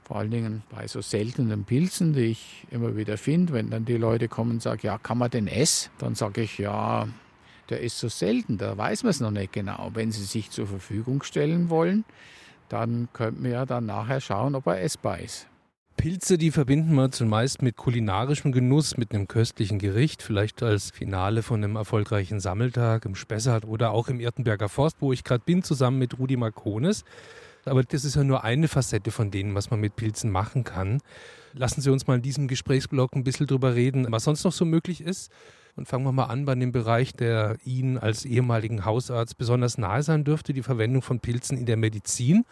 Vor 0.02 0.16
allen 0.16 0.30
Dingen 0.30 0.62
bei 0.70 0.86
so 0.88 1.00
seltenen 1.00 1.64
Pilzen, 1.64 2.14
die 2.14 2.26
ich 2.26 2.66
immer 2.70 2.96
wieder 2.96 3.16
finde, 3.18 3.52
wenn 3.52 3.70
dann 3.70 3.84
die 3.84 3.96
Leute 3.96 4.26
kommen 4.26 4.52
und 4.52 4.62
sagen, 4.62 4.80
ja, 4.82 4.98
kann 4.98 5.18
man 5.18 5.30
den 5.30 5.46
essen? 5.46 5.90
Dann 5.98 6.14
sage 6.14 6.42
ich, 6.42 6.58
ja, 6.58 7.06
der 7.68 7.80
ist 7.80 7.98
so 7.98 8.08
selten, 8.08 8.58
da 8.58 8.76
weiß 8.76 9.02
man 9.02 9.10
es 9.10 9.20
noch 9.20 9.30
nicht 9.30 9.52
genau. 9.52 9.90
Wenn 9.94 10.10
Sie 10.10 10.24
sich 10.24 10.50
zur 10.50 10.66
Verfügung 10.66 11.22
stellen 11.22 11.68
wollen, 11.70 12.04
dann 12.68 13.08
könnten 13.12 13.44
wir 13.44 13.50
ja 13.50 13.66
dann 13.66 13.86
nachher 13.86 14.20
schauen, 14.20 14.54
ob 14.54 14.66
er 14.66 14.82
essbar 14.82 15.18
ist. 15.18 15.48
Pilze, 15.98 16.38
die 16.38 16.52
verbinden 16.52 16.94
wir 16.94 17.10
zumeist 17.10 17.60
mit 17.60 17.76
kulinarischem 17.76 18.52
Genuss, 18.52 18.96
mit 18.96 19.12
einem 19.12 19.26
köstlichen 19.26 19.80
Gericht, 19.80 20.22
vielleicht 20.22 20.62
als 20.62 20.92
Finale 20.92 21.42
von 21.42 21.62
einem 21.62 21.74
erfolgreichen 21.74 22.38
Sammeltag 22.38 23.04
im 23.04 23.16
Spessart 23.16 23.64
oder 23.64 23.90
auch 23.90 24.06
im 24.06 24.20
Irtenberger 24.20 24.68
Forst, 24.68 24.98
wo 25.00 25.12
ich 25.12 25.24
gerade 25.24 25.42
bin, 25.44 25.64
zusammen 25.64 25.98
mit 25.98 26.16
Rudi 26.16 26.36
Marcones. 26.36 27.04
Aber 27.64 27.82
das 27.82 28.04
ist 28.04 28.14
ja 28.14 28.22
nur 28.22 28.44
eine 28.44 28.68
Facette 28.68 29.10
von 29.10 29.32
denen, 29.32 29.56
was 29.56 29.72
man 29.72 29.80
mit 29.80 29.96
Pilzen 29.96 30.30
machen 30.30 30.62
kann. 30.62 31.00
Lassen 31.52 31.80
Sie 31.80 31.90
uns 31.90 32.06
mal 32.06 32.14
in 32.14 32.22
diesem 32.22 32.46
Gesprächsblock 32.46 33.16
ein 33.16 33.24
bisschen 33.24 33.48
drüber 33.48 33.74
reden, 33.74 34.06
was 34.10 34.22
sonst 34.22 34.44
noch 34.44 34.52
so 34.52 34.64
möglich 34.64 35.00
ist. 35.00 35.32
Und 35.78 35.86
fangen 35.86 36.04
wir 36.04 36.10
mal 36.10 36.24
an 36.24 36.44
bei 36.44 36.56
dem 36.56 36.72
Bereich, 36.72 37.12
der 37.12 37.56
Ihnen 37.64 37.98
als 37.98 38.24
ehemaligen 38.24 38.84
Hausarzt 38.84 39.38
besonders 39.38 39.78
nahe 39.78 40.02
sein 40.02 40.24
dürfte, 40.24 40.52
die 40.52 40.64
Verwendung 40.64 41.02
von 41.02 41.20
Pilzen 41.20 41.56
in 41.56 41.66
der 41.66 41.76
Medizin. 41.76 42.44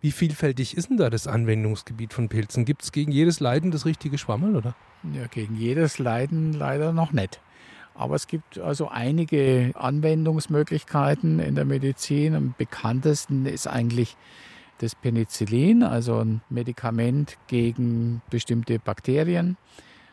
Wie 0.00 0.12
vielfältig 0.12 0.76
ist 0.76 0.88
denn 0.88 0.96
da 0.96 1.10
das 1.10 1.26
Anwendungsgebiet 1.26 2.14
von 2.14 2.28
Pilzen? 2.28 2.64
Gibt 2.64 2.84
es 2.84 2.92
gegen 2.92 3.10
jedes 3.10 3.40
Leiden 3.40 3.72
das 3.72 3.86
richtige 3.86 4.18
Schwammerl, 4.18 4.54
oder? 4.54 4.76
Ja, 5.12 5.26
gegen 5.26 5.56
jedes 5.56 5.98
Leiden 5.98 6.52
leider 6.52 6.92
noch 6.92 7.12
nicht. 7.12 7.40
Aber 7.96 8.14
es 8.14 8.28
gibt 8.28 8.56
also 8.58 8.88
einige 8.88 9.72
Anwendungsmöglichkeiten 9.74 11.40
in 11.40 11.56
der 11.56 11.64
Medizin. 11.64 12.36
Am 12.36 12.54
bekanntesten 12.56 13.46
ist 13.46 13.66
eigentlich 13.66 14.16
das 14.78 14.94
Penicillin, 14.94 15.82
also 15.82 16.20
ein 16.20 16.40
Medikament 16.48 17.36
gegen 17.48 18.22
bestimmte 18.30 18.78
Bakterien, 18.78 19.56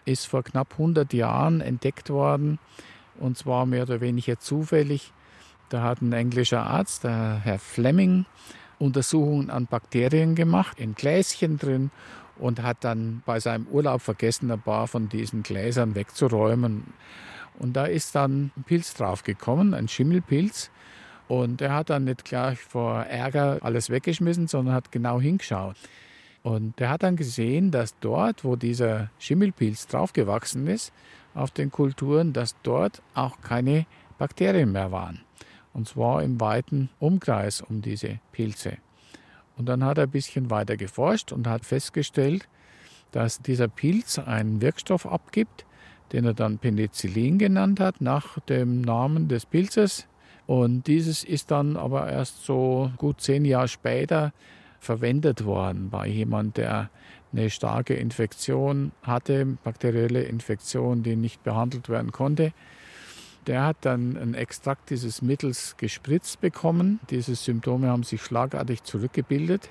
ist 0.07 0.25
vor 0.25 0.43
knapp 0.43 0.73
100 0.73 1.13
Jahren 1.13 1.61
entdeckt 1.61 2.09
worden 2.09 2.59
und 3.19 3.37
zwar 3.37 3.65
mehr 3.65 3.83
oder 3.83 4.01
weniger 4.01 4.39
zufällig. 4.39 5.11
Da 5.69 5.81
hat 5.81 6.01
ein 6.01 6.13
englischer 6.13 6.63
Arzt, 6.63 7.03
der 7.03 7.41
Herr 7.43 7.59
Fleming, 7.59 8.25
Untersuchungen 8.79 9.49
an 9.49 9.65
Bakterien 9.65 10.35
gemacht, 10.35 10.79
in 10.79 10.95
Gläschen 10.95 11.57
drin 11.57 11.91
und 12.37 12.61
hat 12.61 12.77
dann 12.81 13.21
bei 13.25 13.39
seinem 13.39 13.67
Urlaub 13.67 14.01
vergessen, 14.01 14.51
ein 14.51 14.61
paar 14.61 14.87
von 14.87 15.09
diesen 15.09 15.43
Gläsern 15.43 15.95
wegzuräumen. 15.95 16.93
Und 17.59 17.73
da 17.73 17.85
ist 17.85 18.15
dann 18.15 18.51
ein 18.55 18.63
Pilz 18.63 18.93
draufgekommen, 18.93 19.73
ein 19.73 19.87
Schimmelpilz. 19.87 20.69
Und 21.27 21.59
er 21.61 21.73
hat 21.73 21.89
dann 21.89 22.05
nicht 22.05 22.23
gleich 22.23 22.59
vor 22.59 23.01
Ärger 23.01 23.57
alles 23.61 23.89
weggeschmissen, 23.89 24.47
sondern 24.47 24.75
hat 24.75 24.91
genau 24.91 25.19
hingeschaut. 25.19 25.75
Und 26.47 26.79
er 26.79 26.91
hat 26.91 27.03
dann 27.03 27.17
gesehen, 27.17 27.71
dass 27.71 27.99
dort, 27.99 28.45
wo 28.45 28.55
dieser 28.55 29.09
Schimmelpilz 29.19 29.87
draufgewachsen 29.87 30.65
ist, 30.67 30.93
auf 31.35 31.51
den 31.51 31.71
Kulturen, 31.71 32.31
dass 32.31 32.55
dort 32.63 33.01
auch 33.15 33.41
keine 33.41 33.85
Bakterien 34.17 34.71
mehr 34.71 34.93
waren. 34.93 35.19
Und 35.73 35.89
zwar 35.89 36.23
im 36.23 36.39
weiten 36.39 36.89
Umkreis 36.99 37.59
um 37.59 37.81
diese 37.81 38.21
Pilze. 38.31 38.77
Und 39.57 39.65
dann 39.65 39.83
hat 39.83 39.97
er 39.97 40.05
ein 40.05 40.11
bisschen 40.11 40.49
weiter 40.49 40.77
geforscht 40.77 41.33
und 41.33 41.47
hat 41.47 41.65
festgestellt, 41.65 42.47
dass 43.11 43.41
dieser 43.41 43.67
Pilz 43.67 44.17
einen 44.17 44.61
Wirkstoff 44.61 45.05
abgibt, 45.05 45.65
den 46.13 46.23
er 46.23 46.33
dann 46.33 46.59
Penicillin 46.59 47.39
genannt 47.39 47.81
hat, 47.81 47.99
nach 47.99 48.39
dem 48.39 48.79
Namen 48.79 49.27
des 49.27 49.45
Pilzes. 49.45 50.07
Und 50.45 50.87
dieses 50.87 51.25
ist 51.25 51.51
dann 51.51 51.75
aber 51.75 52.09
erst 52.09 52.45
so 52.45 52.89
gut 52.95 53.19
zehn 53.19 53.43
Jahre 53.43 53.67
später 53.67 54.31
verwendet 54.79 55.45
worden 55.45 55.89
bei 55.89 56.07
jemand, 56.07 56.57
der 56.57 56.89
eine 57.33 57.49
starke 57.49 57.93
Infektion 57.93 58.91
hatte, 59.03 59.45
bakterielle 59.63 60.23
Infektion, 60.23 61.03
die 61.03 61.15
nicht 61.15 61.43
behandelt 61.43 61.89
werden 61.89 62.11
konnte. 62.11 62.53
Der 63.47 63.63
hat 63.63 63.77
dann 63.81 64.17
einen 64.17 64.33
Extrakt 64.33 64.89
dieses 64.89 65.21
Mittels 65.21 65.75
gespritzt 65.77 66.41
bekommen. 66.41 66.99
Diese 67.09 67.35
Symptome 67.35 67.87
haben 67.87 68.03
sich 68.03 68.21
schlagartig 68.21 68.83
zurückgebildet. 68.83 69.69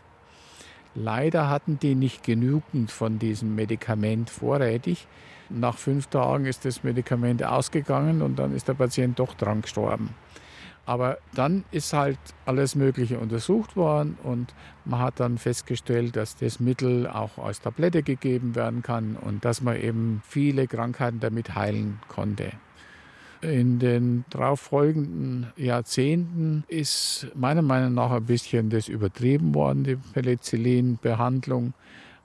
Leider 0.94 1.50
hatten 1.50 1.78
die 1.78 1.94
nicht 1.94 2.22
genügend 2.22 2.90
von 2.90 3.18
diesem 3.18 3.54
Medikament 3.54 4.30
vorrätig. 4.30 5.06
Nach 5.50 5.76
fünf 5.76 6.06
Tagen 6.06 6.46
ist 6.46 6.64
das 6.64 6.84
Medikament 6.84 7.44
ausgegangen 7.44 8.22
und 8.22 8.36
dann 8.36 8.54
ist 8.56 8.66
der 8.66 8.74
Patient 8.74 9.18
doch 9.18 9.34
dran 9.34 9.60
gestorben. 9.60 10.14
Aber 10.86 11.18
dann 11.34 11.64
ist 11.72 11.92
halt 11.92 12.18
alles 12.44 12.76
Mögliche 12.76 13.18
untersucht 13.18 13.76
worden 13.76 14.16
und 14.22 14.54
man 14.84 15.00
hat 15.00 15.18
dann 15.18 15.36
festgestellt, 15.36 16.14
dass 16.14 16.36
das 16.36 16.60
Mittel 16.60 17.08
auch 17.08 17.38
als 17.38 17.60
Tablette 17.60 18.04
gegeben 18.04 18.54
werden 18.54 18.82
kann 18.82 19.16
und 19.16 19.44
dass 19.44 19.60
man 19.60 19.80
eben 19.80 20.22
viele 20.24 20.68
Krankheiten 20.68 21.18
damit 21.18 21.56
heilen 21.56 21.98
konnte. 22.06 22.52
In 23.42 23.80
den 23.80 24.24
darauffolgenden 24.30 25.52
Jahrzehnten 25.56 26.64
ist 26.68 27.28
meiner 27.34 27.62
Meinung 27.62 27.92
nach 27.94 28.12
ein 28.12 28.24
bisschen 28.24 28.70
das 28.70 28.88
übertrieben 28.88 29.54
worden, 29.54 29.84
die 29.84 29.96
Penicillin-Behandlung, 29.96 31.74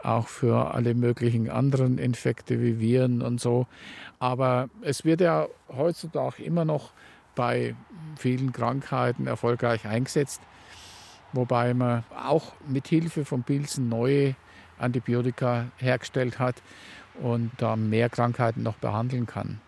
auch 0.03 0.27
für 0.27 0.73
alle 0.73 0.93
möglichen 0.93 1.49
anderen 1.49 1.97
Infekte 1.97 2.61
wie 2.61 2.79
Viren 2.79 3.21
und 3.21 3.41
so. 3.41 3.67
Aber 4.19 4.69
es 4.81 5.03
wird 5.03 5.21
ja 5.21 5.47
heutzutage 5.69 6.43
immer 6.43 6.65
noch 6.65 6.91
bei 7.35 7.75
vielen 8.17 8.51
Krankheiten 8.51 9.27
erfolgreich 9.27 9.85
eingesetzt, 9.85 10.41
wobei 11.33 11.73
man 11.73 12.03
auch 12.15 12.53
mit 12.67 12.87
Hilfe 12.87 13.25
von 13.25 13.43
Pilzen 13.43 13.89
neue 13.89 14.35
Antibiotika 14.77 15.67
hergestellt 15.77 16.39
hat 16.39 16.55
und 17.21 17.51
da 17.57 17.75
mehr 17.75 18.09
Krankheiten 18.09 18.63
noch 18.63 18.75
behandeln 18.75 19.25
kann. 19.25 19.61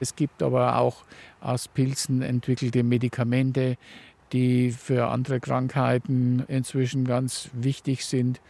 Es 0.00 0.16
gibt 0.16 0.42
aber 0.42 0.78
auch 0.78 1.04
aus 1.40 1.68
Pilzen 1.68 2.22
entwickelte 2.22 2.82
Medikamente, 2.82 3.76
die 4.32 4.70
für 4.70 5.08
andere 5.08 5.40
Krankheiten 5.40 6.44
inzwischen 6.48 7.04
ganz 7.04 7.50
wichtig 7.52 8.04
sind. 8.06 8.40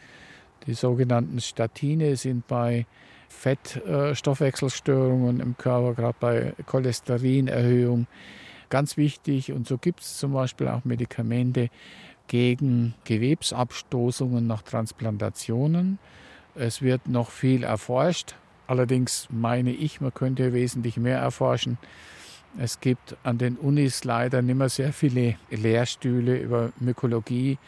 Die 0.67 0.75
sogenannten 0.75 1.41
Statine 1.41 2.17
sind 2.17 2.47
bei 2.47 2.87
Fettstoffwechselstörungen 3.31 5.41
im 5.41 5.57
Körper, 5.57 5.95
gerade 5.95 6.17
bei 6.21 6.53
Cholesterinerhöhung. 6.67 8.07
Ganz 8.69 8.97
wichtig. 8.97 9.53
Und 9.53 9.67
so 9.67 9.79
gibt 9.79 10.01
es 10.01 10.19
zum 10.19 10.35
Beispiel 10.35 10.69
auch 10.69 10.85
Medikamente 10.85 11.71
gegen 12.27 12.95
Gewebsabstoßungen 13.05 14.47
nach 14.47 14.63
Transplantationen. 14.63 15.99
Es 16.55 16.83
wird 16.83 17.09
noch 17.09 17.31
viel 17.31 17.65
erforscht. 17.65 18.35
Allerdings 18.67 19.27
meine 19.31 19.73
ich, 19.73 20.01
man 20.01 20.15
könnte 20.15 20.53
wesentlich 20.53 20.97
mehr 20.97 21.19
erforschen. 21.19 21.79
Es 22.59 22.81
gibt 22.81 23.17
an 23.23 23.39
den 23.39 23.57
Unis 23.57 24.05
leider 24.05 24.43
nicht 24.43 24.57
mehr 24.57 24.69
sehr 24.69 24.93
viele 24.93 25.37
Lehrstühle 25.51 26.39
über 26.39 26.73
Mykologie. 26.79 27.59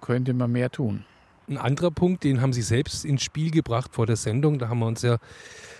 Könnte 0.00 0.34
man 0.34 0.52
mehr 0.52 0.70
tun. 0.70 1.04
Ein 1.50 1.58
anderer 1.58 1.90
Punkt, 1.90 2.22
den 2.22 2.40
haben 2.40 2.52
Sie 2.52 2.62
selbst 2.62 3.04
ins 3.04 3.24
Spiel 3.24 3.50
gebracht 3.50 3.92
vor 3.92 4.06
der 4.06 4.14
Sendung. 4.14 4.60
Da 4.60 4.68
haben 4.68 4.78
wir 4.78 4.86
uns 4.86 5.02
ja 5.02 5.18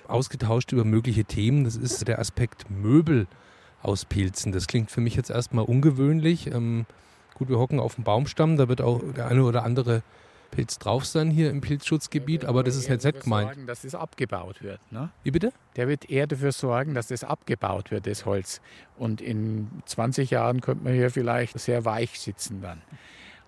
ausgetauscht 0.09 0.73
über 0.73 0.85
mögliche 0.85 1.25
Themen. 1.25 1.63
Das 1.63 1.77
ist 1.77 2.09
der 2.09 2.19
Aspekt 2.19 2.69
Möbel 2.69 3.29
aus 3.81 4.05
Pilzen. 4.05 4.51
Das 4.51 4.67
klingt 4.67 4.91
für 4.91 5.01
mich 5.01 5.15
jetzt 5.15 5.31
erstmal 5.31 5.65
ungewöhnlich. 5.65 6.49
Ähm, 6.49 6.87
gut, 7.35 7.49
wir 7.49 7.59
hocken 7.61 7.79
auf 7.79 7.95
dem 7.95 8.03
Baumstamm, 8.03 8.57
da 8.57 8.69
wird 8.69 8.81
auch 8.81 9.01
der 9.17 9.29
eine 9.29 9.45
oder 9.45 9.63
andere 9.63 10.03
Pilz 10.51 10.81
drauf 10.81 11.05
sein 11.05 11.31
hier 11.31 11.51
im 11.51 11.61
Pilzschutzgebiet, 11.61 12.45
aber 12.45 12.65
das 12.65 12.75
ist 12.75 12.89
jetzt 12.89 13.05
nicht 13.05 13.21
gemeint. 13.21 13.51
Sorgen, 13.51 13.67
dass 13.69 13.83
das 13.83 13.95
abgebaut 13.95 14.63
wird. 14.63 14.81
Ne? 14.91 15.11
Wie 15.23 15.31
bitte? 15.31 15.53
Der 15.77 15.87
wird 15.87 16.11
eher 16.11 16.27
dafür 16.27 16.51
sorgen, 16.51 16.95
dass 16.95 17.07
das 17.07 17.23
abgebaut 17.23 17.93
wird, 17.93 18.09
das 18.09 18.27
Holz. 18.27 18.61
Und 18.99 19.21
in 19.21 19.71
20 19.87 20.31
Jahren 20.31 20.61
könnte 20.61 20.83
man 20.83 20.95
hier 20.95 21.11
vielleicht 21.11 21.57
sehr 21.61 21.85
weich 21.85 22.19
sitzen 22.19 22.61
dann. 22.61 22.83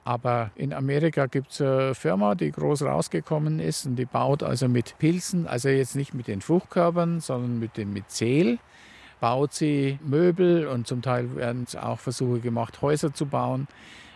Aber 0.04 0.50
in 0.56 0.72
Amerika 0.72 1.26
gibt 1.26 1.52
es 1.52 1.60
eine 1.60 1.94
Firma, 1.94 2.34
die 2.34 2.50
groß 2.50 2.82
rausgekommen 2.82 3.60
ist 3.60 3.86
und 3.86 3.96
die 3.96 4.04
baut 4.04 4.42
also 4.42 4.68
mit 4.68 4.98
Pilzen, 4.98 5.46
also 5.46 5.68
jetzt 5.68 5.94
nicht 5.94 6.12
mit 6.12 6.26
den 6.26 6.40
Fruchtkörpern, 6.40 7.20
sondern 7.20 7.60
mit 7.60 7.76
dem 7.76 7.92
Myzel, 7.92 8.58
baut 9.20 9.54
sie 9.54 10.00
Möbel 10.04 10.66
und 10.66 10.88
zum 10.88 11.02
Teil 11.02 11.36
werden 11.36 11.66
auch 11.80 12.00
Versuche 12.00 12.40
gemacht, 12.40 12.82
Häuser 12.82 13.14
zu 13.14 13.26
bauen. 13.26 13.68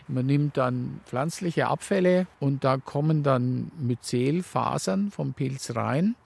Man 0.09 0.27
nimmt 0.27 0.57
dann 0.57 1.01
pflanzliche 1.07 1.69
Abfälle 1.69 2.27
und 2.41 2.65
da 2.65 2.79
kommen 2.79 3.23
dann 3.23 3.71
Myzelfasern 3.79 5.13
vom 5.13 5.35
Pilz 5.35 5.77
rein 5.77 6.17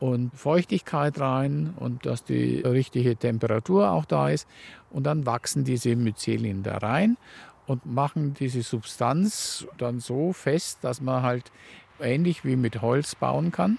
und 0.00 0.34
Feuchtigkeit 0.34 1.18
rein 1.18 1.74
und 1.76 2.06
dass 2.06 2.24
die 2.24 2.60
richtige 2.60 3.16
Temperatur 3.16 3.90
auch 3.90 4.04
da 4.04 4.28
ist. 4.28 4.46
Und 4.90 5.04
dann 5.04 5.26
wachsen 5.26 5.64
diese 5.64 5.96
Myzelien 5.96 6.62
da 6.62 6.78
rein 6.78 7.16
und 7.68 7.86
machen 7.86 8.34
diese 8.34 8.62
Substanz 8.62 9.66
dann 9.78 10.00
so 10.00 10.32
fest, 10.32 10.78
dass 10.82 11.00
man 11.00 11.22
halt 11.22 11.52
ähnlich 12.00 12.44
wie 12.44 12.56
mit 12.56 12.82
Holz 12.82 13.14
bauen 13.14 13.52
kann. 13.52 13.78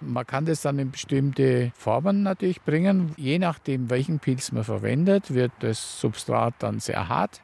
Man 0.00 0.26
kann 0.26 0.44
das 0.44 0.62
dann 0.62 0.78
in 0.80 0.90
bestimmte 0.90 1.70
Formen 1.76 2.24
natürlich 2.24 2.62
bringen. 2.62 3.14
Je 3.16 3.38
nachdem, 3.38 3.90
welchen 3.90 4.18
Pilz 4.18 4.50
man 4.50 4.64
verwendet, 4.64 5.32
wird 5.32 5.52
das 5.60 6.00
Substrat 6.00 6.54
dann 6.58 6.80
sehr 6.80 7.08
hart 7.08 7.40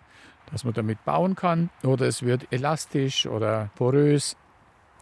dass 0.51 0.65
man 0.65 0.75
damit 0.75 1.05
bauen 1.05 1.35
kann. 1.35 1.71
Oder 1.83 2.07
es 2.07 2.23
wird 2.23 2.53
elastisch 2.53 3.27
oder 3.27 3.71
porös. 3.77 4.37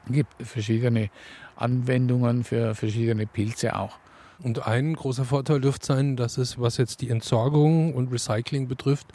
Es 0.07 0.13
gibt 0.13 0.35
verschiedene 0.43 1.11
Anwendungen 1.57 2.45
für 2.45 2.75
verschiedene 2.75 3.27
Pilze 3.27 3.77
auch. 3.77 3.99
Und 4.41 4.67
ein 4.69 4.95
großer 4.95 5.25
Vorteil 5.25 5.61
dürfte 5.61 5.87
sein, 5.87 6.17
dass 6.17 6.39
es, 6.39 6.61
was 6.61 6.77
jetzt 6.77 7.01
die 7.01 7.11
Entsorgung 7.11 7.93
und 7.93 8.13
Recycling 8.13 8.69
betrifft, 8.69 9.09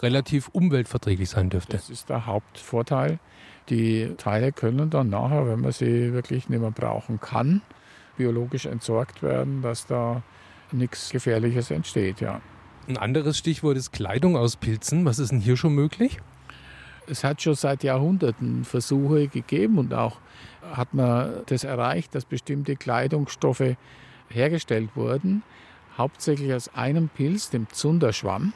relativ 0.00 0.48
umweltverträglich 0.48 1.30
sein 1.30 1.50
dürfte. 1.50 1.76
Das 1.76 1.90
ist 1.90 2.08
der 2.08 2.26
Hauptvorteil. 2.26 3.18
Die 3.68 4.14
Teile 4.18 4.52
können 4.52 4.88
dann 4.88 5.10
nachher, 5.10 5.46
wenn 5.46 5.60
man 5.60 5.72
sie 5.72 6.12
wirklich 6.12 6.48
nicht 6.48 6.60
mehr 6.60 6.70
brauchen 6.70 7.20
kann, 7.20 7.60
biologisch 8.16 8.66
entsorgt 8.66 9.22
werden, 9.22 9.62
dass 9.62 9.86
da 9.86 10.22
nichts 10.70 11.10
Gefährliches 11.10 11.70
entsteht. 11.70 12.20
Ja. 12.20 12.40
Ein 12.86 12.96
anderes 12.96 13.36
Stichwort 13.36 13.76
ist 13.76 13.92
Kleidung 13.92 14.36
aus 14.36 14.56
Pilzen. 14.56 15.04
Was 15.04 15.18
ist 15.18 15.32
denn 15.32 15.40
hier 15.40 15.56
schon 15.56 15.74
möglich? 15.74 16.20
Es 17.06 17.24
hat 17.24 17.42
schon 17.42 17.54
seit 17.54 17.82
Jahrhunderten 17.82 18.64
Versuche 18.64 19.28
gegeben 19.28 19.78
und 19.78 19.92
auch 19.92 20.18
hat 20.72 20.94
man 20.94 21.42
das 21.46 21.64
erreicht, 21.64 22.14
dass 22.14 22.24
bestimmte 22.24 22.76
Kleidungsstoffe 22.76 23.76
hergestellt 24.30 24.90
wurden, 24.94 25.42
hauptsächlich 25.96 26.52
aus 26.54 26.74
einem 26.74 27.08
Pilz, 27.08 27.50
dem 27.50 27.68
Zunderschwamm, 27.70 28.52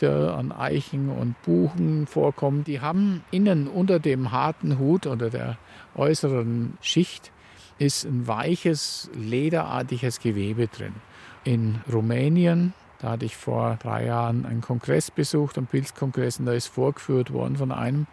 der 0.00 0.34
an 0.34 0.52
Eichen 0.52 1.10
und 1.10 1.40
Buchen 1.42 2.06
vorkommt. 2.06 2.66
Die 2.66 2.80
haben 2.80 3.24
innen 3.30 3.66
unter 3.66 3.98
dem 3.98 4.32
harten 4.32 4.78
Hut 4.78 5.06
oder 5.06 5.30
der 5.30 5.58
äußeren 5.94 6.78
Schicht 6.80 7.32
ist 7.78 8.04
ein 8.04 8.26
weiches, 8.26 9.10
lederartiges 9.14 10.20
Gewebe 10.20 10.68
drin. 10.68 10.94
In 11.44 11.80
Rumänien 11.92 12.74
da 12.98 13.10
hatte 13.10 13.26
ich 13.26 13.36
vor 13.36 13.78
drei 13.80 14.06
Jahren 14.06 14.44
einen 14.44 14.60
Kongress 14.60 15.10
besucht, 15.10 15.56
einen 15.56 15.68
Pilzkongress, 15.68 16.40
und 16.40 16.46
da 16.46 16.52
ist 16.52 16.66
vorgeführt 16.66 17.32
worden 17.32 17.56
von 17.56 17.70
einem, 17.70 18.06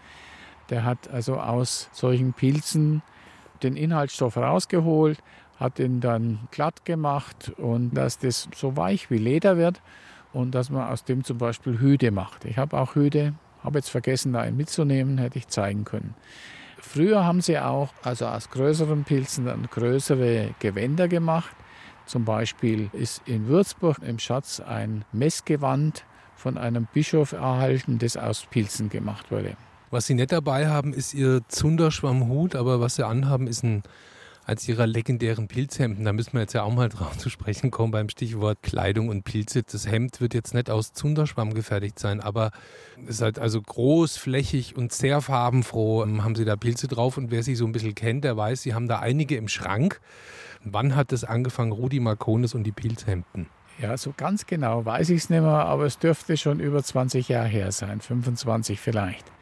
der 0.69 0.83
hat 0.83 1.09
also 1.09 1.37
aus 1.37 1.89
solchen 1.91 2.33
Pilzen 2.33 3.01
den 3.63 3.75
Inhaltsstoff 3.75 4.37
rausgeholt, 4.37 5.19
hat 5.59 5.79
ihn 5.79 6.01
dann 6.01 6.39
glatt 6.51 6.85
gemacht 6.85 7.51
und 7.57 7.93
dass 7.93 8.19
das 8.19 8.49
so 8.55 8.75
weich 8.75 9.09
wie 9.09 9.17
Leder 9.17 9.57
wird 9.57 9.81
und 10.33 10.53
dass 10.53 10.69
man 10.69 10.89
aus 10.89 11.03
dem 11.03 11.23
zum 11.23 11.37
Beispiel 11.37 11.79
Hüte 11.79 12.11
macht. 12.11 12.45
Ich 12.45 12.57
habe 12.57 12.77
auch 12.77 12.95
Hüte, 12.95 13.33
habe 13.63 13.79
jetzt 13.79 13.89
vergessen, 13.89 14.33
da 14.33 14.41
einen 14.41 14.57
mitzunehmen, 14.57 15.17
hätte 15.17 15.37
ich 15.37 15.47
zeigen 15.47 15.85
können. 15.85 16.13
Früher 16.79 17.25
haben 17.25 17.41
sie 17.41 17.57
auch, 17.57 17.93
also 18.03 18.27
aus 18.27 18.49
größeren 18.51 19.05
Pilzen, 19.05 19.45
dann 19.45 19.63
größere 19.63 20.53
Gewänder 20.59 21.07
gemacht. 21.07 21.55
Zum 22.05 22.25
Beispiel 22.25 22.89
ist 22.93 23.21
in 23.25 23.47
Würzburg 23.47 23.99
im 24.05 24.19
Schatz 24.19 24.59
ein 24.59 25.03
Messgewand 25.11 26.05
von 26.35 26.57
einem 26.57 26.87
Bischof 26.93 27.31
erhalten, 27.31 27.97
das 27.97 28.17
aus 28.17 28.45
Pilzen 28.45 28.89
gemacht 28.89 29.31
wurde. 29.31 29.57
Was 29.89 30.05
Sie 30.05 30.13
nicht 30.13 30.31
dabei 30.31 30.67
haben, 30.67 30.93
ist 30.93 31.13
Ihr 31.13 31.41
Zunderschwammhut, 31.47 32.55
aber 32.55 32.79
was 32.81 32.95
Sie 32.95 33.05
anhaben, 33.05 33.47
ist 33.47 33.63
ein 33.63 33.81
als 34.45 34.67
ihrer 34.67 34.85
legendären 34.85 35.47
Pilzhemden. 35.47 36.05
Da 36.05 36.13
müssen 36.13 36.33
wir 36.33 36.41
jetzt 36.41 36.53
ja 36.53 36.63
auch 36.63 36.73
mal 36.73 36.89
drauf 36.89 37.17
zu 37.17 37.29
sprechen 37.29 37.71
kommen 37.71 37.91
beim 37.91 38.09
Stichwort 38.09 38.61
Kleidung 38.61 39.09
und 39.09 39.23
Pilze. 39.23 39.63
Das 39.63 39.87
Hemd 39.87 40.21
wird 40.21 40.33
jetzt 40.33 40.53
nicht 40.53 40.69
aus 40.69 40.93
Zunderschwamm 40.93 41.53
gefertigt 41.53 41.97
sein, 41.99 42.21
aber 42.21 42.51
es 43.03 43.15
ist 43.15 43.21
halt 43.21 43.39
also 43.39 43.61
großflächig 43.61 44.75
und 44.77 44.93
sehr 44.93 45.21
farbenfroh. 45.21 46.03
Ähm, 46.03 46.23
haben 46.23 46.35
sie 46.35 46.45
da 46.45 46.55
Pilze 46.55 46.87
drauf 46.87 47.17
und 47.17 47.31
wer 47.31 47.43
sie 47.43 47.55
so 47.55 47.65
ein 47.65 47.71
bisschen 47.71 47.95
kennt, 47.95 48.23
der 48.23 48.37
weiß, 48.37 48.61
sie 48.61 48.73
haben 48.73 48.87
da 48.87 48.99
einige 48.99 49.35
im 49.35 49.47
Schrank. 49.47 49.99
Wann 50.63 50.95
hat 50.95 51.11
es 51.11 51.23
angefangen, 51.23 51.71
Rudi 51.71 51.99
Marconis 51.99 52.53
und 52.53 52.63
die 52.63 52.71
Pilzhemden? 52.71 53.47
Ja, 53.79 53.97
so 53.97 54.13
ganz 54.15 54.45
genau 54.45 54.85
weiß 54.85 55.09
ich 55.09 55.23
es 55.23 55.29
nicht 55.29 55.41
mehr, 55.41 55.49
aber 55.49 55.85
es 55.85 55.99
dürfte 55.99 56.37
schon 56.37 56.59
über 56.59 56.81
20 56.81 57.27
Jahre 57.27 57.47
her 57.47 57.71
sein, 57.71 57.99
25 57.99 58.79
vielleicht. 58.79 59.34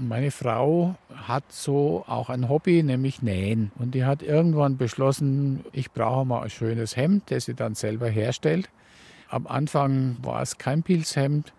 Meine 0.00 0.30
Frau 0.30 0.94
hat 1.12 1.50
so 1.50 2.04
auch 2.06 2.30
ein 2.30 2.48
Hobby, 2.48 2.84
nämlich 2.84 3.20
Nähen. 3.20 3.72
Und 3.80 3.96
die 3.96 4.04
hat 4.04 4.22
irgendwann 4.22 4.76
beschlossen, 4.76 5.64
ich 5.72 5.90
brauche 5.90 6.24
mal 6.24 6.42
ein 6.42 6.50
schönes 6.50 6.96
Hemd, 6.96 7.32
das 7.32 7.46
sie 7.46 7.54
dann 7.54 7.74
selber 7.74 8.08
herstellt. 8.08 8.70
Am 9.28 9.48
Anfang 9.48 10.16
war 10.22 10.40
es 10.40 10.56
kein 10.56 10.84
Pilzhemd, 10.84 11.52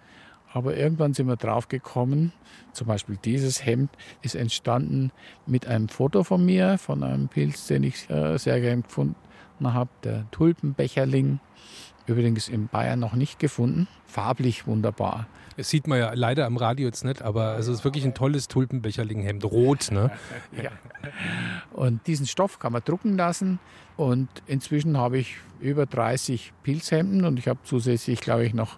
aber 0.53 0.77
irgendwann 0.77 1.13
sind 1.13 1.27
wir 1.27 1.35
drauf 1.35 1.67
gekommen, 1.67 2.31
zum 2.71 2.87
Beispiel 2.87 3.17
dieses 3.25 3.65
Hemd 3.65 3.89
ist 4.21 4.35
entstanden 4.35 5.11
mit 5.45 5.67
einem 5.67 5.89
Foto 5.89 6.23
von 6.23 6.45
mir, 6.45 6.77
von 6.77 7.03
einem 7.03 7.27
Pilz, 7.27 7.67
den 7.67 7.83
ich 7.83 8.09
äh, 8.09 8.37
sehr 8.37 8.61
gern 8.61 8.83
gefunden 8.83 9.15
habe, 9.61 9.89
der 10.05 10.31
Tulpenbecherling. 10.31 11.41
Übrigens 12.05 12.47
in 12.47 12.69
Bayern 12.69 13.01
noch 13.01 13.15
nicht 13.15 13.37
gefunden. 13.37 13.89
Farblich 14.05 14.65
wunderbar. 14.65 15.27
Das 15.59 15.69
sieht 15.69 15.87
man 15.87 15.99
ja 15.99 16.13
leider 16.13 16.45
am 16.45 16.55
Radio 16.55 16.85
jetzt 16.85 17.03
nicht, 17.03 17.21
aber 17.21 17.57
es 17.57 17.67
ist 17.67 17.83
wirklich 17.83 18.05
ein 18.05 18.13
tolles 18.13 18.47
Tulpenbecherlinghemd, 18.47 19.43
rot. 19.43 19.91
Ne? 19.91 20.09
ja. 20.63 20.71
Und 21.73 22.07
diesen 22.07 22.27
Stoff 22.27 22.59
kann 22.59 22.71
man 22.71 22.81
drucken 22.81 23.17
lassen. 23.17 23.59
Und 23.97 24.29
inzwischen 24.47 24.95
habe 24.97 25.17
ich 25.17 25.35
über 25.59 25.85
30 25.85 26.53
Pilzhemden 26.63 27.25
und 27.25 27.37
ich 27.37 27.49
habe 27.49 27.59
zusätzlich, 27.65 28.21
glaube 28.21 28.45
ich, 28.45 28.53
noch 28.53 28.77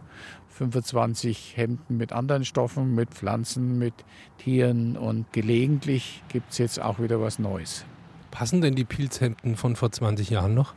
25 0.50 1.56
Hemden 1.56 1.98
mit 1.98 2.14
anderen 2.14 2.46
Stoffen, 2.46 2.96
mit 2.96 3.12
Pflanzen, 3.12 3.78
mit 3.78 3.94
Tieren 4.40 4.98
und 4.98 5.32
gelegentlich 5.34 6.24
gibt 6.30 6.50
es 6.50 6.58
jetzt 6.58 6.82
auch 6.82 7.00
wieder 7.00 7.22
was 7.22 7.38
Neues. 7.38 7.86
Passen 8.32 8.62
denn 8.62 8.74
die 8.74 8.86
Pilzhemden 8.86 9.56
von 9.56 9.76
vor 9.76 9.92
20 9.92 10.32
Jahren 10.32 10.56
noch? 10.56 10.74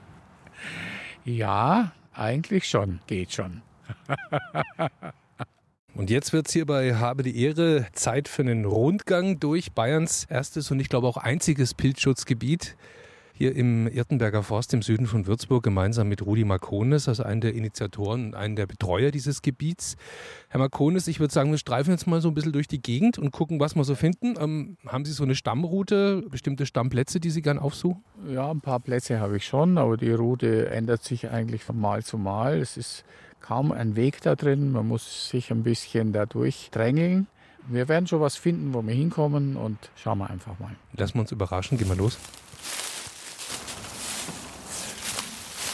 Ja, 1.24 1.92
eigentlich 2.12 2.68
schon, 2.68 3.00
geht 3.06 3.32
schon. 3.32 3.62
Und 5.96 6.10
jetzt 6.10 6.32
wird 6.32 6.48
es 6.48 6.52
hier 6.52 6.66
bei 6.66 6.96
Habe 6.96 7.22
die 7.22 7.40
Ehre 7.40 7.86
Zeit 7.92 8.26
für 8.26 8.42
einen 8.42 8.64
Rundgang 8.64 9.38
durch 9.38 9.72
Bayerns 9.72 10.26
erstes 10.28 10.72
und 10.72 10.80
ich 10.80 10.88
glaube 10.88 11.06
auch 11.06 11.16
einziges 11.16 11.72
Pilzschutzgebiet. 11.72 12.76
hier 13.36 13.54
im 13.56 13.88
Irtenberger 13.88 14.42
Forst 14.44 14.72
im 14.74 14.82
Süden 14.82 15.06
von 15.06 15.26
Würzburg 15.26 15.62
gemeinsam 15.62 16.08
mit 16.08 16.24
Rudi 16.24 16.44
Marcones, 16.44 17.08
also 17.08 17.24
einem 17.24 17.40
der 17.40 17.54
Initiatoren 17.54 18.26
und 18.26 18.34
einem 18.34 18.54
der 18.54 18.66
Betreuer 18.66 19.10
dieses 19.10 19.42
Gebiets. 19.42 19.96
Herr 20.48 20.60
Marcones, 20.60 21.08
ich 21.08 21.18
würde 21.18 21.34
sagen, 21.34 21.50
wir 21.50 21.58
streifen 21.58 21.90
jetzt 21.90 22.06
mal 22.06 22.20
so 22.20 22.28
ein 22.28 22.34
bisschen 22.34 22.52
durch 22.52 22.68
die 22.68 22.80
Gegend 22.80 23.18
und 23.18 23.32
gucken, 23.32 23.58
was 23.58 23.74
wir 23.74 23.84
so 23.84 23.96
finden. 23.96 24.34
Ähm, 24.38 24.76
haben 24.86 25.04
Sie 25.04 25.12
so 25.12 25.24
eine 25.24 25.34
Stammroute, 25.34 26.22
bestimmte 26.30 26.64
Stammplätze, 26.64 27.18
die 27.18 27.30
Sie 27.30 27.42
gern 27.42 27.58
aufsuchen? 27.58 28.04
Ja, 28.28 28.50
ein 28.50 28.60
paar 28.60 28.78
Plätze 28.80 29.18
habe 29.18 29.36
ich 29.36 29.44
schon, 29.44 29.78
aber 29.78 29.96
die 29.96 30.12
Route 30.12 30.70
ändert 30.70 31.02
sich 31.02 31.28
eigentlich 31.30 31.64
von 31.64 31.78
Mal 31.78 32.04
zu 32.04 32.18
Mal. 32.18 32.58
Es 32.58 32.76
ist 32.76 33.04
kaum 33.44 33.72
ein 33.72 33.94
Weg 33.94 34.22
da 34.22 34.36
drin. 34.36 34.72
Man 34.72 34.88
muss 34.88 35.28
sich 35.28 35.50
ein 35.50 35.64
bisschen 35.64 36.14
dadurch 36.14 36.70
drängeln. 36.70 37.26
Wir 37.66 37.88
werden 37.88 38.06
schon 38.06 38.22
was 38.22 38.36
finden, 38.36 38.72
wo 38.72 38.80
wir 38.82 38.94
hinkommen 38.94 39.56
und 39.56 39.76
schauen 39.96 40.18
wir 40.18 40.30
einfach 40.30 40.58
mal. 40.58 40.74
Lassen 40.94 41.14
wir 41.14 41.20
uns 41.20 41.32
überraschen, 41.32 41.76
gehen 41.76 41.88
wir 41.88 41.96
los. 41.96 42.18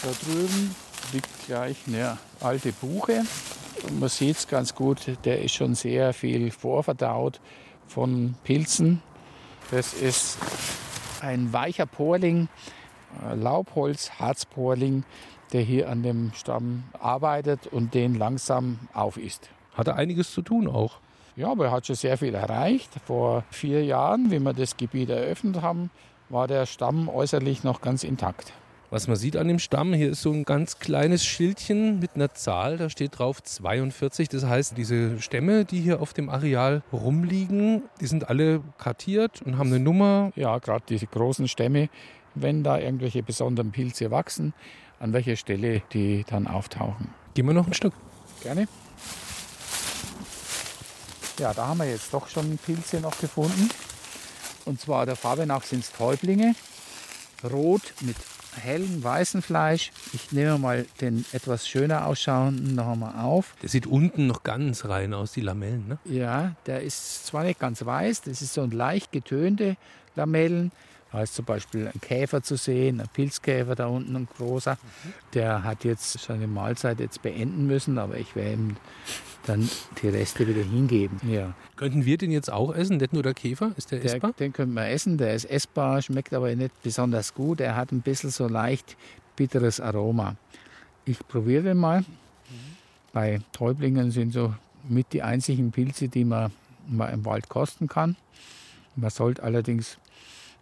Da 0.03 0.09
drüben 0.25 0.75
liegt 1.13 1.47
gleich 1.47 1.77
eine 1.87 2.19
alte 2.41 2.73
Buche. 2.73 3.23
Man 4.01 4.09
sieht 4.09 4.37
es 4.37 4.49
ganz 4.49 4.75
gut, 4.75 5.07
der 5.25 5.43
ist 5.43 5.55
schon 5.55 5.77
sehr 5.77 6.13
viel 6.13 6.51
vorverdaut 6.51 7.41
von 7.87 8.35
Pilzen. 8.43 9.01
Das 9.71 9.95
ist 9.95 10.39
ein 11.21 11.53
weicher 11.53 11.87
Porling, 11.87 12.49
Laubholz, 13.35 14.11
Harzporling, 14.19 15.05
der 15.51 15.63
hier 15.63 15.89
an 15.89 16.03
dem 16.03 16.33
Stamm 16.35 16.85
arbeitet 16.99 17.67
und 17.67 17.95
den 17.95 18.15
langsam 18.15 18.79
aufisst. 18.93 19.51
Hat 19.75 19.89
er 19.89 19.97
einiges 19.97 20.33
zu 20.33 20.43
tun 20.43 20.69
auch? 20.69 20.99
Ja, 21.37 21.51
aber 21.51 21.67
er 21.67 21.71
hat 21.73 21.87
schon 21.87 21.97
sehr 21.97 22.19
viel 22.19 22.35
erreicht. 22.35 22.91
Vor 23.07 23.45
vier 23.51 23.85
Jahren, 23.85 24.31
wie 24.31 24.41
wir 24.41 24.53
das 24.53 24.77
Gebiet 24.77 25.11
eröffnet 25.11 25.63
haben, 25.63 25.91
war 26.29 26.47
der 26.47 26.67
Stamm 26.67 27.09
äußerlich 27.09 27.65
noch 27.65 27.81
ganz 27.81 28.05
intakt. 28.05 28.53
Was 28.91 29.07
man 29.07 29.17
sieht 29.17 29.37
an 29.37 29.47
dem 29.47 29.61
Stamm, 29.61 29.95
hier 29.95 30.11
ist 30.11 30.23
so 30.23 30.33
ein 30.33 30.43
ganz 30.43 30.81
kleines 30.81 31.25
Schildchen 31.25 32.01
mit 32.01 32.17
einer 32.17 32.35
Zahl, 32.35 32.77
da 32.77 32.91
steht 32.91 33.21
drauf 33.21 33.41
42. 33.41 34.29
Das 34.29 34.45
heißt, 34.45 34.77
diese 34.77 35.21
Stämme, 35.21 35.65
die 35.65 35.81
hier 35.81 36.03
auf 36.03 36.13
dem 36.13 36.29
Areal 36.29 36.83
rumliegen, 36.93 37.85
die 38.01 38.07
sind 38.07 38.29
alle 38.29 38.63
kartiert 38.79 39.43
und 39.43 39.59
haben 39.59 39.69
eine 39.69 39.79
Nummer. 39.79 40.33
Ja, 40.35 40.59
gerade 40.59 40.83
diese 40.89 41.07
großen 41.07 41.47
Stämme, 41.47 41.89
wenn 42.35 42.65
da 42.65 42.81
irgendwelche 42.81 43.23
besonderen 43.23 43.71
Pilze 43.71 44.11
wachsen, 44.11 44.55
an 45.01 45.13
welcher 45.13 45.35
Stelle 45.35 45.83
die 45.93 46.25
dann 46.29 46.47
auftauchen. 46.47 47.09
Gehen 47.35 47.47
wir 47.47 47.55
noch 47.55 47.67
ein 47.67 47.75
Stück. 47.75 47.95
Gerne. 48.43 48.69
Ja, 51.39 51.55
da 51.55 51.69
haben 51.69 51.79
wir 51.79 51.91
jetzt 51.91 52.13
doch 52.13 52.29
schon 52.29 52.59
Pilze 52.59 53.01
noch 53.01 53.19
gefunden. 53.19 53.71
Und 54.67 54.81
zwar 54.81 55.07
der 55.07 55.17
Farbe 55.17 55.47
nach 55.47 55.65
sind 55.65 55.83
es 55.83 55.93
Täublinge. 55.93 56.55
Rot 57.43 57.95
mit 58.03 58.17
hellem 58.57 59.03
weißen 59.03 59.41
Fleisch. 59.41 59.91
Ich 60.13 60.33
nehme 60.33 60.59
mal 60.59 60.87
den 61.01 61.25
etwas 61.33 61.67
schöner 61.67 62.07
ausschauenden 62.07 62.75
noch 62.75 62.89
einmal 62.89 63.25
auf. 63.25 63.55
Der 63.63 63.71
sieht 63.71 63.87
unten 63.87 64.27
noch 64.27 64.43
ganz 64.43 64.85
rein 64.85 65.15
aus, 65.15 65.33
die 65.33 65.41
Lamellen, 65.41 65.89
ne? 65.89 65.99
Ja, 66.05 66.57
der 66.67 66.83
ist 66.83 67.27
zwar 67.27 67.45
nicht 67.45 67.59
ganz 67.59 67.85
weiß, 67.85 68.23
das 68.23 68.43
ist 68.43 68.53
so 68.53 68.63
ein 68.63 68.71
leicht 68.71 69.13
getönte 69.13 69.77
Lamellen. 70.17 70.73
Da 71.13 71.23
ist 71.23 71.35
zum 71.35 71.45
Beispiel 71.45 71.89
ein 71.89 72.01
Käfer 72.01 72.43
zu 72.43 72.57
sehen, 72.57 73.01
ein 73.01 73.09
Pilzkäfer 73.13 73.75
da 73.75 73.87
unten, 73.87 74.15
ein 74.15 74.29
großer. 74.37 74.79
Der 75.35 75.65
hat 75.65 75.85
jetzt 75.85 76.13
seine 76.21 76.47
Mahlzeit 76.47 77.01
jetzt 77.01 77.21
beenden 77.23 77.67
müssen, 77.67 77.99
aber 77.99 78.17
ich 78.17 78.37
werde 78.37 78.53
ihm 78.53 78.77
dann 79.47 79.69
die 80.03 80.09
Reste 80.09 80.47
wieder 80.47 80.63
hingeben. 80.63 81.21
Ja. 81.29 81.55
Könnten 81.77 82.05
wir 82.05 82.17
den 82.17 82.31
jetzt 82.31 82.53
auch 82.53 82.73
essen, 82.75 82.99
nicht 82.99 83.13
nur 83.13 83.23
der 83.25 83.35
Käfer? 83.35 83.73
Ist 83.77 83.91
der, 83.91 83.99
Der, 83.99 84.15
essbar? 84.15 84.33
den 84.35 84.53
können 84.53 84.73
wir 84.75 84.87
essen, 84.89 85.19
der 85.19 85.35
ist 85.35 85.47
essbar, 85.47 86.01
schmeckt 86.03 86.33
aber 86.33 86.55
nicht 86.55 86.81
besonders 86.83 87.35
gut. 87.35 87.61
Er 87.61 87.75
hat 87.75 87.91
ein 87.91 88.03
bisschen 88.03 88.31
so 88.31 88.47
leicht 88.47 88.97
bitteres 89.35 89.81
Aroma. 89.81 90.37
Ich 91.05 91.19
probiere 91.27 91.63
den 91.65 91.79
mal. 91.79 92.05
Bei 93.13 93.41
Täublingen 93.53 94.13
sind 94.13 94.33
so 94.33 94.55
mit 94.89 95.13
die 95.13 95.23
einzigen 95.23 95.73
Pilze, 95.73 96.09
die 96.09 96.25
man 96.25 96.53
mal 96.87 97.09
im 97.09 97.25
Wald 97.25 97.49
kosten 97.49 97.89
kann. 97.89 98.17
Man 98.95 99.11
sollte 99.11 99.43
allerdings 99.43 99.99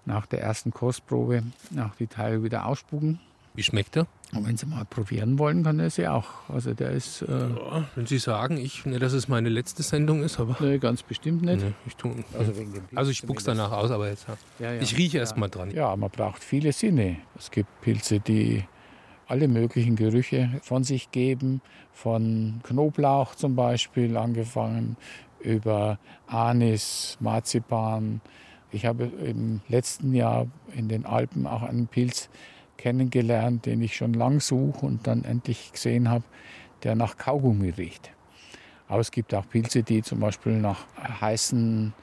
nach 0.09 0.27
der 0.27 0.43
ersten 0.43 0.73
Kostprobe 0.73 1.43
nach 1.71 1.95
die 1.95 2.07
Teile 2.07 2.43
wieder 2.43 2.67
ausspucken. 2.67 3.21
Wie 3.55 3.63
schmeckt 3.63 3.97
er? 3.97 4.07
Und 4.35 4.47
wenn 4.47 4.57
Sie 4.57 4.67
mal 4.67 4.85
probieren 4.85 5.39
wollen, 5.39 5.65
kann 5.65 5.81
er 5.81 5.91
sie 5.91 6.07
auch. 6.07 6.49
Also 6.49 6.75
der 6.75 6.91
ist 6.91 7.23
äh, 7.23 7.27
Ja, 7.29 7.85
wenn 7.95 8.07
Sie 8.07 8.19
sagen, 8.19 8.57
ich, 8.57 8.85
ne, 8.85 8.99
dass 8.99 9.13
es 9.13 9.27
meine 9.27 9.49
letzte 9.49 9.83
Sendung 9.83 10.23
ist, 10.23 10.39
aber. 10.39 10.57
nee, 10.61 10.79
ganz 10.79 11.03
bestimmt 11.03 11.43
nicht. 11.43 11.65
Nee, 11.65 11.73
ich 11.87 11.97
tu, 11.97 12.15
Also, 12.39 12.57
wegen 12.57 12.73
dem 12.73 12.85
Pilz 12.85 12.99
also 12.99 13.11
ich 13.11 13.19
spuck's 13.19 13.45
danach 13.45 13.73
aus, 13.73 13.91
aber 13.91 14.09
jetzt. 14.09 14.27
Ja. 14.29 14.37
Ja, 14.67 14.73
ja. 14.75 14.81
Ich 14.81 14.97
rieche 14.97 15.17
ja. 15.17 15.23
erst 15.23 15.37
mal 15.37 15.49
dran. 15.49 15.71
Ja, 15.71 15.97
man 15.97 16.11
braucht 16.11 16.45
viele 16.45 16.73
Sinne. 16.73 17.17
Es 17.39 17.51
gibt 17.51 17.69
Pilze, 17.81 18.21
die 18.21 18.65
alle 19.27 19.49
möglichen 19.49 19.97
Gerüche 19.97 20.51
von 20.63 20.85
sich 20.85 21.11
geben, 21.11 21.61
von 21.93 22.61
Knoblauch 22.63 23.35
zum 23.35 23.57
Beispiel 23.57 24.17
angefangen, 24.17 24.97
über 25.41 25.99
Anis, 26.27 27.17
Marzipan. 27.21 28.21
Ich 28.71 28.87
habe 28.87 29.05
im 29.05 29.61
letzten 29.69 30.15
Jahr 30.15 30.47
in 30.75 30.89
den 30.89 31.07
Alpen 31.07 31.47
auch 31.47 31.63
einen 31.63 31.87
Pilz 31.87 32.29
kennengelernt, 32.77 33.65
den 33.67 33.81
ich 33.83 33.95
schon 33.97 34.13
lang 34.13 34.41
suche 34.41 34.85
und 34.85 35.07
dann 35.07 35.25
endlich 35.25 35.73
gesehen 35.73 36.11
habe, 36.11 36.25
der 36.83 36.95
nach 36.95 37.17
Kaugummi 37.17 37.71
riecht. 37.71 38.11
Aber 38.87 39.01
es 39.01 39.11
gibt 39.11 39.33
auch 39.35 39.49
Pilze, 39.49 39.83
die 39.83 40.03
zum 40.03 40.21
Beispiel 40.21 40.59
nach 40.59 40.85
heißen 41.21 41.95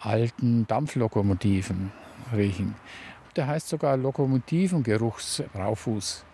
alten 0.00 0.66
Dampflokomotiven 0.66 1.92
riechen. 2.34 2.74
Der 3.36 3.46
heißt 3.46 3.68
sogar 3.68 3.96
Lokomotivengeruchsraufuß. 3.96 6.24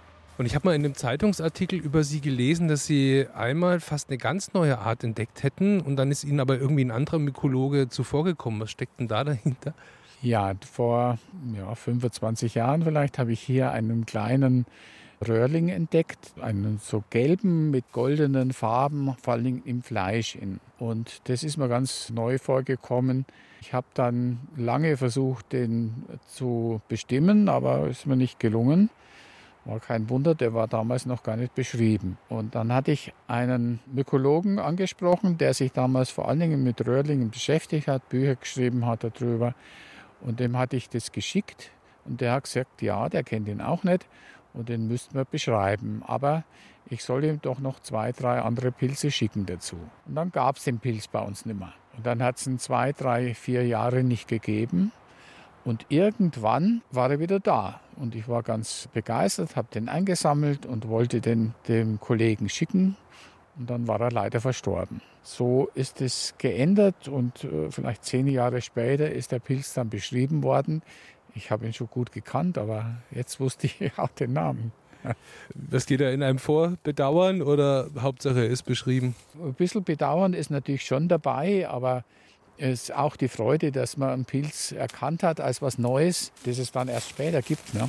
Und 0.41 0.47
ich 0.47 0.55
habe 0.55 0.68
mal 0.68 0.74
in 0.74 0.82
einem 0.86 0.95
Zeitungsartikel 0.95 1.78
über 1.78 2.03
Sie 2.03 2.22
gelesen, 2.22 2.66
dass 2.66 2.86
Sie 2.86 3.26
einmal 3.34 3.78
fast 3.78 4.09
eine 4.09 4.16
ganz 4.16 4.55
neue 4.55 4.78
Art 4.78 5.05
entdeckt 5.05 5.43
hätten 5.43 5.82
und 5.82 5.97
dann 5.97 6.11
ist 6.11 6.24
Ihnen 6.24 6.41
aber 6.41 6.59
irgendwie 6.59 6.82
ein 6.82 6.91
anderer 6.91 7.18
Mykologe 7.18 7.91
zuvorgekommen. 7.91 8.59
Was 8.59 8.70
steckt 8.70 9.01
denn 9.01 9.07
da 9.07 9.22
dahinter? 9.22 9.74
Ja, 10.22 10.55
vor 10.62 11.18
ja, 11.55 11.74
25 11.74 12.55
Jahren 12.55 12.84
vielleicht 12.84 13.18
habe 13.18 13.32
ich 13.32 13.41
hier 13.41 13.72
einen 13.72 14.07
kleinen 14.07 14.64
Röhrling 15.28 15.68
entdeckt, 15.68 16.32
einen 16.41 16.78
so 16.78 17.05
gelben 17.11 17.70
mit 17.70 17.93
goldenen 17.93 18.55
Farben, 18.55 19.14
vor 19.20 19.34
allem 19.34 19.61
im 19.66 19.82
Fleisch. 19.82 20.36
In. 20.36 20.59
Und 20.78 21.20
das 21.24 21.45
ist 21.45 21.59
mir 21.59 21.68
ganz 21.68 22.09
neu 22.09 22.38
vorgekommen. 22.38 23.26
Ich 23.61 23.74
habe 23.74 23.88
dann 23.93 24.38
lange 24.57 24.97
versucht, 24.97 25.53
den 25.53 26.07
zu 26.26 26.80
bestimmen, 26.88 27.51
aber 27.51 27.88
ist 27.88 28.07
mir 28.07 28.16
nicht 28.16 28.41
gelungen. 28.41 28.88
War 29.65 29.79
kein 29.79 30.09
Wunder, 30.09 30.35
der 30.35 30.55
war 30.55 30.69
damals 30.69 31.05
noch 31.05 31.23
gar 31.23 31.37
nicht 31.37 31.55
beschrieben. 31.55 32.17
Und 32.29 32.55
dann 32.55 32.73
hatte 32.73 32.93
ich 32.93 33.13
einen 33.29 33.81
Mykologen 33.93 34.59
angesprochen, 34.59 35.37
der 35.37 35.53
sich 35.53 35.73
damals 35.73 36.11
vor 36.11 36.29
allen 36.29 36.41
Dingen 36.41 36.63
mit 36.63 36.87
Röhrlingen 36.87 37.31
beschäftigt 37.31 37.87
hat, 37.87 38.09
Bücher 38.09 38.37
geschrieben 38.37 38.87
hat 38.87 39.05
darüber. 39.05 39.55
Und 40.23 40.41
dem 40.41 40.57
hatte 40.57 40.77
ich 40.77 40.89
das 40.89 41.13
geschickt. 41.13 41.71
Und 42.07 42.21
der 42.21 42.33
hat 42.33 42.45
gesagt, 42.45 42.81
ja, 42.81 43.09
der 43.09 43.23
kennt 43.23 43.49
ihn 43.49 43.61
auch 43.61 43.85
nicht. 43.85 44.07
Und 44.55 44.69
den 44.69 44.89
müssten 44.89 45.15
wir 45.15 45.25
beschreiben. 45.25 46.03
Aber 46.07 46.45
ich 46.89 47.05
soll 47.05 47.25
ihm 47.25 47.41
doch 47.41 47.61
noch 47.61 47.81
zwei, 47.81 48.13
drei 48.13 48.41
andere 48.41 48.73
Pilze 48.73 49.11
schicken 49.11 49.47
dazu. 49.47 49.77
Und 50.07 50.15
dann 50.15 50.33
gab 50.33 50.57
es 50.57 50.65
den 50.65 50.79
Pilz 50.79 51.07
bei 51.07 51.21
uns 51.21 51.45
nicht 51.45 51.59
mehr. 51.59 51.73
Und 51.97 52.07
dann 52.07 52.23
hat 52.23 52.39
es 52.39 52.47
ihn 52.47 52.59
zwei, 52.59 52.93
drei, 52.93 53.35
vier 53.35 53.67
Jahre 53.67 54.03
nicht 54.03 54.27
gegeben. 54.27 54.91
Und 55.65 55.87
irgendwann 55.89 56.83
war 56.91 57.11
er 57.11 57.19
wieder 57.19 57.41
da. 57.41 57.81
Und 57.97 58.15
ich 58.15 58.29
war 58.29 58.43
ganz 58.43 58.89
begeistert, 58.93 59.57
habe 59.57 59.69
den 59.73 59.89
eingesammelt 59.89 60.65
und 60.65 60.89
wollte 60.89 61.21
den 61.21 61.55
dem 61.69 62.01
Kollegen 62.01 62.49
schicken. 62.49 62.97
Und 63.59 63.69
dann 63.69 63.87
war 63.87 64.01
er 64.01 64.11
leider 64.11 64.41
verstorben. 64.41 65.03
So 65.23 65.69
ist 65.75 66.01
es 66.01 66.35
geändert 66.39 67.09
und 67.09 67.45
äh, 67.45 67.71
vielleicht 67.71 68.05
zehn 68.05 68.27
Jahre 68.27 68.63
später 68.63 69.11
ist 69.11 69.33
der 69.33 69.39
Pilz 69.39 69.75
dann 69.75 69.91
beschrieben 69.91 70.43
worden. 70.43 70.83
Ich 71.35 71.51
habe 71.51 71.67
ihn 71.67 71.75
schon 71.75 71.89
gut 71.89 72.11
gekannt, 72.11 72.57
aber 72.57 72.97
jetzt 73.11 73.39
wusste 73.39 73.67
ich 73.67 73.93
auch 73.99 74.09
den 74.09 74.33
Namen. 74.33 74.73
Das 75.55 75.87
geht 75.87 76.01
ja 76.01 76.11
in 76.11 76.23
einem 76.23 76.39
vor 76.39 76.75
bedauern 76.83 77.43
oder 77.43 77.89
Hauptsache 77.99 78.41
er 78.41 78.47
ist 78.49 78.63
beschrieben? 78.63 79.15
Ein 79.35 79.55
bisschen 79.55 79.83
Bedauern 79.83 80.35
ist 80.35 80.51
natürlich 80.51 80.85
schon 80.85 81.09
dabei, 81.09 81.69
aber 81.69 82.05
ist 82.61 82.95
auch 82.95 83.17
die 83.17 83.29
Freude, 83.29 83.73
dass 83.73 83.97
man 83.97 84.11
einen 84.11 84.25
Pilz 84.25 84.73
erkannt 84.73 85.23
hat 85.23 85.41
als 85.41 85.63
was 85.63 85.79
Neues, 85.79 86.33
das 86.45 86.59
es 86.59 86.73
dann 86.73 86.89
erst 86.89 87.11
später 87.11 87.43
gibt. 87.43 87.75
Ne? 87.75 87.89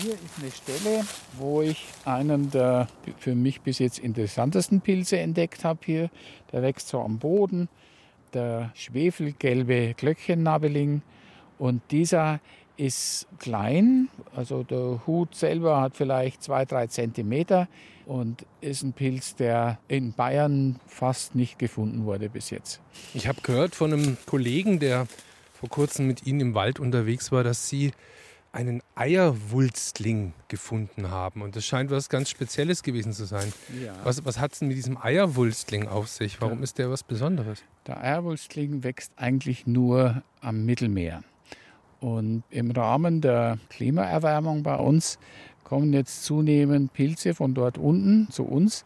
Hier 0.00 0.14
ist 0.14 0.20
eine 0.40 0.50
Stelle, 0.50 1.04
wo 1.38 1.62
ich 1.62 1.86
einen 2.04 2.50
der 2.50 2.88
für 3.18 3.34
mich 3.34 3.60
bis 3.60 3.78
jetzt 3.78 3.98
interessantesten 3.98 4.80
Pilze 4.80 5.18
entdeckt 5.18 5.64
habe 5.64 5.80
hier. 5.84 6.10
Der 6.52 6.62
wächst 6.62 6.88
so 6.88 7.00
am 7.00 7.18
Boden, 7.18 7.68
der 8.32 8.72
schwefelgelbe 8.74 9.94
Glöckchennabeling. 9.94 11.02
Und 11.58 11.82
dieser 11.92 12.40
ist 12.76 13.26
klein, 13.38 14.08
also 14.34 14.62
der 14.62 15.02
Hut 15.06 15.34
selber 15.34 15.80
hat 15.80 15.96
vielleicht 15.96 16.42
zwei, 16.42 16.64
drei 16.64 16.86
Zentimeter 16.86 17.68
und 18.06 18.44
ist 18.60 18.82
ein 18.82 18.92
Pilz, 18.92 19.34
der 19.36 19.78
in 19.88 20.12
Bayern 20.12 20.80
fast 20.86 21.34
nicht 21.34 21.58
gefunden 21.58 22.04
wurde 22.04 22.28
bis 22.28 22.50
jetzt. 22.50 22.80
Ich 23.14 23.28
habe 23.28 23.40
gehört 23.42 23.74
von 23.74 23.92
einem 23.92 24.16
Kollegen, 24.26 24.78
der 24.78 25.06
vor 25.52 25.68
kurzem 25.68 26.06
mit 26.06 26.26
Ihnen 26.26 26.40
im 26.40 26.54
Wald 26.54 26.80
unterwegs 26.80 27.32
war, 27.32 27.44
dass 27.44 27.68
Sie 27.68 27.92
einen 28.54 28.82
Eierwulstling 28.94 30.32
gefunden 30.46 31.10
haben. 31.10 31.42
Und 31.42 31.56
das 31.56 31.64
scheint 31.64 31.90
was 31.90 32.08
ganz 32.08 32.30
Spezielles 32.30 32.84
gewesen 32.84 33.12
zu 33.12 33.24
sein. 33.24 33.52
Ja. 33.82 33.94
Was, 34.04 34.24
was 34.24 34.38
hat 34.38 34.52
es 34.52 34.60
denn 34.60 34.68
mit 34.68 34.76
diesem 34.76 34.96
Eierwulstling 34.96 35.88
auf 35.88 36.08
sich? 36.08 36.40
Warum 36.40 36.58
ja. 36.58 36.64
ist 36.64 36.78
der 36.78 36.88
was 36.88 37.02
Besonderes? 37.02 37.64
Der 37.86 38.00
Eierwulstling 38.00 38.84
wächst 38.84 39.12
eigentlich 39.16 39.66
nur 39.66 40.22
am 40.40 40.64
Mittelmeer. 40.64 41.24
Und 42.04 42.42
im 42.50 42.70
Rahmen 42.70 43.22
der 43.22 43.56
Klimaerwärmung 43.70 44.62
bei 44.62 44.76
uns 44.76 45.18
kommen 45.62 45.94
jetzt 45.94 46.24
zunehmend 46.24 46.92
Pilze 46.92 47.32
von 47.32 47.54
dort 47.54 47.78
unten 47.78 48.30
zu 48.30 48.44
uns. 48.44 48.84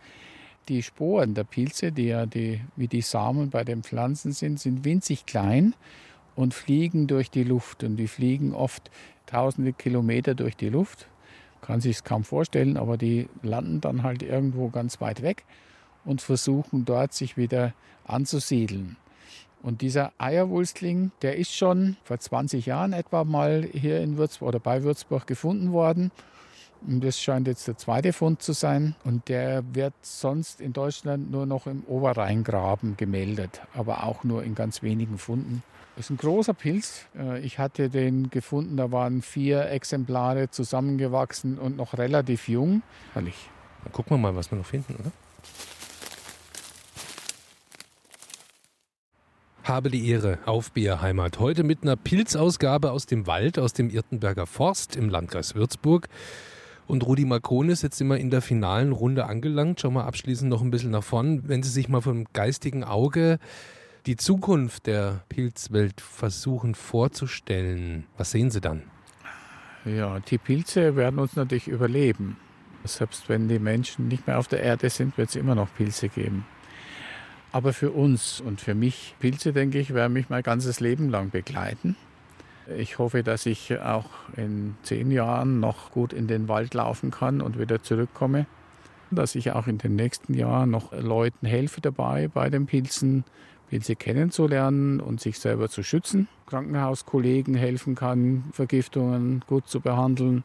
Die 0.69 0.85
Sporen 0.85 1.35
der 1.35 1.43
Pilze, 1.43 1.91
die 1.91 2.05
ja 2.05 2.27
die, 2.27 2.61
wie 2.77 2.87
die 2.87 3.01
Samen 3.01 3.51
bei 3.51 3.65
den 3.65 3.83
Pflanzen 3.83 4.31
sind, 4.31 4.61
sind 4.61 4.85
winzig 4.85 5.27
klein 5.27 5.75
und 6.37 6.55
fliegen 6.55 7.09
durch 7.09 7.29
die 7.29 7.43
Luft. 7.43 7.83
Und 7.83 7.97
die 7.97 8.07
fliegen 8.07 8.55
oft 8.55 8.89
tausende 9.27 9.73
Kilometer 9.73 10.37
durch 10.37 10.55
die 10.55 10.69
Luft. 10.69 11.09
Kann 11.61 11.81
sich 11.81 11.97
es 11.97 12.05
kaum 12.05 12.23
vorstellen, 12.23 12.77
aber 12.77 12.97
die 12.97 13.29
landen 13.43 13.81
dann 13.81 14.05
halt 14.05 14.23
irgendwo 14.23 14.69
ganz 14.69 15.01
weit 15.01 15.23
weg 15.23 15.45
und 16.05 16.23
versuchen 16.23 16.85
dort 16.85 17.13
sich 17.13 17.37
wieder 17.37 17.75
anzusiedeln. 18.05 18.97
Und 19.63 19.83
dieser 19.83 20.13
Eierwulstling, 20.19 21.11
der 21.23 21.37
ist 21.37 21.55
schon 21.55 21.97
vor 22.05 22.19
20 22.19 22.67
Jahren 22.67 22.93
etwa 22.93 23.25
mal 23.25 23.69
hier 23.73 24.01
in 24.01 24.17
Würzburg 24.17 24.49
oder 24.49 24.61
bei 24.61 24.83
Würzburg 24.83 25.27
gefunden 25.27 25.73
worden. 25.73 26.11
Und 26.87 27.03
das 27.03 27.21
scheint 27.21 27.49
jetzt 27.49 27.67
der 27.67 27.77
zweite 27.77 28.13
Fund 28.13 28.41
zu 28.41 28.53
sein. 28.53 28.95
Und 29.05 29.29
der 29.29 29.65
wird 29.73 29.95
sonst 30.03 30.61
in 30.61 30.73
Deutschland 30.73 31.31
nur 31.31 31.45
noch 31.45 31.67
im 31.67 31.83
Oberrheingraben 31.85 32.97
gemeldet, 32.97 33.63
aber 33.75 34.05
auch 34.05 34.23
nur 34.23 34.45
in 34.45 34.55
ganz 34.55 34.83
wenigen 34.83 35.19
Funden. 35.19 35.63
Das 35.97 36.07
ist 36.07 36.11
ein 36.11 36.17
großer 36.19 36.55
Pilz. 36.55 37.07
Äh, 37.19 37.41
ich 37.41 37.59
hatte 37.59 37.91
den 37.91 38.31
gefunden, 38.31 38.77
da 38.77 38.93
waren 38.93 39.23
vier 39.23 39.69
Exemplare 39.71 40.49
zusammengewachsen 40.49 41.59
und 41.59 41.77
noch 41.77 41.99
relativ 41.99 42.49
jung. 42.49 42.83
Herrlich. 43.15 43.51
Dann 43.83 43.93
gucken 43.93 44.17
wir 44.17 44.19
mal, 44.19 44.37
was 44.37 44.51
wir 44.53 44.59
noch 44.59 44.67
finden, 44.67 44.95
oder? 44.95 45.11
Habe 49.69 49.91
die 49.91 50.09
Ehre 50.09 50.39
auf 50.47 50.73
Bierheimat. 50.73 51.41
Heute 51.41 51.63
mit 51.63 51.83
einer 51.83 51.95
Pilzausgabe 51.95 52.91
aus 52.91 53.05
dem 53.05 53.27
Wald, 53.27 53.59
aus 53.59 53.75
dem 53.75 53.91
Irtenberger 53.91 54.47
Forst 54.47 54.97
im 54.97 55.11
Landkreis 55.11 55.55
Würzburg. 55.55 56.09
Und 56.87 57.05
Rudi 57.05 57.27
Makron 57.27 57.69
ist 57.69 57.83
jetzt 57.83 58.01
immer 58.01 58.17
in 58.17 58.31
der 58.31 58.41
finalen 58.41 58.93
Runde 58.93 59.27
angelangt. 59.27 59.83
Schauen 59.83 59.93
wir 59.93 60.07
abschließend 60.07 60.49
noch 60.49 60.63
ein 60.63 60.71
bisschen 60.71 60.93
nach 60.93 61.05
vorn. 61.05 61.47
Wenn 61.51 61.63
Sie 61.63 61.69
sich 61.69 61.91
mal 61.91 62.01
vom 62.01 62.25
geistigen 62.33 62.83
Auge 62.83 63.39
die 64.07 64.17
Zukunft 64.17 64.87
der 64.87 65.23
Pilzwelt 65.29 66.01
versuchen 66.01 66.75
vorzustellen, 66.75 68.07
was 68.17 68.31
sehen 68.31 68.51
Sie 68.51 68.63
dann? 68.63 68.85
Ja, 69.85 70.19
die 70.19 70.39
Pilze 70.39 70.97
werden 70.97 71.19
uns 71.19 71.37
natürlich 71.37 71.69
überleben. 71.69 72.39
Selbst 72.85 73.29
wenn 73.29 73.49
die 73.49 73.59
Menschen 73.59 74.09
nicht 74.09 74.27
mehr 74.27 74.39
auf 74.39 74.49
der 74.49 74.63
Erde 74.63 74.89
sind, 74.89 75.19
wird 75.19 75.29
es 75.29 75.37
immer 75.37 75.55
noch 75.55 75.69
Pilze 75.77 76.09
geben. 76.09 76.47
Aber 77.51 77.73
für 77.73 77.91
uns 77.91 78.41
und 78.41 78.61
für 78.61 78.75
mich, 78.75 79.15
Pilze, 79.21 79.53
denke 79.53 79.79
ich, 79.79 79.95
werden 79.95 80.13
mich 80.13 80.29
mein 80.29 80.43
ganzes 80.43 80.81
Leben 80.81 81.09
lang 81.09 81.31
begleiten. 81.31 81.97
Ich 82.77 82.99
hoffe, 82.99 83.23
dass 83.23 83.47
ich 83.47 83.79
auch 83.81 84.11
in 84.37 84.77
zehn 84.83 85.11
Jahren 85.11 85.59
noch 85.59 85.91
gut 85.91 86.13
in 86.13 86.27
den 86.27 86.49
Wald 86.49 86.75
laufen 86.75 87.11
kann 87.11 87.41
und 87.41 87.59
wieder 87.59 87.83
zurückkomme. 87.83 88.47
Dass 89.11 89.35
ich 89.35 89.53
auch 89.53 89.67
in 89.67 89.79
den 89.79 89.97
nächsten 89.97 90.35
Jahren 90.35 90.71
noch 90.71 90.93
Leuten 90.93 91.47
helfe 91.47 91.81
dabei 91.81 92.29
bei 92.29 92.51
den 92.51 92.67
Pilzen, 92.67 93.25
Pilze 93.71 93.97
kennenzulernen 93.97 95.01
und 95.01 95.19
sich 95.19 95.39
selber 95.39 95.71
zu 95.71 95.83
schützen. 95.83 96.29
Krankenhauskollegen 96.47 97.55
helfen 97.55 97.95
kann, 97.95 98.45
Vergiftungen 98.53 99.43
gut 99.47 99.67
zu 99.67 99.81
behandeln 99.81 100.45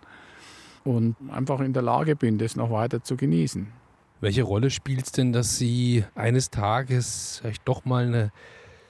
und 0.86 1.18
einfach 1.30 1.60
in 1.60 1.74
der 1.74 1.82
Lage 1.82 2.16
bin, 2.16 2.38
das 2.38 2.56
noch 2.56 2.72
weiter 2.72 3.04
zu 3.04 3.18
genießen. 3.18 3.68
Welche 4.24 4.44
Rolle 4.44 4.70
spielt 4.70 5.08
es 5.08 5.12
denn, 5.12 5.34
dass 5.34 5.58
Sie 5.58 6.06
eines 6.16 6.50
Tages 6.50 7.40
vielleicht 7.42 7.68
doch 7.68 7.84
mal 7.84 8.06
eine 8.06 8.32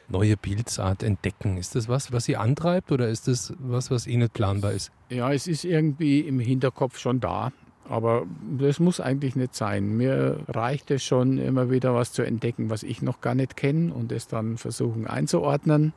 neue 0.07 0.37
Pilzart 0.37 1.01
entdecken? 1.01 1.57
Ist 1.57 1.73
das 1.73 1.89
was, 1.89 2.11
was 2.11 2.25
Sie 2.25 2.37
antreibt 2.37 2.91
oder 2.91 3.09
ist 3.09 3.27
das 3.27 3.51
was, 3.57 3.89
was 3.89 4.05
eh 4.05 4.15
nicht 4.15 4.33
planbar 4.33 4.73
ist? 4.73 4.91
Ja, 5.09 5.33
es 5.33 5.47
ist 5.47 5.65
irgendwie 5.65 6.19
im 6.19 6.39
Hinterkopf 6.39 6.99
schon 6.99 7.19
da. 7.19 7.51
Aber 7.89 8.27
das 8.59 8.79
muss 8.79 8.99
eigentlich 8.99 9.35
nicht 9.35 9.55
sein. 9.55 9.97
Mir 9.97 10.37
reicht 10.49 10.91
es 10.91 11.03
schon, 11.03 11.39
immer 11.39 11.71
wieder 11.71 11.95
was 11.95 12.13
zu 12.13 12.21
entdecken, 12.21 12.69
was 12.69 12.83
ich 12.83 13.01
noch 13.01 13.19
gar 13.19 13.33
nicht 13.33 13.57
kenne 13.57 13.91
und 13.91 14.11
es 14.11 14.27
dann 14.27 14.59
versuchen 14.59 15.07
einzuordnen. 15.07 15.93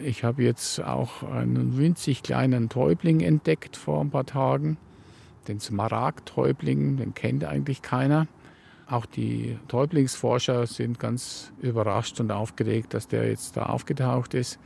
Ich 0.00 0.22
habe 0.22 0.44
jetzt 0.44 0.80
auch 0.80 1.24
einen 1.24 1.76
winzig 1.76 2.22
kleinen 2.22 2.68
Täubling 2.68 3.18
entdeckt 3.18 3.76
vor 3.76 4.00
ein 4.00 4.10
paar 4.10 4.26
Tagen. 4.26 4.76
Den 5.48 5.58
Smaragd-Täubling, 5.58 6.98
den 6.98 7.14
kennt 7.14 7.44
eigentlich 7.44 7.82
keiner. 7.82 8.28
Auch 8.88 9.06
die 9.06 9.58
Täublingsforscher 9.66 10.66
sind 10.66 11.00
ganz 11.00 11.52
überrascht 11.60 12.20
und 12.20 12.30
aufgeregt, 12.30 12.94
dass 12.94 13.08
der 13.08 13.28
jetzt 13.28 13.56
da 13.56 13.64
aufgetaucht 13.64 14.34
ist. 14.34 14.60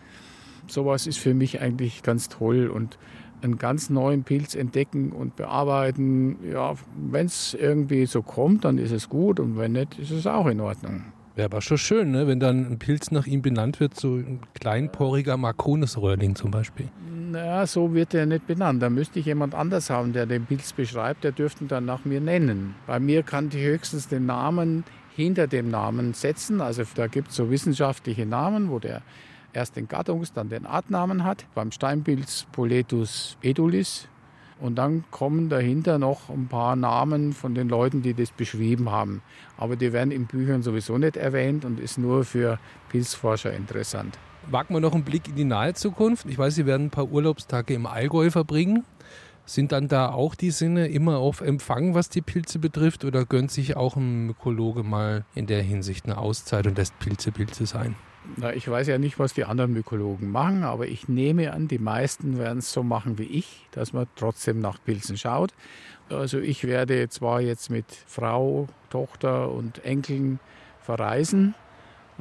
Sowas 0.66 1.07
ist 1.07 1.18
für 1.18 1.33
mich 1.33 1.61
eigentlich 1.61 2.03
ganz 2.03 2.29
toll 2.29 2.68
und 2.68 2.99
einen 3.43 3.57
ganz 3.57 3.89
neuen 3.89 4.25
Pilz 4.25 4.55
entdecken 4.55 5.12
und 5.12 5.37
bearbeiten. 5.37 6.37
Ja, 6.53 6.75
wenn 7.11 7.27
es 7.27 7.55
irgendwie 7.55 8.05
so 8.05 8.21
kommt, 8.23 8.66
dann 8.66 8.77
ist 8.77 8.93
es 8.93 9.09
gut 9.09 9.41
und 9.41 9.57
wenn 9.57 9.73
nicht, 9.73 9.99
ist 9.99 10.11
es 10.11 10.27
auch 10.27 10.47
in 10.47 10.61
Ordnung. 10.61 11.05
Wäre 11.35 11.47
aber 11.47 11.62
schon 11.62 11.79
schön, 11.79 12.11
ne? 12.11 12.27
wenn 12.27 12.41
dann 12.41 12.66
ein 12.66 12.79
Pilz 12.79 13.11
nach 13.11 13.27
ihm 13.27 13.41
benannt 13.41 13.81
wird, 13.81 13.99
so 13.99 14.16
ein 14.16 14.41
kleinporiger 14.53 15.39
Marconis-Röhrling 15.39 16.35
zum 16.35 16.51
Beispiel. 16.51 16.89
Naja, 17.31 17.64
so 17.64 17.95
wird 17.95 18.12
er 18.12 18.26
nicht 18.26 18.49
benannt. 18.49 18.83
Da 18.83 18.91
müsste 18.91 19.20
ich 19.20 19.26
jemand 19.26 19.55
anders 19.55 19.89
haben, 19.89 20.12
der 20.12 20.26
den 20.26 20.47
Pilz 20.47 20.72
beschreibt. 20.72 21.22
Der 21.22 21.31
dürfte 21.31 21.62
ihn 21.62 21.68
dann 21.68 21.85
nach 21.85 22.05
mir 22.05 22.20
nennen. 22.20 22.74
Bei 22.89 22.99
mir 22.99 23.22
kann 23.22 23.51
ich 23.53 23.64
höchstens 23.64 24.09
den 24.09 24.26
Namen 24.26 24.83
hinter 25.14 25.47
dem 25.47 25.70
Namen 25.70 26.12
setzen. 26.12 26.61
Also 26.61 26.83
da 26.97 27.07
gibt 27.07 27.28
es 27.28 27.37
so 27.37 27.49
wissenschaftliche 27.49 28.26
Namen, 28.26 28.68
wo 28.68 28.81
der 28.81 29.03
erst 29.53 29.76
den 29.76 29.87
Gattungs-, 29.87 30.33
dann 30.35 30.49
den 30.49 30.66
Artnamen 30.66 31.22
hat. 31.22 31.47
Beim 31.55 31.70
Steinpilz 31.70 32.49
Poletus 32.51 33.37
edulis. 33.43 34.09
Und 34.59 34.74
dann 34.74 35.05
kommen 35.12 35.49
dahinter 35.49 36.01
noch 36.01 36.31
ein 36.31 36.49
paar 36.49 36.74
Namen 36.74 37.33
von 37.33 37.55
den 37.55 37.68
Leuten, 37.68 38.03
die 38.03 38.12
das 38.12 38.33
beschrieben 38.33 38.91
haben. 38.91 39.22
Aber 39.57 39.76
die 39.76 39.93
werden 39.93 40.11
in 40.11 40.26
Büchern 40.26 40.62
sowieso 40.62 40.99
nicht 40.99 41.16
erwähnt 41.16 41.64
und 41.64 41.78
ist 41.78 41.97
nur 41.97 42.24
für 42.24 42.59
Pilzforscher 42.89 43.53
interessant. 43.53 44.18
Wagen 44.49 44.74
wir 44.74 44.80
noch 44.80 44.95
einen 44.95 45.05
Blick 45.05 45.28
in 45.28 45.36
die 45.36 45.45
nahe 45.45 45.74
Zukunft. 45.74 46.26
Ich 46.26 46.38
weiß, 46.38 46.55
Sie 46.55 46.66
werden 46.66 46.86
ein 46.86 46.91
paar 46.91 47.11
Urlaubstage 47.11 47.74
im 47.74 47.86
Allgäu 47.86 48.30
verbringen. 48.30 48.84
Sind 49.45 49.72
dann 49.72 49.88
da 49.88 50.11
auch 50.11 50.34
die 50.34 50.51
Sinne 50.51 50.88
immer 50.88 51.18
auf 51.18 51.41
Empfang, 51.41 51.95
was 51.95 52.09
die 52.09 52.20
Pilze 52.20 52.59
betrifft? 52.59 53.05
Oder 53.05 53.24
gönnt 53.24 53.51
sich 53.51 53.76
auch 53.76 53.97
ein 53.97 54.26
Mykologe 54.26 54.82
mal 54.82 55.24
in 55.34 55.47
der 55.47 55.62
Hinsicht 55.62 56.07
eine 56.07 56.18
Auszeit 56.18 56.66
und 56.66 56.78
lässt 56.78 56.99
Pilze 57.01 57.32
Pilze 57.32 57.66
sein? 57.66 57.97
Na, 58.36 58.53
ich 58.53 58.68
weiß 58.68 58.86
ja 58.86 58.99
nicht, 58.99 59.18
was 59.18 59.34
die 59.34 59.45
anderen 59.45 59.72
Mykologen 59.72 60.30
machen, 60.30 60.62
aber 60.62 60.86
ich 60.86 61.09
nehme 61.09 61.53
an, 61.53 61.68
die 61.68 61.78
meisten 61.78 62.38
werden 62.38 62.59
es 62.59 62.72
so 62.72 62.82
machen 62.82 63.18
wie 63.18 63.24
ich, 63.24 63.66
dass 63.72 63.93
man 63.93 64.07
trotzdem 64.14 64.61
nach 64.61 64.78
Pilzen 64.84 65.16
schaut. 65.16 65.53
Also 66.11 66.38
ich 66.38 66.64
werde 66.64 67.09
zwar 67.09 67.41
jetzt 67.41 67.70
mit 67.70 67.86
Frau, 68.07 68.68
Tochter 68.91 69.51
und 69.51 69.84
Enkeln 69.84 70.38
verreisen 70.80 71.55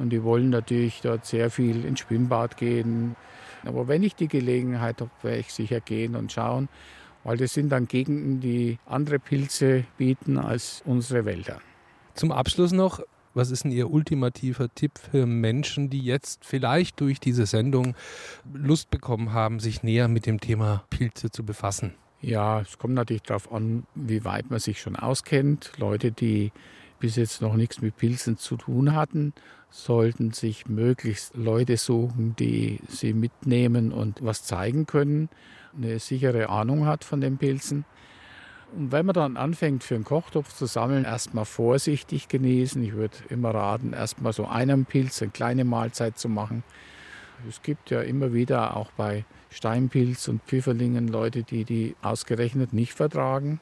und 0.00 0.10
die 0.10 0.22
wollen 0.22 0.50
natürlich 0.50 1.00
dort 1.02 1.26
sehr 1.26 1.50
viel 1.50 1.84
ins 1.84 2.00
Schwimmbad 2.00 2.56
gehen. 2.56 3.16
Aber 3.64 3.86
wenn 3.88 4.02
ich 4.02 4.14
die 4.14 4.28
Gelegenheit 4.28 5.00
habe, 5.00 5.10
werde 5.22 5.40
ich 5.40 5.52
sicher 5.52 5.80
gehen 5.80 6.16
und 6.16 6.32
schauen, 6.32 6.68
weil 7.24 7.36
das 7.36 7.52
sind 7.54 7.70
dann 7.70 7.86
Gegenden, 7.86 8.40
die 8.40 8.78
andere 8.86 9.18
Pilze 9.18 9.84
bieten 9.98 10.38
als 10.38 10.82
unsere 10.86 11.24
Wälder. 11.24 11.60
Zum 12.14 12.32
Abschluss 12.32 12.72
noch, 12.72 13.00
was 13.34 13.50
ist 13.50 13.64
denn 13.64 13.70
Ihr 13.70 13.90
ultimativer 13.90 14.74
Tipp 14.74 14.98
für 14.98 15.26
Menschen, 15.26 15.90
die 15.90 16.00
jetzt 16.00 16.44
vielleicht 16.44 17.00
durch 17.00 17.20
diese 17.20 17.46
Sendung 17.46 17.94
Lust 18.52 18.90
bekommen 18.90 19.32
haben, 19.32 19.60
sich 19.60 19.82
näher 19.82 20.08
mit 20.08 20.26
dem 20.26 20.40
Thema 20.40 20.84
Pilze 20.90 21.30
zu 21.30 21.44
befassen? 21.44 21.94
Ja, 22.22 22.60
es 22.60 22.76
kommt 22.78 22.94
natürlich 22.94 23.22
darauf 23.22 23.52
an, 23.52 23.84
wie 23.94 24.24
weit 24.24 24.50
man 24.50 24.58
sich 24.58 24.80
schon 24.80 24.96
auskennt. 24.96 25.72
Leute, 25.78 26.12
die 26.12 26.52
bis 27.00 27.16
jetzt 27.16 27.42
noch 27.42 27.54
nichts 27.54 27.80
mit 27.80 27.96
Pilzen 27.96 28.36
zu 28.36 28.56
tun 28.56 28.94
hatten, 28.94 29.32
sollten 29.70 30.32
sich 30.32 30.68
möglichst 30.68 31.36
Leute 31.36 31.76
suchen, 31.76 32.36
die 32.38 32.80
sie 32.88 33.12
mitnehmen 33.12 33.92
und 33.92 34.22
was 34.22 34.44
zeigen 34.44 34.86
können, 34.86 35.28
eine 35.76 35.98
sichere 35.98 36.48
Ahnung 36.48 36.86
hat 36.86 37.04
von 37.04 37.20
den 37.20 37.38
Pilzen. 37.38 37.84
Und 38.76 38.92
wenn 38.92 39.06
man 39.06 39.14
dann 39.14 39.36
anfängt, 39.36 39.82
für 39.82 39.96
einen 39.96 40.04
Kochtopf 40.04 40.54
zu 40.54 40.66
sammeln, 40.66 41.04
erstmal 41.04 41.44
vorsichtig 41.44 42.28
genießen. 42.28 42.82
Ich 42.84 42.92
würde 42.92 43.16
immer 43.28 43.52
raten, 43.52 43.92
erstmal 43.92 44.32
so 44.32 44.46
einen 44.46 44.84
Pilz, 44.84 45.20
eine 45.22 45.32
kleine 45.32 45.64
Mahlzeit 45.64 46.18
zu 46.18 46.28
machen. 46.28 46.62
Es 47.48 47.62
gibt 47.62 47.90
ja 47.90 48.02
immer 48.02 48.32
wieder 48.32 48.76
auch 48.76 48.92
bei 48.92 49.24
Steinpilz 49.50 50.28
und 50.28 50.42
Pfifferlingen 50.42 51.08
Leute, 51.08 51.42
die 51.42 51.64
die 51.64 51.96
ausgerechnet 52.02 52.72
nicht 52.72 52.92
vertragen 52.92 53.60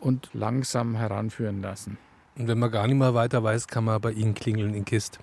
und 0.00 0.30
langsam 0.32 0.96
heranführen 0.96 1.62
lassen. 1.62 1.98
Und 2.36 2.48
wenn 2.48 2.58
man 2.58 2.70
gar 2.70 2.86
nicht 2.86 2.96
mehr 2.96 3.14
weiter 3.14 3.42
weiß, 3.42 3.66
kann 3.68 3.84
man 3.84 4.00
bei 4.00 4.12
Ihnen 4.12 4.34
klingeln 4.34 4.74
in 4.74 4.84
Kist. 4.84 5.18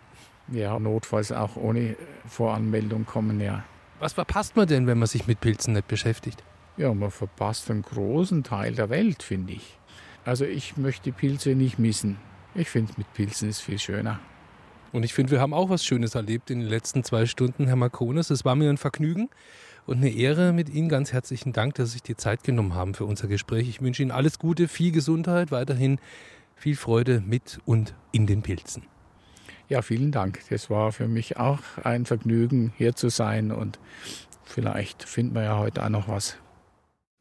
Ja, 0.52 0.78
notfalls 0.80 1.32
auch 1.32 1.56
ohne 1.56 1.96
Voranmeldung 2.28 3.06
kommen, 3.06 3.40
ja. 3.40 3.64
Was 4.00 4.14
verpasst 4.14 4.56
man 4.56 4.68
denn, 4.68 4.88
wenn 4.88 4.98
man 4.98 5.08
sich 5.08 5.28
mit 5.28 5.40
Pilzen 5.40 5.74
nicht 5.74 5.88
beschäftigt? 5.88 6.44
Ja, 6.76 6.94
man 6.94 7.12
verpasst 7.12 7.70
einen 7.70 7.84
großen 7.84 8.44
Teil 8.44 8.74
der 8.74 8.90
Welt, 8.90 9.24
finde 9.24 9.54
ich. 9.54 9.78
Also 10.26 10.44
ich 10.46 10.76
möchte 10.76 11.12
Pilze 11.12 11.56
nicht 11.56 11.80
missen. 11.80 12.18
Ich 12.56 12.70
finde, 12.70 12.94
mit 12.98 13.12
Pilzen 13.14 13.50
ist 13.50 13.62
viel 13.62 13.80
schöner. 13.80 14.20
Und 14.92 15.04
ich 15.04 15.14
finde, 15.14 15.32
wir 15.32 15.42
haben 15.42 15.54
auch 15.54 15.70
was 15.70 15.86
Schönes 15.86 16.16
erlebt 16.16 16.50
in 16.52 16.60
den 16.60 16.70
letzten 16.70 17.04
zwei 17.04 17.26
Stunden, 17.26 17.68
Herr 17.68 17.76
Marconis. 17.76 18.30
Es 18.30 18.46
war 18.46 18.56
mir 18.56 18.70
ein 18.70 18.78
Vergnügen 18.78 19.30
und 19.86 19.98
eine 19.98 20.10
Ehre 20.10 20.54
mit 20.54 20.70
Ihnen. 20.70 20.90
Ganz 20.90 21.14
herzlichen 21.14 21.52
Dank, 21.52 21.76
dass 21.76 21.90
Sie 21.90 21.94
sich 21.94 22.04
die 22.04 22.16
Zeit 22.16 22.44
genommen 22.44 22.76
haben 22.76 22.94
für 22.94 23.06
unser 23.06 23.28
Gespräch. 23.28 23.68
Ich 23.70 23.82
wünsche 23.82 24.02
Ihnen 24.02 24.12
alles 24.12 24.40
Gute, 24.40 24.68
viel 24.68 24.92
Gesundheit, 24.92 25.52
weiterhin 25.52 26.00
viel 26.64 26.78
Freude 26.78 27.22
mit 27.28 27.60
und 27.66 27.94
in 28.14 28.26
den 28.26 28.42
Pilzen. 28.42 28.84
Ja, 29.68 29.82
vielen 29.82 30.14
Dank. 30.14 30.40
Das 30.50 30.70
war 30.70 30.94
für 30.94 31.10
mich 31.10 31.36
auch 31.36 31.60
ein 31.84 32.06
Vergnügen, 32.06 32.72
hier 32.78 32.96
zu 32.96 33.10
sein 33.10 33.52
und 33.52 33.80
vielleicht 34.46 35.04
finden 35.04 35.36
wir 35.36 35.44
ja 35.44 35.58
heute 35.58 35.84
auch 35.84 35.90
noch 35.90 36.08
was. 36.08 36.38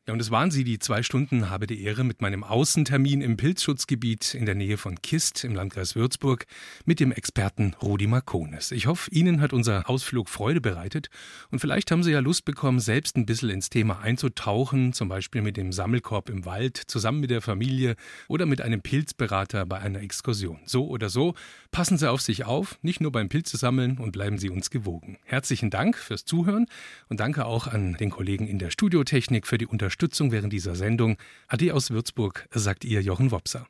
Ja, 0.09 0.13
und 0.13 0.21
es 0.21 0.33
waren 0.33 0.51
sie, 0.51 0.65
die 0.65 0.81
zwei 0.81 1.05
Stunden 1.05 1.49
habe 1.49 1.69
die 1.69 1.85
Ehre 1.85 2.03
mit 2.03 2.21
meinem 2.21 2.43
Außentermin 2.43 3.21
im 3.21 3.37
Pilzschutzgebiet 3.37 4.35
in 4.35 4.47
der 4.47 4.57
Nähe 4.57 4.77
von 4.77 5.01
Kist 5.01 5.45
im 5.45 5.55
Landkreis 5.55 5.95
Würzburg 5.95 6.47
mit 6.85 6.99
dem 6.99 7.13
Experten 7.13 7.77
Rudi 7.81 8.09
Marcones. 8.09 8.73
Ich 8.73 8.89
hoffe, 8.89 9.09
Ihnen 9.13 9.41
hat 9.41 9.53
unser 9.53 9.89
Ausflug 9.89 10.29
Freude 10.29 10.61
bereitet 10.61 11.09
und 11.53 11.61
vielleicht 11.61 11.93
haben 11.93 12.03
Sie 12.03 12.11
ja 12.11 12.19
Lust 12.19 12.45
bekommen, 12.45 12.81
selbst 12.81 13.17
ein 13.17 13.27
bisschen 13.27 13.49
ins 13.51 13.71
Thema 13.71 14.01
einzutauchen, 14.01 14.93
zum 14.93 15.09
Beispiel 15.09 15.41
mit 15.41 15.57
dem 15.57 15.71
Sammelkorb 15.71 16.31
im 16.31 16.45
Wald, 16.47 16.83
zusammen 16.89 17.21
mit 17.21 17.31
der 17.31 17.41
Familie 17.41 17.95
oder 18.27 18.45
mit 18.45 18.61
einem 18.61 18.83
Pilzberater 18.83 19.67
bei 19.67 19.79
einer 19.79 20.01
Exkursion. 20.01 20.59
So 20.65 20.89
oder 20.89 21.11
so, 21.11 21.35
passen 21.71 21.97
Sie 21.97 22.11
auf 22.11 22.23
sich 22.23 22.45
auf, 22.45 22.77
nicht 22.83 23.01
nur 23.01 23.13
beim 23.13 23.29
Pilzesammeln 23.29 23.99
und 23.99 24.11
bleiben 24.11 24.39
Sie 24.39 24.51
uns 24.51 24.71
gewogen. 24.71 25.19
Herzlichen 25.23 25.71
Dank 25.71 25.97
fürs 25.97 26.25
Zuhören 26.25 26.67
und 27.09 27.21
danke 27.21 27.45
auch 27.45 27.69
an 27.69 27.95
den 28.01 28.11
Kollegen 28.11 28.49
in 28.49 28.59
der 28.59 28.71
Studiotechnik 28.71 29.47
für 29.47 29.59
die 29.59 29.67
Unterstützung 29.67 29.93
Unterstützung 30.03 30.33
während 30.33 30.53
dieser 30.53 30.75
Sendung. 30.75 31.17
Ade 31.47 31.73
aus 31.73 31.91
Würzburg, 31.91 32.49
sagt 32.51 32.85
ihr 32.85 33.01
Jochen 33.03 33.31
Wopser. 33.31 33.69